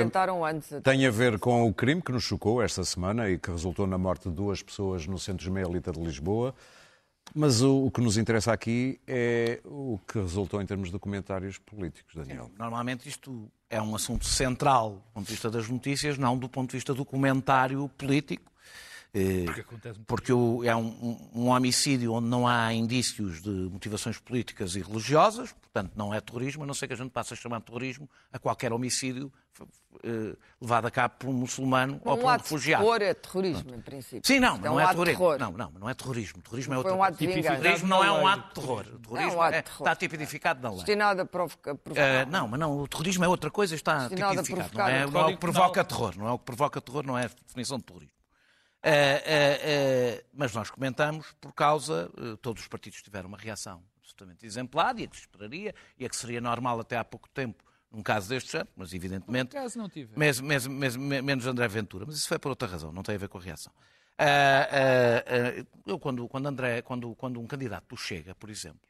tem 0.83 1.07
a 1.07 1.11
ver 1.11 1.39
com 1.39 1.69
o 1.69 1.75
crime 1.75 2.01
que 2.01 2.11
nos 2.13 2.23
chocou 2.25 2.63
esta 2.63 2.85
semana 2.85 3.29
e 3.29 3.39
que 3.39 3.51
resultou 3.51 3.87
na 3.87 3.99
morte 3.99 4.29
de 4.31 4.35
duas 4.35 4.63
pessoas 4.63 5.07
no 5.07 5.19
centro 5.19 5.45
ismaelita 5.47 5.93
de 5.93 6.01
Lisboa. 6.01 6.55
Mas 7.35 7.63
o, 7.63 7.87
o 7.87 7.91
que 7.91 8.01
nos 8.01 8.17
interessa 8.17 8.53
aqui 8.53 9.01
é 9.07 9.61
o 9.65 9.99
que 10.07 10.19
resultou 10.19 10.61
em 10.61 10.67
termos 10.67 10.91
de 10.91 10.99
comentários 10.99 11.59
políticos, 11.59 12.15
Daniel. 12.15 12.51
Normalmente 12.59 13.09
isto 13.09 13.51
é 13.71 13.81
um 13.81 13.95
assunto 13.95 14.27
central 14.27 14.91
do 14.93 15.13
ponto 15.15 15.27
de 15.27 15.33
vista 15.33 15.51
das 15.51 15.69
notícias, 15.69 16.19
não 16.19 16.37
do 16.37 16.49
ponto 16.49 16.71
de 16.71 16.77
vista 16.77 16.93
do 16.93 17.05
comentário 17.05 17.89
político. 17.97 18.52
Eh, 19.15 19.45
muito. 19.45 20.01
Porque 20.07 20.33
o- 20.33 20.65
é 20.65 20.75
um, 20.75 20.87
um- 20.87 21.43
um 21.43 21.49
homicídio 21.49 22.15
onde 22.15 22.29
não 22.29 22.49
há 22.49 22.73
indícios 22.73 23.43
de 23.43 23.51
motivações 23.51 24.19
políticas 24.19 24.75
e 24.75 24.81
religiosas, 24.81 25.53
portanto 25.53 25.93
não 25.95 26.15
é 26.15 26.21
terrorismo, 26.21 26.63
a 26.63 26.67
não 26.67 26.73
ser 26.73 26.87
que 26.87 26.95
a 26.95 26.97
gente 26.97 27.11
passe 27.11 27.35
a 27.35 27.37
chamar 27.37 27.59
de 27.59 27.67
terrorismo 27.67 28.09
a 28.33 28.39
qualquer 28.39 28.73
homicídio 28.73 29.31
eh, 30.03 30.35
levado 30.59 30.87
a 30.87 30.91
cabo 30.91 31.15
por 31.19 31.29
um 31.29 31.33
muçulmano 31.35 32.01
ou 32.07 32.17
por 32.17 32.23
Um 32.23 32.27
um 32.27 32.29
ato 32.31 32.39
de 32.45 32.51
refugiado. 32.51 32.83
terror 32.85 33.03
é 33.03 33.13
terrorismo, 33.13 33.75
em 33.75 33.81
princípio. 33.83 34.23
Sim, 34.25 34.41
não, 34.41 34.53
mas 34.53 34.63
não 34.63 34.75
um 34.77 34.81
é 34.81 34.85
de 34.85 34.91
terrorismo. 34.93 35.19
terror. 35.19 35.39
Não, 35.39 35.53
não, 35.53 35.71
mas 35.73 35.81
não 35.83 35.89
é 35.91 35.95
terrorismo. 35.95 36.43
Terrorismo 36.43 36.73
é 36.73 36.77
Foi 36.77 36.85
outra 36.91 36.95
um 36.99 37.03
ato 37.05 37.19
de 37.19 37.25
coisa. 37.27 37.35
vingança. 37.43 37.61
Terrorismo 37.63 37.89
não 37.89 38.03
é 38.05 38.11
um 38.13 38.27
ato 38.27 38.49
de 38.49 38.55
terror. 38.55 38.87
O 38.95 38.99
terrorismo 38.99 39.43
ato 39.43 39.51
de 39.51 39.57
é- 39.57 39.61
está 39.61 39.95
tipificado 39.95 40.63
na 40.63 40.69
lei. 40.71 40.77
Destinado 40.79 41.21
a 41.21 41.27
provocar. 41.27 41.77
Ah, 41.99 42.25
não, 42.31 42.49
mas 42.49 42.59
não, 42.59 42.79
o 42.81 42.89
terrorismo 42.89 43.25
é 43.27 43.29
outra 43.29 43.51
coisa, 43.51 43.75
está 43.75 44.09
Destinado 44.09 44.43
tipificado. 44.43 44.79
Não 44.79 44.89
é, 44.89 45.05
o 45.07 45.11
não 45.11 45.21
é 45.21 45.25
o 45.25 45.27
que 45.29 45.37
terrorismo. 45.37 45.39
provoca 45.39 45.85
terror, 45.85 46.15
não 46.17 46.29
é 46.29 46.33
o 46.33 46.39
que 46.39 46.45
provoca 46.47 46.81
terror, 46.81 47.03
não 47.07 47.19
é 47.19 47.25
a 47.27 47.31
definição 47.47 47.77
de 47.77 47.85
terrorismo. 47.85 48.15
Ah, 48.83 48.89
ah, 48.89 50.19
ah, 50.19 50.25
mas 50.33 50.53
nós 50.53 50.69
comentamos 50.71 51.33
por 51.41 51.53
causa, 51.53 52.11
ah, 52.17 52.37
todos 52.43 52.63
os 52.63 52.69
partidos 52.69 53.01
tiveram 53.01 53.29
uma 53.29 53.39
reação 53.39 53.83
absolutamente 53.99 54.45
exemplar 54.45 54.99
e 54.99 55.05
a 55.05 55.07
que 55.07 55.17
se 55.17 55.23
esperaria 55.23 55.75
e 55.99 56.05
a 56.05 56.09
que 56.09 56.17
seria 56.17 56.41
normal 56.41 56.81
até 56.81 56.97
há 56.97 57.05
pouco 57.05 57.29
tempo, 57.29 57.65
num 57.91 58.03
caso 58.03 58.29
deste 58.29 58.51
género, 58.51 58.71
mas 58.77 58.93
evidentemente 58.93 59.51
Por 59.51 59.59
acaso 59.59 59.79
não 59.79 59.89
tive. 59.89 60.19
menos 60.19 61.47
André 61.47 61.69
Ventura, 61.69 62.05
mas 62.07 62.17
isso 62.17 62.27
foi 62.29 62.39
por 62.39 62.49
outra 62.49 62.67
razão, 62.67 62.93
não 62.93 63.03
tem 63.03 63.15
a 63.15 63.19
ver 63.19 63.29
com 63.29 63.39
a 63.39 63.41
reação. 63.41 63.73
Ah, 64.19 64.69
ah, 64.71 65.65
eu, 65.87 65.99
quando, 65.99 66.29
quando, 66.29 66.47
André, 66.47 66.83
quando, 66.83 67.15
quando 67.15 67.41
um 67.41 67.47
candidato 67.47 67.89
do 67.89 67.97
Chega, 67.97 68.35
por 68.35 68.51
exemplo, 68.51 68.81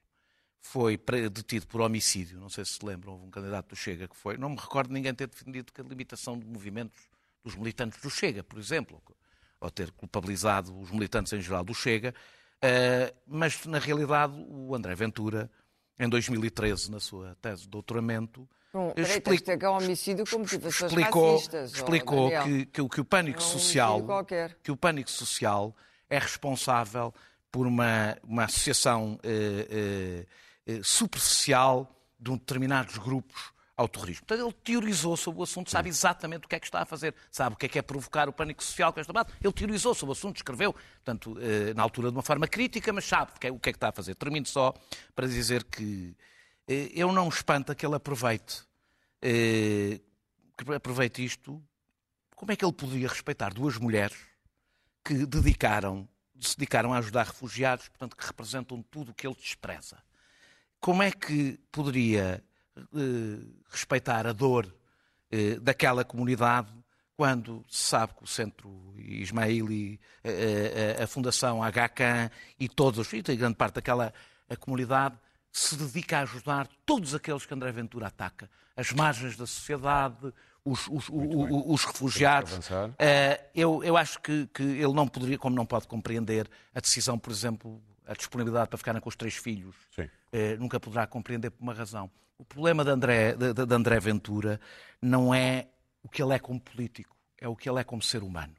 foi 0.61 0.99
detido 1.31 1.67
por 1.67 1.81
homicídio, 1.81 2.41
não 2.41 2.49
sei 2.49 2.65
se 2.65 2.75
se 2.75 2.85
lembram, 2.87 3.13
houve 3.13 3.27
um 3.27 3.31
candidato 3.31 3.69
do 3.69 3.77
Chega 3.77 4.09
que 4.09 4.17
foi, 4.17 4.39
não 4.39 4.49
me 4.49 4.57
recordo 4.57 4.93
ninguém 4.93 5.13
ter 5.15 5.27
defendido 5.27 5.73
que 5.73 5.81
a 5.81 5.85
limitação 5.85 6.39
de 6.39 6.47
movimentos 6.47 6.99
dos 7.45 7.57
militantes 7.57 8.01
do 8.01 8.09
Chega, 8.09 8.43
por 8.43 8.59
exemplo, 8.59 9.03
ou 9.63 9.71
ter 9.71 9.91
culpabilizado 9.93 10.77
os 10.79 10.91
militantes 10.91 11.33
em 11.33 11.41
geral 11.41 11.63
do 11.65 11.73
Chega, 11.75 12.15
ah, 12.61 13.13
mas 13.27 13.65
na 13.65 13.79
realidade 13.79 14.35
o 14.49 14.75
André 14.75 14.95
Ventura, 14.95 15.51
em 15.99 16.09
2013, 16.09 16.91
na 16.91 16.99
sua 17.01 17.37
tese 17.41 17.63
de 17.63 17.69
doutoramento, 17.69 18.49
Bom, 18.73 18.93
explica- 18.97 19.45
ter 19.45 19.59
cá 19.59 19.71
um 19.71 19.77
homicídio 19.77 20.25
com 20.29 20.39
motivações 20.39 20.91
explicou, 20.91 21.33
racistas. 21.35 21.73
explicou 21.75 22.31
que, 22.43 22.67
que, 22.67 22.81
o- 22.81 22.89
que 22.89 23.01
o 23.01 23.05
pânico 23.05 23.39
é 23.41 23.43
um 23.43 23.47
social 23.47 24.25
que 24.63 24.73
o 24.73 24.77
pânico 24.77 25.11
social 25.11 25.77
é 26.11 26.19
responsável 26.19 27.15
por 27.53 27.67
uma, 27.67 28.17
uma 28.25 28.45
associação 28.45 29.19
eh, 29.23 29.67
eh, 29.71 30.27
eh, 30.79 30.81
superficial 30.83 31.95
de 32.19 32.31
um 32.31 32.37
determinados 32.37 32.97
grupos 32.97 33.52
ao 33.83 33.89
terrorismo. 33.89 34.25
Portanto, 34.27 34.47
ele 34.47 34.57
teorizou 34.65 35.17
sobre 35.17 35.41
o 35.41 35.43
assunto, 35.43 35.71
sabe 35.71 35.89
exatamente 35.89 36.47
o 36.47 36.49
que 36.49 36.55
é 36.55 36.61
que 36.61 36.67
está 36.67 36.83
a 36.83 36.85
fazer, 36.85 37.15
sabe 37.31 37.55
o 37.55 37.59
que 37.59 37.67
é 37.67 37.69
que 37.69 37.79
é 37.79 37.83
provocar 37.83 38.29
o 38.29 38.33
pânico 38.33 38.63
social 38.63 38.93
com 38.93 39.01
esta 39.01 39.13
base. 39.13 39.29
Ele 39.43 39.53
teorizou 39.53 39.95
sobre 39.95 40.11
o 40.11 40.13
assunto, 40.13 40.37
escreveu, 40.37 40.73
portanto, 40.73 41.37
eh, 41.41 41.75
na 41.75 41.83
altura 41.83 42.11
de 42.11 42.17
uma 42.17 42.23
forma 42.23 42.47
crítica, 42.47 42.93
mas 42.93 43.05
sabe 43.05 43.33
o 43.35 43.41
que 43.41 43.47
é, 43.47 43.51
o 43.51 43.59
que 43.59 43.69
é 43.69 43.73
que 43.73 43.77
está 43.77 43.89
a 43.89 43.93
fazer. 43.93 44.15
Termino 44.15 44.47
só 44.47 44.73
para 45.15 45.27
dizer 45.27 45.65
que 45.65 46.17
eh, 46.69 46.91
eu 46.95 47.13
não 47.13 47.29
espanto 47.29 47.75
que 47.75 47.85
ele 47.85 47.97
aproveite, 47.97 48.65
eh, 49.21 50.01
que 50.57 50.73
aproveite 50.73 51.25
isto. 51.25 51.63
Como 52.37 52.53
é 52.53 52.57
que 52.57 52.65
ele 52.65 52.73
podia 52.73 53.09
respeitar 53.09 53.53
duas 53.53 53.77
mulheres 53.79 54.17
que 55.05 55.27
dedicaram, 55.27 56.09
se 56.41 56.57
dedicaram 56.57 56.93
a 56.93 56.99
ajudar 56.99 57.27
refugiados, 57.27 57.89
portanto, 57.89 58.17
que 58.17 58.27
representam 58.27 58.83
tudo 58.83 59.11
o 59.11 59.15
que 59.15 59.27
ele 59.27 59.37
despreza? 59.37 60.03
Como 60.81 61.03
é 61.03 61.13
que 61.13 61.61
poderia 61.71 62.43
respeitar 63.71 64.27
a 64.27 64.33
dor 64.33 64.73
eh, 65.31 65.57
daquela 65.61 66.05
comunidade 66.05 66.69
quando 67.17 67.65
se 67.69 67.85
sabe 67.85 68.15
que 68.15 68.25
o 68.25 68.27
Centro 68.27 68.71
Ismaili, 68.97 70.01
eh, 70.25 70.97
eh, 70.99 71.03
a 71.03 71.07
Fundação 71.07 71.61
HK 71.63 72.31
e 72.59 72.69
todos, 72.69 73.13
e 73.13 73.23
grande 73.37 73.55
parte 73.57 73.75
daquela 73.75 74.13
a 74.49 74.57
comunidade 74.57 75.17
se 75.51 75.77
dedica 75.77 76.19
a 76.19 76.23
ajudar 76.23 76.69
todos 76.87 77.15
aqueles 77.15 77.45
que 77.47 77.53
André 77.55 77.71
Ventura 77.73 78.07
ataca. 78.07 78.51
As 78.77 78.91
margens 78.93 79.37
da 79.37 79.47
sociedade, 79.47 80.33
os, 80.65 80.89
os, 80.89 81.09
o- 81.11 81.73
os 81.73 81.85
refugiados. 81.85 82.53
Eh, 82.99 83.41
eu, 83.55 83.85
eu 83.85 83.97
acho 83.97 84.19
que, 84.21 84.47
que 84.53 84.63
ele 84.63 84.93
não 84.95 85.07
poderia, 85.07 85.37
como 85.39 85.55
não 85.55 85.67
pode 85.67 85.87
compreender 85.87 86.49
a 86.75 86.81
decisão, 86.81 87.19
por 87.19 87.31
exemplo, 87.31 87.83
a 88.07 88.15
disponibilidade 88.15 88.69
para 88.69 88.79
ficarem 88.79 89.01
com 89.01 89.09
os 89.09 89.17
três 89.17 89.35
filhos, 89.37 89.75
Sim. 89.95 90.09
eh, 90.33 90.57
nunca 90.57 90.79
poderá 90.81 91.07
compreender 91.07 91.51
por 91.51 91.63
uma 91.63 91.75
razão. 91.75 92.11
O 92.39 92.45
problema 92.45 92.85
de 92.85 92.91
André, 92.91 93.35
de, 93.35 93.53
de- 93.53 93.75
André 93.75 94.01
Ventura 94.01 94.61
não 95.01 95.33
é 95.35 95.69
o 96.03 96.09
que 96.09 96.23
ele 96.23 96.33
é 96.35 96.39
como 96.39 96.61
político, 96.61 97.17
é 97.39 97.47
o 97.49 97.55
que 97.55 97.69
ele 97.69 97.79
é 97.81 97.85
como 97.85 98.03
ser 98.03 98.23
humano. 98.23 98.55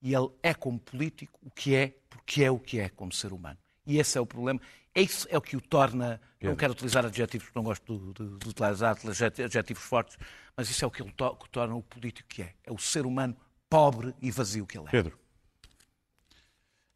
E 0.00 0.14
ele 0.14 0.28
é 0.42 0.54
como 0.54 0.78
político 0.78 1.38
o 1.42 1.50
que 1.50 1.74
é, 1.74 1.92
porque 2.08 2.44
é 2.44 2.50
o 2.50 2.58
que 2.58 2.78
é 2.78 2.88
como 2.88 3.12
ser 3.12 3.32
humano. 3.32 3.58
E 3.84 3.98
esse 3.98 4.16
é 4.16 4.20
o 4.20 4.26
problema. 4.26 4.60
Isso 4.94 5.26
é 5.30 5.36
o 5.36 5.40
que 5.40 5.56
o 5.56 5.60
torna. 5.60 6.20
Não 6.40 6.54
quero 6.54 6.72
utilizar 6.72 7.04
adjetivos 7.04 7.46
porque 7.48 7.58
não 7.58 7.64
gosto 7.64 7.98
de, 7.98 8.12
de- 8.24 8.38
de 8.38 8.48
utilizar 8.48 8.96
adjet- 8.96 9.40
adjetivos 9.40 9.82
fortes, 9.82 10.16
mas 10.56 10.70
isso 10.70 10.84
é 10.84 10.86
o 10.88 10.90
que, 10.90 11.02
ele 11.02 11.10
to- 11.12 11.34
que 11.36 11.48
torna 11.50 11.74
o 11.74 11.82
político 11.82 12.28
que 12.28 12.42
é. 12.42 12.54
É 12.64 12.70
o 12.72 12.78
ser 12.78 13.06
humano 13.06 13.36
pobre 13.68 14.14
e 14.22 14.30
vazio 14.30 14.64
que 14.66 14.78
ele 14.78 14.86
é. 14.86 14.90
Pedro. 14.90 15.18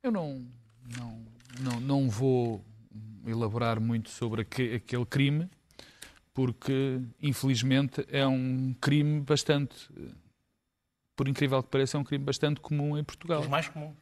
Eu 0.02 0.10
não, 0.12 0.46
não, 0.96 1.24
não, 1.60 1.80
não 1.80 2.08
vou 2.10 2.64
elaborar 3.26 3.80
muito 3.80 4.10
sobre 4.10 4.42
aque- 4.42 4.74
aquele 4.74 5.06
crime, 5.06 5.48
porque, 6.34 7.00
infelizmente, 7.20 8.04
é 8.08 8.26
um 8.26 8.74
crime 8.80 9.20
bastante, 9.20 9.74
por 11.14 11.28
incrível 11.28 11.62
que 11.62 11.68
pareça, 11.68 11.96
é 11.96 12.00
um 12.00 12.04
crime 12.04 12.24
bastante 12.24 12.60
comum 12.60 12.96
em 12.98 13.04
Portugal. 13.04 13.40
Os 13.42 13.48
mais 13.48 13.68
comum. 13.68 13.94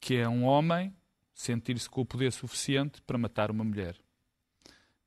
que 0.00 0.16
é 0.16 0.28
um 0.28 0.44
homem 0.44 0.92
sentir-se 1.32 1.88
com 1.88 2.00
o 2.00 2.06
poder 2.06 2.32
suficiente 2.32 3.00
para 3.02 3.16
matar 3.16 3.50
uma 3.50 3.64
mulher. 3.64 3.96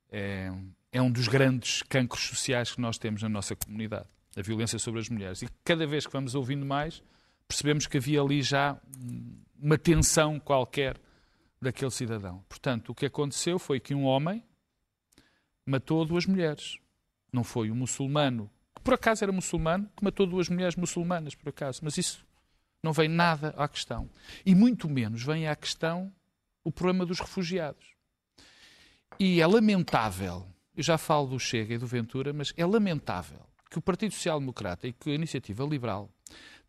É, 0.10 0.52
é 0.92 1.02
um 1.02 1.12
dos 1.12 1.28
grandes 1.28 1.84
cancros 1.84 2.24
sociais 2.24 2.74
que 2.74 2.80
nós 2.82 2.98
temos 2.98 3.22
na 3.22 3.30
nossa 3.30 3.56
comunidade, 3.56 4.08
a 4.36 4.42
violência 4.42 4.80
sobre 4.80 5.02
as 5.02 5.10
mulheres. 5.10 5.42
E 5.42 5.48
cada 5.64 5.86
vez 5.86 6.06
que 6.06 6.14
vamos 6.14 6.36
ouvindo 6.36 6.66
mais, 6.66 7.04
percebemos 7.48 7.86
que 7.86 7.98
havia 7.98 8.22
ali 8.22 8.42
já 8.42 8.80
uma 9.60 9.78
tensão 9.78 10.40
qualquer 10.40 10.98
daquele 11.66 11.92
cidadão. 11.92 12.44
Portanto, 12.48 12.90
o 12.90 12.96
que 12.96 13.06
aconteceu 13.06 13.60
foi 13.60 13.80
que 13.80 13.94
um 13.94 14.06
homem 14.06 14.44
matou 15.66 16.06
duas 16.06 16.26
mulheres. 16.26 16.78
Não 17.32 17.44
foi 17.44 17.72
um 17.72 17.76
muçulmano, 17.76 18.50
que 18.76 18.82
por 18.82 18.94
acaso 18.94 19.24
era 19.24 19.32
muçulmano, 19.32 19.90
que 19.96 20.04
matou 20.04 20.26
duas 20.26 20.48
mulheres 20.48 20.76
muçulmanas, 20.76 21.36
por 21.36 21.50
acaso. 21.50 21.82
Mas 21.84 21.98
isso 21.98 22.26
não 22.82 22.94
vem 22.94 23.10
nada 23.10 23.50
à 23.58 23.68
questão. 23.68 24.10
E 24.46 24.54
muito 24.54 24.88
menos 24.88 25.24
vem 25.24 25.48
à 25.48 25.56
questão 25.56 26.14
o 26.64 26.72
problema 26.72 27.06
dos 27.06 27.20
refugiados. 27.20 27.96
E 29.20 29.42
é 29.42 29.48
lamentável, 29.48 30.46
eu 30.76 30.84
já 30.84 30.98
falo 30.98 31.28
do 31.28 31.40
Chega 31.40 31.74
e 31.74 31.78
do 31.78 31.88
Ventura, 31.88 32.32
mas 32.34 32.54
é 32.56 32.66
lamentável 32.66 33.40
que 33.70 33.80
o 33.80 33.82
Partido 33.82 34.14
Social 34.14 34.40
Democrata 34.40 34.88
e 34.88 34.94
que 34.94 35.10
a 35.10 35.16
Iniciativa 35.16 35.64
Liberal 35.64 36.10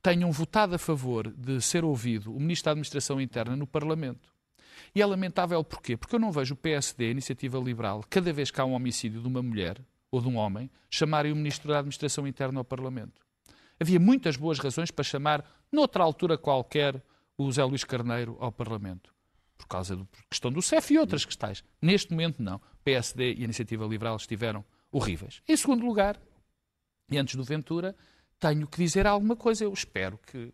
tenham 0.03 0.30
votado 0.30 0.74
a 0.74 0.78
favor 0.78 1.32
de 1.32 1.61
ser 1.61 1.84
ouvido 1.84 2.34
o 2.34 2.40
Ministro 2.40 2.66
da 2.66 2.70
Administração 2.72 3.20
Interna 3.20 3.57
no 3.57 3.66
Parlamento. 3.66 4.36
E 4.95 5.03
é 5.03 5.07
lamentável 5.07 5.62
porquê? 5.62 5.97
Porque 5.97 6.14
eu 6.14 6.20
não 6.20 6.33
vejo 6.33 6.55
o 6.55 6.57
PSD, 6.57 7.07
a 7.07 7.11
Iniciativa 7.11 7.59
Liberal, 7.59 8.05
cada 8.09 8.33
vez 8.33 8.51
que 8.51 8.61
há 8.61 8.64
um 8.64 8.72
homicídio 8.72 9.20
de 9.20 9.29
uma 9.29 9.43
mulher 9.43 9.81
ou 10.11 10.20
de 10.20 10.29
um 10.29 10.37
homem, 10.37 10.70
chamarem 10.91 11.33
o 11.33 11.37
Ministro 11.37 11.68
da 11.68 11.79
Administração 11.79 12.27
Interna 12.27 12.61
ao 12.61 12.64
Parlamento. 12.64 13.27
Havia 13.79 14.01
muitas 14.01 14.37
boas 14.37 14.59
razões 14.59 14.91
para 14.91 15.05
chamar, 15.05 15.45
noutra 15.70 16.03
altura 16.03 16.39
qualquer, 16.39 17.03
o 17.37 17.45
José 17.47 17.62
Luís 17.64 17.85
Carneiro 17.85 18.37
ao 18.41 18.51
Parlamento. 18.51 19.14
Por 19.59 19.66
causa 19.66 19.97
da 19.97 20.05
questão 20.31 20.51
do 20.51 20.62
CEF 20.62 20.95
e 20.95 20.99
outras 20.99 21.24
questões. 21.24 21.64
Neste 21.81 22.11
momento, 22.11 22.43
não. 22.43 22.61
PSD 22.85 23.35
e 23.35 23.41
a 23.41 23.45
Iniciativa 23.45 23.85
Liberal 23.85 24.16
estiveram 24.16 24.64
horríveis. 24.91 25.43
Em 25.49 25.57
segundo 25.57 25.85
lugar, 25.85 26.20
e 27.11 27.18
antes 27.18 27.35
do 27.35 27.45
Ventura, 27.45 27.95
tenho 28.39 28.66
que 28.66 28.79
dizer 28.79 29.07
alguma 29.07 29.37
coisa. 29.37 29.64
Eu 29.64 29.72
espero 29.72 30.18
que 30.18 30.53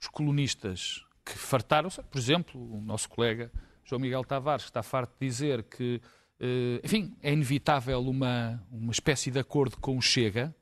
os 0.00 0.08
colunistas 0.08 1.05
que 1.26 1.36
fartaram-se, 1.36 2.00
por 2.04 2.18
exemplo, 2.18 2.60
o 2.60 2.80
nosso 2.80 3.08
colega 3.08 3.50
João 3.84 4.00
Miguel 4.00 4.24
Tavares, 4.24 4.64
que 4.64 4.70
está 4.70 4.82
farto 4.82 5.12
de 5.18 5.26
dizer 5.26 5.64
que, 5.64 6.00
eh, 6.38 6.80
enfim, 6.84 7.16
é 7.20 7.32
inevitável 7.32 8.00
uma, 8.00 8.64
uma 8.70 8.92
espécie 8.92 9.30
de 9.30 9.38
acordo 9.40 9.76
com 9.78 9.98
o 9.98 10.02
Chega, 10.02 10.54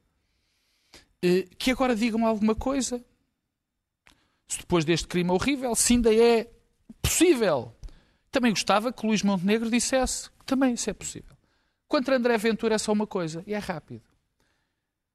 eh, 1.23 1.47
que 1.59 1.71
agora 1.71 1.95
digam 1.95 2.27
alguma 2.27 2.55
coisa. 2.55 3.05
Se 4.49 4.59
depois 4.59 4.85
deste 4.87 5.07
crime 5.07 5.31
horrível, 5.31 5.75
se 5.75 5.93
ainda 5.93 6.15
é 6.15 6.51
possível. 7.03 7.75
Também 8.31 8.53
gostava 8.53 8.93
que 8.93 9.07
Luís 9.07 9.23
Montenegro 9.23 9.71
dissesse 9.71 10.31
que 10.31 10.45
também 10.47 10.75
isso 10.75 10.89
é 10.89 10.95
possível. 10.95 11.37
Quanto 11.87 12.11
a 12.11 12.17
André 12.17 12.37
Ventura 12.39 12.75
é 12.75 12.79
só 12.79 12.93
uma 12.93 13.07
coisa, 13.07 13.45
e 13.47 13.53
é 13.53 13.59
rápido. 13.59 14.03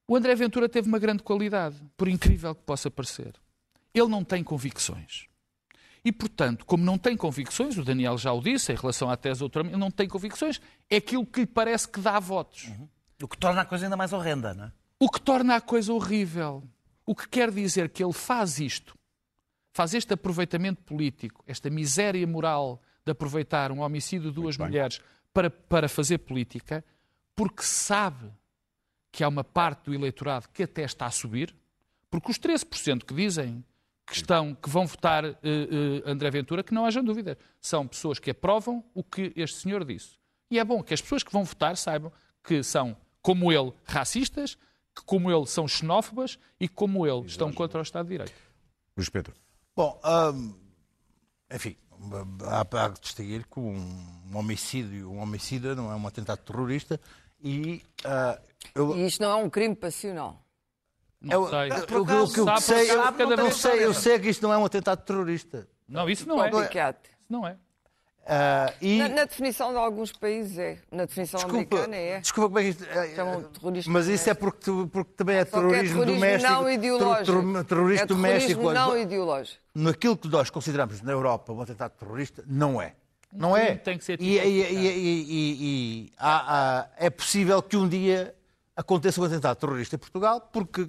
O 0.06 0.16
André 0.16 0.34
Ventura 0.34 0.68
teve 0.68 0.88
uma 0.88 0.98
grande 0.98 1.22
qualidade, 1.22 1.76
por 1.96 2.08
incrível 2.08 2.54
que 2.54 2.62
possa 2.62 2.90
parecer. 2.90 3.34
Ele 3.94 4.08
não 4.08 4.24
tem 4.24 4.42
convicções. 4.42 5.29
E, 6.04 6.10
portanto, 6.10 6.64
como 6.64 6.84
não 6.84 6.96
tem 6.96 7.16
convicções, 7.16 7.76
o 7.76 7.84
Daniel 7.84 8.16
já 8.16 8.32
o 8.32 8.40
disse 8.40 8.72
em 8.72 8.76
relação 8.76 9.10
à 9.10 9.16
tese 9.16 9.38
do 9.38 9.40
doutoramento, 9.40 9.74
ele 9.74 9.80
não 9.80 9.90
tem 9.90 10.08
convicções, 10.08 10.60
é 10.88 10.96
aquilo 10.96 11.26
que 11.26 11.40
lhe 11.40 11.46
parece 11.46 11.88
que 11.88 12.00
dá 12.00 12.18
votos. 12.18 12.70
O 13.22 13.28
que 13.28 13.36
torna 13.36 13.60
a 13.60 13.64
coisa 13.64 13.84
ainda 13.84 13.96
mais 13.96 14.12
horrenda, 14.12 14.54
não 14.54 14.64
é? 14.64 14.72
O 14.98 15.10
que 15.10 15.20
torna 15.20 15.56
a 15.56 15.60
coisa 15.60 15.92
horrível. 15.92 16.62
O 17.04 17.14
que 17.14 17.28
quer 17.28 17.50
dizer 17.50 17.90
que 17.90 18.02
ele 18.02 18.12
faz 18.12 18.60
isto, 18.60 18.96
faz 19.72 19.94
este 19.94 20.14
aproveitamento 20.14 20.82
político, 20.82 21.42
esta 21.46 21.68
miséria 21.68 22.26
moral 22.26 22.80
de 23.04 23.12
aproveitar 23.12 23.72
um 23.72 23.80
homicídio 23.80 24.28
de 24.28 24.34
duas 24.34 24.56
mulheres 24.56 25.00
para, 25.32 25.50
para 25.50 25.88
fazer 25.88 26.18
política, 26.18 26.84
porque 27.34 27.62
sabe 27.62 28.30
que 29.10 29.24
há 29.24 29.28
uma 29.28 29.42
parte 29.42 29.86
do 29.86 29.94
eleitorado 29.94 30.48
que 30.52 30.62
até 30.62 30.82
está 30.84 31.06
a 31.06 31.10
subir, 31.10 31.54
porque 32.08 32.30
os 32.30 32.38
13% 32.38 33.04
que 33.04 33.14
dizem 33.14 33.64
que, 34.10 34.16
estão, 34.16 34.56
que 34.56 34.68
vão 34.68 34.88
votar 34.88 35.24
eh, 35.24 35.36
eh, 35.44 36.02
André 36.04 36.28
Ventura, 36.32 36.64
que 36.64 36.74
não 36.74 36.84
haja 36.84 37.00
dúvida, 37.00 37.38
são 37.60 37.86
pessoas 37.86 38.18
que 38.18 38.32
aprovam 38.32 38.82
o 38.92 39.04
que 39.04 39.32
este 39.36 39.58
senhor 39.58 39.84
disse. 39.84 40.18
E 40.50 40.58
é 40.58 40.64
bom 40.64 40.82
que 40.82 40.92
as 40.92 41.00
pessoas 41.00 41.22
que 41.22 41.32
vão 41.32 41.44
votar 41.44 41.76
saibam 41.76 42.12
que 42.42 42.60
são, 42.64 42.96
como 43.22 43.52
ele, 43.52 43.72
racistas, 43.84 44.56
que 44.92 45.04
como 45.06 45.30
ele 45.30 45.46
são 45.46 45.68
xenófobas 45.68 46.40
e 46.58 46.66
que 46.66 46.74
como 46.74 47.06
ele 47.06 47.24
estão 47.24 47.52
contra 47.52 47.78
o 47.78 47.82
Estado 47.82 48.06
de 48.06 48.10
Direito. 48.14 48.34
Luís 48.96 49.08
Pedro. 49.08 49.32
Bom, 49.76 50.00
hum, 50.04 50.54
enfim, 51.48 51.76
há, 52.42 52.62
há 52.62 52.90
que 52.90 53.00
distinguir 53.00 53.46
que 53.46 53.60
um 53.60 54.34
homicídio, 54.34 55.08
um 55.08 55.20
homicida 55.20 55.76
não 55.76 55.92
é 55.92 55.94
um 55.94 56.04
atentado 56.04 56.40
terrorista 56.40 57.00
e 57.40 57.80
ah, 58.04 58.40
eu, 58.74 58.96
E 58.96 59.06
isto 59.06 59.22
não 59.22 59.30
é 59.30 59.36
um 59.36 59.48
crime 59.48 59.76
passional. 59.76 60.44
Não 61.20 61.48
sei. 61.48 61.58
eu- 61.70 61.76
eu- 61.76 62.06
eu- 62.06 62.18
eu 62.20 62.60
sei, 62.60 62.94
eu, 62.94 63.52
sei, 63.52 63.84
eu 63.84 63.94
sei 63.94 64.18
que 64.18 64.28
isto 64.30 64.42
não 64.42 64.52
é 64.52 64.58
um 64.58 64.64
atentado 64.64 65.02
terrorista. 65.04 65.66
Não, 65.88 66.08
isso 66.08 66.26
não 66.26 66.42
é. 66.42 66.48
Isso 66.48 66.94
não 67.28 67.46
é. 67.46 67.56
Ah, 68.32 68.72
e, 68.80 68.98
Na, 68.98 69.08
na 69.08 69.24
definição 69.24 69.72
de 69.72 69.78
alguns 69.78 70.12
países 70.12 70.56
é. 70.58 70.78
Na 70.92 71.04
definição 71.04 71.40
desculpa, 71.40 71.76
americana 71.76 71.96
é. 71.96 72.20
desculpa 72.20 72.48
como 72.48 72.58
é 72.58 72.62
que 72.62 72.68
isto, 72.68 72.84
é, 72.84 73.14
Chamam 73.16 73.42
terrorista 73.42 73.90
mas 73.90 74.06
isso 74.06 74.30
é 74.30 74.34
porque, 74.34 74.58
tu- 74.60 74.88
porque 74.92 75.12
também 75.16 75.36
é 75.36 75.44
Só 75.44 75.50
que 75.50 75.56
é 75.56 75.58
terrorismo, 75.58 75.98
terrorismo 76.00 76.14
doméstico, 76.20 76.52
não 76.52 76.70
ideológico. 76.70 77.24
ter- 77.24 77.24
ter- 77.24 77.32
terrorismo 77.32 77.58
é 77.58 77.64
terrorismo 77.64 78.06
doméstico. 78.16 78.72
não 78.72 78.98
ideológico. 78.98 79.58
naquilo 79.74 80.16
que 80.16 80.28
nós 80.28 80.50
consideramos 80.50 81.02
na 81.02 81.12
Europa 81.12 81.52
um 81.52 81.60
atentado 81.60 81.92
terrorista, 81.98 82.44
não 82.46 82.80
é. 82.80 82.94
Não 83.32 83.56
é. 83.56 83.74
tem 83.76 83.96
que 83.98 84.04
ser 84.04 84.20
e, 84.20 84.38
e- 84.38 84.38
e- 84.38 84.74
e- 84.74 85.24
e- 85.28 85.56
e 86.06 86.12
há- 86.18 86.80
há- 86.80 86.88
é 86.98 87.08
possível 87.10 87.60
que 87.62 87.76
um 87.76 87.88
dia 87.88 88.34
aconteça 88.80 89.20
um 89.20 89.24
atentado 89.24 89.56
terrorista 89.58 89.96
em 89.96 89.98
Portugal, 89.98 90.40
porque 90.52 90.86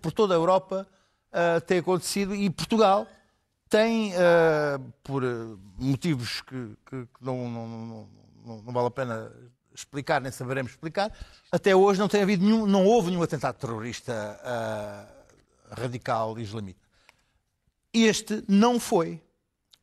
por 0.00 0.12
toda 0.12 0.34
a 0.34 0.36
Europa 0.36 0.86
ah, 1.32 1.60
tem 1.60 1.78
acontecido 1.78 2.34
e 2.34 2.48
Portugal 2.50 3.06
tem, 3.68 4.12
ah, 4.16 4.80
por 5.02 5.24
ah, 5.24 5.56
motivos 5.78 6.40
que, 6.42 6.76
que- 6.86 7.06
que 7.06 7.24
não, 7.24 7.48
não- 7.50 7.68
não- 7.68 8.08
não- 8.62 8.72
vale 8.72 8.86
a 8.86 8.90
pena 8.90 9.32
explicar, 9.74 10.20
nem 10.20 10.30
saberemos 10.30 10.70
explicar, 10.72 11.12
até 11.50 11.74
hoje 11.74 11.98
não 11.98 12.06
tem 12.08 12.22
havido 12.22 12.44
nenhum, 12.44 12.64
não 12.66 12.84
houve 12.84 13.10
nenhum 13.10 13.22
atentado 13.22 13.56
terrorista 13.56 14.40
ah, 14.44 15.06
radical 15.70 16.38
islamita. 16.38 16.80
Este 17.92 18.42
não 18.48 18.78
foi. 18.80 19.20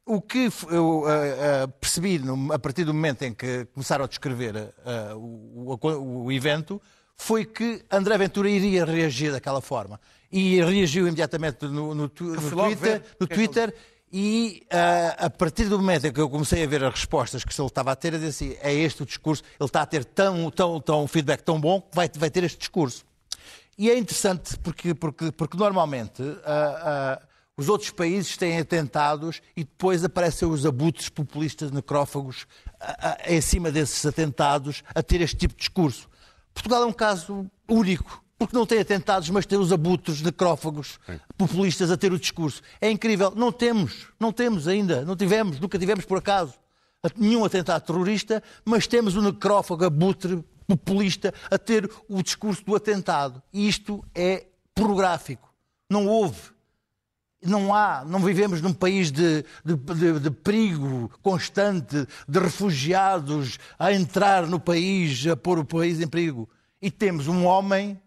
O 0.05 0.21
que 0.21 0.49
eu 0.69 1.03
ah, 1.07 1.67
percebi 1.79 2.17
no- 2.19 2.53
a 2.53 2.59
partir 2.59 2.83
do 2.85 2.93
momento 2.93 3.23
em 3.23 3.33
que 3.33 3.65
começaram 3.73 4.05
a 4.05 4.07
descrever 4.07 4.73
o, 5.15 5.75
o- 5.75 6.23
o 6.25 6.31
evento 6.31 6.81
foi 7.21 7.45
que 7.45 7.83
André 7.91 8.17
Ventura 8.17 8.49
iria 8.49 8.83
reagir 8.83 9.31
daquela 9.31 9.61
forma. 9.61 10.01
E 10.31 10.59
reagiu 10.59 11.05
imediatamente 11.07 11.67
no, 11.67 11.93
no 11.93 12.09
tu- 12.09 12.23
no 12.23 12.49
Twitter, 12.49 13.03
no 13.19 13.27
é 13.29 13.35
Twitter 13.35 13.75
e 14.11 14.63
ah, 14.71 15.25
a 15.25 15.29
partir 15.29 15.65
do 15.65 15.77
momento 15.77 16.07
em 16.07 16.11
que 16.11 16.19
eu 16.19 16.27
comecei 16.27 16.63
a 16.63 16.67
ver 16.67 16.83
as 16.83 16.95
respostas 16.95 17.43
que 17.43 17.61
ele 17.61 17.67
estava 17.67 17.91
a 17.91 17.95
ter, 17.95 18.13
eu 18.13 18.19
disse 18.19 18.45
assim, 18.45 18.57
é 18.59 18.73
este 18.73 19.03
o 19.03 19.05
discurso, 19.05 19.43
ele 19.59 19.67
está 19.67 19.83
a 19.83 19.85
ter 19.85 20.03
tão, 20.03 20.49
tão, 20.49 20.81
tão 20.81 21.07
feedback 21.07 21.41
tão 21.43 21.61
bom 21.61 21.79
que 21.79 21.95
vai, 21.95 22.09
vai 22.15 22.31
ter 22.31 22.43
este 22.43 22.57
discurso. 22.57 23.05
E 23.77 23.91
é 23.91 23.95
interessante 23.97 24.57
porque, 24.57 24.95
porque, 24.95 25.31
porque 25.31 25.55
normalmente 25.57 26.23
ah, 26.43 27.19
ah, 27.21 27.27
os 27.55 27.69
outros 27.69 27.91
países 27.91 28.35
têm 28.35 28.57
atentados 28.57 29.41
e 29.55 29.63
depois 29.63 30.03
aparecem 30.03 30.47
os 30.47 30.65
abutres 30.65 31.07
populistas 31.07 31.69
necrófagos 31.71 32.47
em 33.27 33.39
cima 33.41 33.69
desses 33.71 34.03
atentados 34.07 34.81
a 34.95 35.03
ter 35.03 35.21
este 35.21 35.37
tipo 35.37 35.53
de 35.53 35.59
discurso. 35.59 36.09
Portugal 36.53 36.83
é 36.83 36.85
um 36.85 36.93
caso 36.93 37.49
único 37.67 38.21
Porque 38.41 38.55
não 38.55 38.65
tem 38.65 38.79
atentados, 38.79 39.29
mas 39.29 39.45
tem 39.45 39.59
os 39.59 39.71
abutres 39.71 40.19
necrófagos 40.19 40.99
populistas 41.37 41.91
a 41.91 41.95
ter 41.95 42.11
o 42.11 42.17
discurso. 42.17 42.63
É 42.81 42.89
incrível. 42.89 43.31
Não 43.35 43.51
temos, 43.51 44.07
não 44.19 44.31
temos 44.33 44.67
ainda, 44.67 45.05
não 45.05 45.15
tivemos, 45.15 45.59
nunca 45.59 45.77
tivemos 45.77 46.05
por 46.05 46.17
acaso 46.17 46.55
nenhum 47.15 47.45
atentado 47.45 47.85
terrorista, 47.85 48.41
mas 48.65 48.87
temos 48.87 49.15
o 49.15 49.21
necrófago 49.21 49.85
abutre 49.85 50.43
populista 50.67 51.31
a 51.51 51.57
ter 51.59 51.87
o 52.09 52.23
discurso 52.23 52.65
do 52.65 52.75
atentado. 52.75 53.43
E 53.53 53.67
isto 53.67 54.03
é 54.15 54.47
pornográfico. 54.73 55.53
Não 55.87 56.07
houve. 56.07 56.41
Não 57.43 57.73
há, 57.73 58.05
não 58.05 58.19
vivemos 58.19 58.61
num 58.61 58.73
país 58.73 59.11
de, 59.11 59.43
de, 59.65 59.75
de, 59.75 60.19
de, 60.19 60.31
perigo 60.31 61.09
constante, 61.23 62.07
de 62.27 62.39
refugiados 62.39 63.57
a 63.79 63.91
entrar 63.91 64.45
no 64.45 64.59
país, 64.59 65.25
a 65.25 65.35
pôr 65.35 65.57
o 65.57 65.65
país 65.65 65.99
em 65.99 66.07
perigo. 66.07 66.47
E 66.79 66.91
temos 66.91 67.27
um 67.27 67.45
homem, 67.45 67.99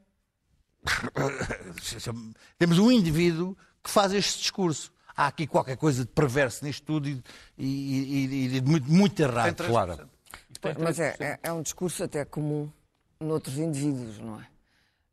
temos 2.58 2.78
um 2.78 2.92
indivíduo 2.92 3.56
que 3.82 3.90
faz 3.90 4.12
este 4.12 4.40
discurso. 4.40 4.92
Há 5.16 5.26
aqui 5.26 5.46
qualquer 5.46 5.76
coisa 5.76 6.04
de 6.04 6.10
perverso 6.10 6.64
nisto 6.64 6.84
tudo 6.84 7.08
e, 7.08 7.22
e, 7.58 7.64
e, 7.66 8.56
e 8.56 8.60
de 8.60 8.70
muito, 8.70 8.90
muito 8.90 9.20
errado. 9.20 9.64
Claro. 9.64 10.08
Mas 10.78 10.98
é, 10.98 11.14
é, 11.18 11.38
é 11.42 11.52
um 11.52 11.62
discurso 11.62 12.04
até 12.04 12.24
comum 12.24 12.70
noutros 13.20 13.58
indivíduos, 13.58 14.18
não 14.18 14.40
é? 14.40 14.53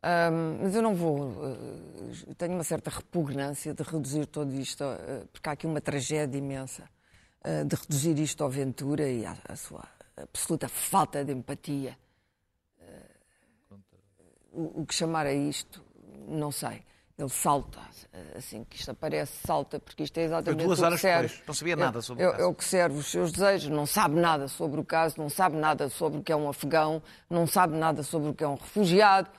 Um, 0.03 0.63
mas 0.63 0.73
eu 0.73 0.81
não 0.81 0.95
vou. 0.95 1.29
Uh, 1.29 2.33
tenho 2.35 2.53
uma 2.53 2.63
certa 2.63 2.89
repugnância 2.89 3.71
de 3.71 3.83
reduzir 3.83 4.25
todo 4.25 4.51
isto, 4.55 4.83
uh, 4.83 5.27
porque 5.31 5.47
há 5.47 5.51
aqui 5.51 5.67
uma 5.67 5.79
tragédia 5.79 6.39
imensa 6.39 6.89
uh, 7.45 7.63
de 7.63 7.75
reduzir 7.75 8.17
isto 8.17 8.43
ao 8.43 8.49
Ventura 8.49 9.07
e 9.07 9.23
à, 9.23 9.37
à 9.47 9.55
sua 9.55 9.87
absoluta 10.17 10.67
falta 10.67 11.23
de 11.23 11.31
empatia. 11.31 11.95
O, 14.51 14.81
o, 14.81 14.85
que 14.85 14.93
chamar 14.93 15.27
a 15.27 15.33
isto, 15.33 15.81
não 16.27 16.51
sei. 16.51 16.83
Ele 17.17 17.29
salta, 17.29 17.79
assim 18.35 18.65
que 18.65 18.75
isto 18.77 18.91
aparece, 18.91 19.31
salta, 19.45 19.79
porque 19.79 20.03
isto 20.03 20.17
é 20.17 20.23
exatamente 20.23 20.65
duas 20.65 20.79
o 20.79 20.89
que 20.89 20.97
serve. 20.97 21.27
Depois. 21.27 21.47
Não 21.47 21.53
sabia 21.53 21.75
nada 21.75 22.01
sobre 22.01 22.23
é, 22.23 22.27
o 22.27 22.31
caso. 22.31 22.43
É 22.43 22.45
o 22.47 22.53
que 22.55 22.65
serve 22.65 22.97
os 22.97 23.05
seus 23.05 23.31
desejos, 23.31 23.69
não 23.69 23.85
sabe 23.85 24.19
nada 24.19 24.47
sobre 24.47 24.79
o 24.79 24.83
caso, 24.83 25.15
não 25.19 25.29
sabe 25.29 25.55
nada 25.55 25.87
sobre 25.87 26.19
o 26.19 26.23
que 26.23 26.31
é 26.31 26.35
um 26.35 26.49
afegão, 26.49 27.01
não 27.29 27.47
sabe 27.47 27.77
nada 27.77 28.03
sobre 28.03 28.29
o 28.29 28.33
que 28.33 28.43
é 28.43 28.47
um 28.47 28.55
refugiado 28.55 29.29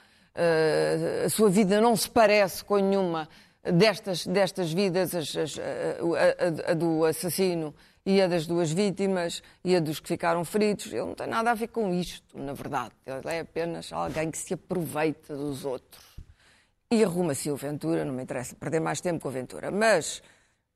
a 1.24 1.28
sua 1.28 1.50
vida 1.50 1.80
não 1.80 1.94
se 1.96 2.08
parece 2.08 2.64
com 2.64 2.76
nenhuma 2.76 3.28
destas, 3.62 4.26
destas 4.26 4.72
vidas, 4.72 5.14
as, 5.14 5.36
as, 5.36 5.58
a, 5.58 6.68
a, 6.68 6.72
a, 6.72 6.74
do 6.74 7.04
assassino 7.04 7.74
e 8.04 8.20
a 8.20 8.26
das 8.26 8.46
duas 8.46 8.72
vítimas 8.72 9.42
e 9.64 9.76
a 9.76 9.80
dos 9.80 10.00
que 10.00 10.08
ficaram 10.08 10.44
feridos. 10.44 10.86
Ele 10.86 11.02
não 11.02 11.14
tem 11.14 11.26
nada 11.26 11.50
a 11.50 11.54
ver 11.54 11.68
com 11.68 11.92
isto, 11.92 12.36
na 12.36 12.52
verdade. 12.52 12.92
Ele 13.06 13.36
é 13.36 13.40
apenas 13.40 13.92
alguém 13.92 14.30
que 14.30 14.38
se 14.38 14.54
aproveita 14.54 15.36
dos 15.36 15.64
outros. 15.64 16.02
E 16.90 17.02
arruma-se 17.04 17.50
o 17.50 17.56
Ventura, 17.56 18.04
não 18.04 18.12
me 18.12 18.22
interessa 18.22 18.54
perder 18.54 18.80
mais 18.80 19.00
tempo 19.00 19.20
com 19.20 19.28
a 19.28 19.32
Ventura, 19.32 19.70
mas 19.70 20.22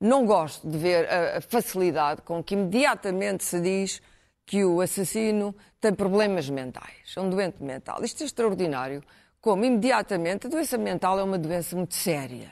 não 0.01 0.25
gosto 0.25 0.69
de 0.69 0.79
ver 0.79 1.09
a, 1.09 1.39
a 1.39 1.41
facilidade 1.41 2.23
com 2.23 2.43
que 2.43 2.55
imediatamente 2.55 3.45
se 3.45 3.61
diz 3.61 4.01
que 4.47 4.65
o 4.65 4.81
assassino 4.81 5.55
tem 5.81 5.93
problemas 5.93 6.49
mentais, 6.49 7.13
é 7.17 7.21
um 7.21 7.29
doente 7.29 7.63
mental. 7.63 8.03
Isto 8.05 8.23
é 8.23 8.27
extraordinário 8.27 9.03
como 9.47 9.65
imediatamente 9.65 10.49
a 10.49 10.51
doença 10.51 10.77
mental 10.77 11.21
é 11.21 11.23
uma 11.23 11.39
doença 11.39 11.77
muito 11.77 11.95
séria. 11.95 12.51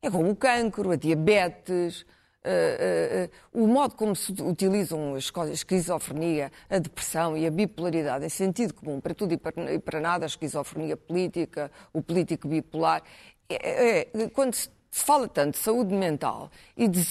É 0.00 0.08
como 0.08 0.30
o 0.30 0.36
cancro, 0.36 0.92
a 0.92 0.94
diabetes, 0.94 2.02
uh, 2.02 3.56
uh, 3.56 3.60
uh, 3.60 3.64
o 3.64 3.66
modo 3.66 3.96
como 3.96 4.14
se 4.14 4.30
utilizam 4.40 5.16
as 5.16 5.28
coisas, 5.28 5.50
a 5.50 5.54
esquizofrenia, 5.54 6.52
a 6.70 6.78
depressão 6.78 7.36
e 7.36 7.44
a 7.44 7.50
bipolaridade 7.50 8.24
em 8.24 8.28
sentido 8.28 8.72
comum, 8.74 9.00
para 9.00 9.12
tudo 9.12 9.34
e 9.34 9.36
para, 9.36 9.74
e 9.74 9.80
para 9.80 10.00
nada, 10.00 10.24
a 10.24 10.28
esquizofrenia 10.28 10.96
política, 10.96 11.68
o 11.92 12.00
político 12.00 12.46
bipolar. 12.46 13.02
É, 13.48 14.06
é, 14.14 14.28
quando 14.28 14.54
se 14.54 14.68
fala 14.92 15.26
tanto 15.26 15.58
de 15.58 15.64
saúde 15.64 15.92
mental 15.92 16.48
e 16.76 16.86
de 16.86 17.04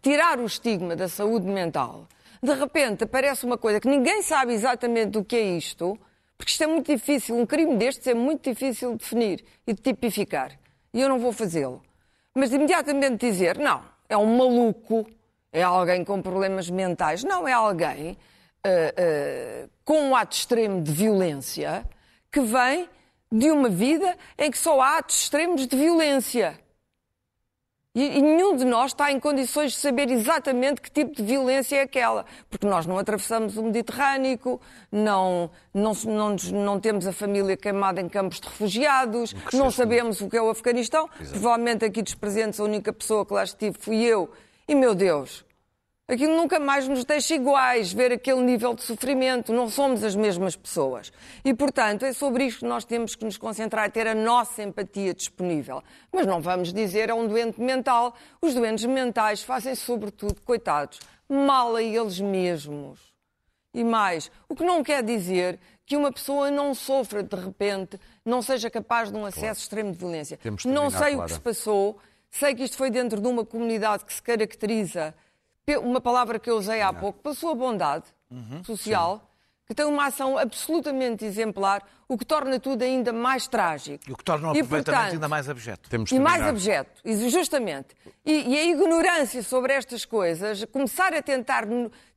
tirar 0.00 0.40
o 0.40 0.46
estigma 0.46 0.96
da 0.96 1.10
saúde 1.10 1.46
mental, 1.46 2.08
de 2.42 2.54
repente 2.54 3.04
aparece 3.04 3.44
uma 3.44 3.58
coisa 3.58 3.78
que 3.80 3.88
ninguém 3.88 4.22
sabe 4.22 4.54
exatamente 4.54 5.18
o 5.18 5.22
que 5.22 5.36
é 5.36 5.42
isto 5.42 5.98
porque 6.36 6.52
isto 6.52 6.64
é 6.64 6.66
muito 6.66 6.92
difícil, 6.92 7.36
um 7.36 7.46
crime 7.46 7.76
destes 7.76 8.06
é 8.06 8.14
muito 8.14 8.48
difícil 8.48 8.92
de 8.92 8.98
definir 8.98 9.44
e 9.66 9.72
de 9.72 9.80
tipificar. 9.80 10.58
E 10.92 11.00
eu 11.00 11.08
não 11.08 11.18
vou 11.18 11.32
fazê-lo. 11.32 11.82
Mas 12.34 12.52
imediatamente 12.52 13.26
dizer, 13.26 13.58
não, 13.58 13.82
é 14.08 14.16
um 14.16 14.36
maluco, 14.36 15.06
é 15.52 15.62
alguém 15.62 16.04
com 16.04 16.20
problemas 16.20 16.68
mentais. 16.68 17.22
Não, 17.22 17.46
é 17.46 17.52
alguém 17.52 18.12
uh, 18.12 19.66
uh, 19.66 19.70
com 19.84 20.00
um 20.00 20.16
ato 20.16 20.36
extremo 20.36 20.82
de 20.82 20.92
violência 20.92 21.84
que 22.30 22.40
vem 22.40 22.88
de 23.30 23.50
uma 23.50 23.68
vida 23.68 24.16
em 24.38 24.50
que 24.50 24.58
só 24.58 24.80
há 24.80 24.98
atos 24.98 25.22
extremos 25.22 25.66
de 25.66 25.76
violência. 25.76 26.58
E, 27.94 28.20
nenhum 28.20 28.56
de 28.56 28.64
nós 28.64 28.90
está 28.90 29.12
em 29.12 29.20
condições 29.20 29.72
de 29.72 29.78
saber 29.78 30.10
exatamente 30.10 30.80
que 30.80 30.90
tipo 30.90 31.14
de 31.14 31.22
violência 31.22 31.76
é 31.76 31.82
aquela, 31.82 32.26
porque 32.50 32.66
nós 32.66 32.86
não 32.86 32.98
atravessamos 32.98 33.56
o 33.56 33.62
Mediterrâneo, 33.62 34.60
não, 34.90 35.48
não, 35.72 35.92
não, 36.04 36.36
não 36.52 36.80
temos 36.80 37.06
a 37.06 37.12
família 37.12 37.56
queimada 37.56 38.00
em 38.00 38.08
campos 38.08 38.40
de 38.40 38.48
refugiados, 38.48 39.32
não 39.52 39.70
sabemos 39.70 40.20
o 40.20 40.28
que 40.28 40.36
é 40.36 40.42
o 40.42 40.50
Afeganistão. 40.50 41.08
Exato. 41.20 41.38
Provavelmente 41.38 41.84
aqui 41.84 42.02
dos 42.02 42.14
presentes 42.14 42.58
a 42.58 42.64
única 42.64 42.92
pessoa 42.92 43.24
que 43.24 43.32
lá 43.32 43.44
estive 43.44 43.76
fui 43.78 44.02
eu. 44.02 44.28
E 44.66 44.74
meu 44.74 44.94
Deus, 44.94 45.44
Aquilo 46.06 46.36
nunca 46.36 46.60
mais 46.60 46.86
nos 46.86 47.02
deixa 47.02 47.34
iguais, 47.34 47.90
ver 47.90 48.12
aquele 48.12 48.42
nível 48.42 48.74
de 48.74 48.82
sofrimento. 48.82 49.54
Não 49.54 49.70
somos 49.70 50.04
as 50.04 50.14
mesmas 50.14 50.54
pessoas. 50.54 51.10
E, 51.42 51.54
portanto, 51.54 52.04
é 52.04 52.12
sobre 52.12 52.44
isto 52.44 52.60
que 52.60 52.66
nós 52.66 52.84
temos 52.84 53.14
que 53.14 53.24
nos 53.24 53.38
concentrar, 53.38 53.90
ter 53.90 54.06
a 54.06 54.14
nossa 54.14 54.62
empatia 54.62 55.14
disponível. 55.14 55.82
Mas 56.12 56.26
não 56.26 56.42
vamos 56.42 56.74
dizer 56.74 57.08
é 57.08 57.14
um 57.14 57.26
doente 57.26 57.58
mental. 57.58 58.14
Os 58.42 58.52
doentes 58.54 58.84
mentais 58.84 59.42
fazem, 59.42 59.74
sobretudo, 59.74 60.42
coitados, 60.42 61.00
mal 61.26 61.74
a 61.74 61.82
eles 61.82 62.20
mesmos. 62.20 63.00
E 63.72 63.82
mais, 63.82 64.30
o 64.46 64.54
que 64.54 64.62
não 64.62 64.82
quer 64.82 65.02
dizer 65.02 65.58
que 65.86 65.96
uma 65.96 66.12
pessoa 66.12 66.50
não 66.50 66.74
sofra 66.74 67.22
de 67.22 67.34
repente, 67.34 67.98
não 68.22 68.42
seja 68.42 68.68
capaz 68.68 69.10
de 69.10 69.16
um 69.16 69.24
acesso 69.24 69.40
claro. 69.40 69.58
extremo 69.58 69.92
de 69.92 69.98
violência. 69.98 70.38
Não 70.66 70.90
sei 70.90 71.16
o 71.16 71.24
que 71.24 71.32
se 71.32 71.40
passou, 71.40 71.98
sei 72.30 72.54
que 72.54 72.62
isto 72.62 72.76
foi 72.76 72.90
dentro 72.90 73.22
de 73.22 73.26
uma 73.26 73.44
comunidade 73.44 74.04
que 74.04 74.12
se 74.12 74.22
caracteriza 74.22 75.14
uma 75.82 76.00
palavra 76.00 76.38
que 76.38 76.50
eu 76.50 76.56
usei 76.56 76.80
há 76.80 76.92
pouco, 76.92 77.20
pela 77.20 77.34
sua 77.34 77.54
bondade 77.54 78.04
uhum, 78.30 78.62
social, 78.64 79.18
sim. 79.18 79.22
que 79.66 79.74
tem 79.74 79.86
uma 79.86 80.06
ação 80.06 80.38
absolutamente 80.38 81.24
exemplar, 81.24 81.82
o 82.06 82.18
que 82.18 82.24
torna 82.24 82.60
tudo 82.60 82.82
ainda 82.82 83.12
mais 83.12 83.48
trágico. 83.48 84.04
E 84.08 84.12
o 84.12 84.16
que 84.16 84.24
torna 84.24 84.48
o 84.48 84.50
aproveitamento 84.50 85.14
ainda 85.14 85.28
mais 85.28 85.48
abjeto. 85.48 85.88
Temos 85.88 86.12
e 86.12 86.18
mais 86.18 86.42
abjeto, 86.42 87.00
justamente. 87.30 87.88
E, 88.24 88.54
e, 88.54 88.58
a 88.58 88.64
ignorância 88.64 89.42
sobre 89.42 89.72
estas 89.72 90.04
coisas, 90.04 90.64
começar 90.66 91.14
a 91.14 91.22
tentar 91.22 91.64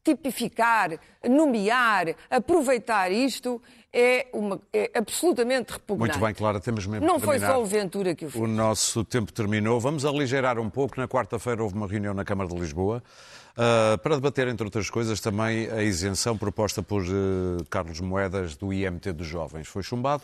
tipificar, 0.04 0.92
nomear, 1.24 2.16
aproveitar 2.30 3.12
isto, 3.12 3.62
é, 4.00 4.28
uma, 4.32 4.62
é 4.72 4.92
absolutamente 4.94 5.74
repugnante. 5.74 6.12
Muito 6.12 6.24
bem, 6.24 6.36
Clara, 6.36 6.60
temos 6.60 6.86
mesmo 6.86 7.04
Não 7.04 7.20
foi 7.20 7.40
só 7.40 7.60
o 7.60 7.66
Ventura 7.66 8.14
que 8.14 8.26
o 8.28 8.30
fez. 8.30 8.44
O 8.44 8.46
nosso 8.46 9.04
tempo 9.04 9.34
terminou. 9.34 9.80
Vamos 9.80 10.06
aligeirar 10.06 10.60
um 10.60 10.70
pouco. 10.70 11.00
Na 11.00 11.08
quarta-feira 11.08 11.64
houve 11.64 11.76
uma 11.76 11.88
reunião 11.88 12.14
na 12.14 12.24
Câmara 12.24 12.48
de 12.48 12.56
Lisboa 12.56 13.02
uh, 13.54 13.98
para 13.98 14.14
debater, 14.14 14.48
entre 14.48 14.66
outras 14.66 14.88
coisas, 14.88 15.20
também 15.20 15.68
a 15.72 15.82
isenção 15.82 16.38
proposta 16.38 16.84
por 16.84 17.02
uh, 17.02 17.66
Carlos 17.72 18.00
Moedas 18.00 18.56
do 18.56 18.72
IMT 18.72 19.14
dos 19.14 19.26
Jovens. 19.26 19.68
Foi 19.68 19.82
chumbado, 19.82 20.24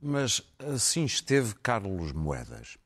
mas 0.00 0.42
assim 0.74 1.04
esteve 1.04 1.54
Carlos 1.62 2.10
Moedas. 2.10 2.76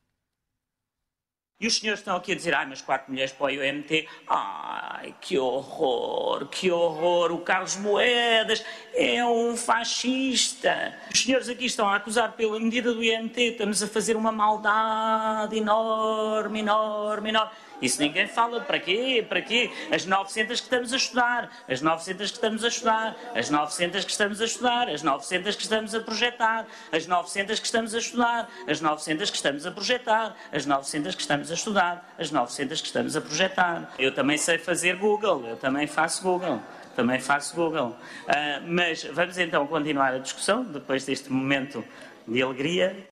E 1.59 1.65
os 1.65 1.77
senhores 1.77 2.01
estão 2.01 2.15
aqui 2.15 2.33
a 2.33 2.35
dizer, 2.35 2.53
ai, 2.53 2.67
mas 2.67 2.83
quatro 2.83 3.09
mulheres 3.09 3.31
para 3.31 3.47
o 3.47 3.49
IMT. 3.49 4.07
Ai, 4.27 5.15
que 5.19 5.39
horror, 5.39 6.45
que 6.45 6.69
horror. 6.71 7.31
O 7.31 7.39
Carlos 7.39 7.75
Moedas 7.77 8.63
é 8.93 9.25
um 9.25 9.57
fascista. 9.57 10.95
Os 11.11 11.23
senhores 11.23 11.49
aqui 11.49 11.65
estão 11.65 11.89
a 11.89 11.95
acusar 11.95 12.33
pela 12.33 12.59
medida 12.59 12.93
do 12.93 13.03
IMT. 13.03 13.41
Estamos 13.41 13.81
a 13.81 13.87
fazer 13.87 14.15
uma 14.15 14.31
maldade 14.31 15.57
enorme, 15.57 16.59
enorme, 16.59 17.29
enorme. 17.29 17.51
Isso 17.81 18.01
ninguém 18.01 18.27
fala. 18.27 18.61
Para 18.61 18.79
quê? 18.79 19.25
Para 19.27 19.41
quê? 19.41 19.71
As 19.91 20.05
900 20.05 20.59
que 20.59 20.65
estamos 20.65 20.93
a 20.93 20.97
estudar, 20.97 21.51
as 21.67 21.81
900 21.81 22.31
que 22.31 22.37
estamos 22.37 22.63
a 22.63 22.67
estudar, 22.67 23.15
as 23.35 23.49
900 23.49 24.05
que 24.05 24.11
estamos 24.11 24.41
a 24.41 24.45
estudar, 24.45 24.89
as 24.89 25.03
900 25.03 25.55
que 25.55 25.61
estamos 25.63 25.95
a 25.95 25.99
projetar, 25.99 26.67
as 26.91 27.07
900 27.07 27.59
que 27.59 27.65
estamos 27.65 27.95
a 27.95 27.97
estudar, 27.99 28.49
as 28.67 28.81
900 28.81 29.29
que 29.29 29.35
estamos 29.35 29.65
a 29.65 29.71
projetar, 29.71 30.35
as 30.51 30.65
900 30.65 31.15
que 31.15 31.21
estamos 31.21 31.51
a 31.51 31.53
estudar, 31.53 32.15
as 32.17 32.31
900 32.31 32.81
que 32.81 32.87
estamos 32.87 33.15
a 33.15 33.21
projetar. 33.21 33.93
Eu 33.99 34.13
também 34.13 34.37
sei 34.37 34.57
fazer 34.57 34.95
Google, 34.95 35.45
eu 35.45 35.57
também 35.57 35.87
faço 35.87 36.23
Google 36.23 36.61
também 36.95 37.19
faço 37.19 37.55
Google. 37.55 37.89
Uh, 37.89 38.63
mas 38.67 39.03
vamos 39.03 39.37
então 39.37 39.67
continuar 39.67 40.15
a 40.15 40.17
discussão 40.17 40.63
depois 40.63 41.05
deste 41.05 41.31
momento 41.31 41.85
de 42.27 42.41
alegria. 42.41 43.07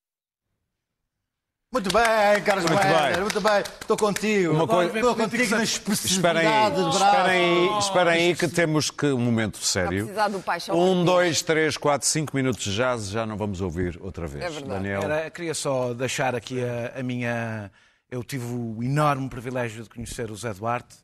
Muito 1.75 1.91
bem, 1.91 2.41
Carlos 2.45 2.63
Muito 2.63 2.81
Moedas, 2.81 3.11
bem. 3.11 3.21
muito 3.21 3.41
bem. 3.41 3.59
Estou 3.81 3.97
contigo. 3.97 4.53
Uma 4.53 4.65
coisa- 4.65 4.95
Estou 4.97 5.13
contigo 5.13 5.37
na 5.57 5.63
Esperem 5.63 5.63
expressividade 5.63 6.75
braço. 6.75 6.89
esperem 6.97 7.31
aí, 7.69 7.79
esperem 7.79 8.13
aí 8.13 8.35
que 8.35 8.47
temos 8.47 8.89
que 8.89 9.07
um 9.07 9.19
momento 9.19 9.57
sério. 9.57 10.05
precisar 10.05 10.29
do 10.29 10.39
paixão 10.39 10.79
Um, 10.79 11.03
dois, 11.03 11.41
três, 11.41 11.75
quatro, 11.75 12.07
cinco 12.07 12.33
minutos 12.33 12.63
de 12.63 12.73
jazz, 12.77 13.09
já 13.09 13.25
não 13.25 13.35
vamos 13.35 13.59
ouvir 13.59 13.99
outra 14.01 14.25
vez. 14.25 14.45
É 14.45 14.49
verdade. 14.49 14.69
Daniel, 14.69 15.01
Era, 15.03 15.29
queria 15.29 15.53
só 15.53 15.93
deixar 15.93 16.33
aqui 16.33 16.63
a, 16.63 16.97
a 16.97 17.03
minha. 17.03 17.69
Eu 18.09 18.23
tive 18.23 18.45
o 18.45 18.81
enorme 18.81 19.27
privilégio 19.27 19.83
de 19.83 19.89
conhecer 19.89 20.31
o 20.31 20.35
Zé 20.37 20.53
Duarte 20.53 20.95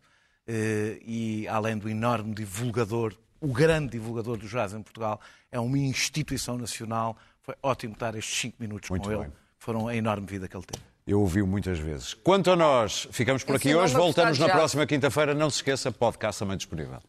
eh, 0.47 0.99
e, 1.05 1.47
além 1.49 1.77
do 1.77 1.89
enorme 1.89 2.33
divulgador, 2.33 3.13
o 3.41 3.47
grande 3.51 3.89
divulgador 3.91 4.37
do 4.37 4.47
jazz 4.47 4.71
em 4.71 4.81
Portugal, 4.81 5.19
é 5.51 5.59
uma 5.59 5.77
instituição 5.77 6.57
nacional. 6.57 7.17
Foi 7.41 7.55
ótimo 7.61 7.91
estar 7.91 8.15
estes 8.15 8.39
cinco 8.39 8.55
minutos 8.57 8.89
Muito 8.89 9.09
com 9.09 9.11
ele. 9.23 9.31
Foram 9.61 9.87
a 9.87 9.95
enorme 9.95 10.25
vida 10.25 10.47
que 10.47 10.57
ele 10.57 10.65
teve. 10.65 10.83
eu 11.05 11.21
ouvi 11.21 11.43
muitas 11.43 11.77
vezes. 11.77 12.15
Quanto 12.15 12.49
a 12.49 12.55
nós, 12.55 13.07
ficamos 13.11 13.43
por 13.43 13.57
aqui 13.57 13.75
hoje. 13.75 13.93
Voltamos 13.93 14.39
na 14.39 14.49
próxima 14.49 14.87
quinta-feira. 14.87 15.35
Não 15.35 15.51
se 15.51 15.57
esqueça, 15.57 15.91
podcast 15.91 16.39
também 16.39 16.57
disponível. 16.57 16.99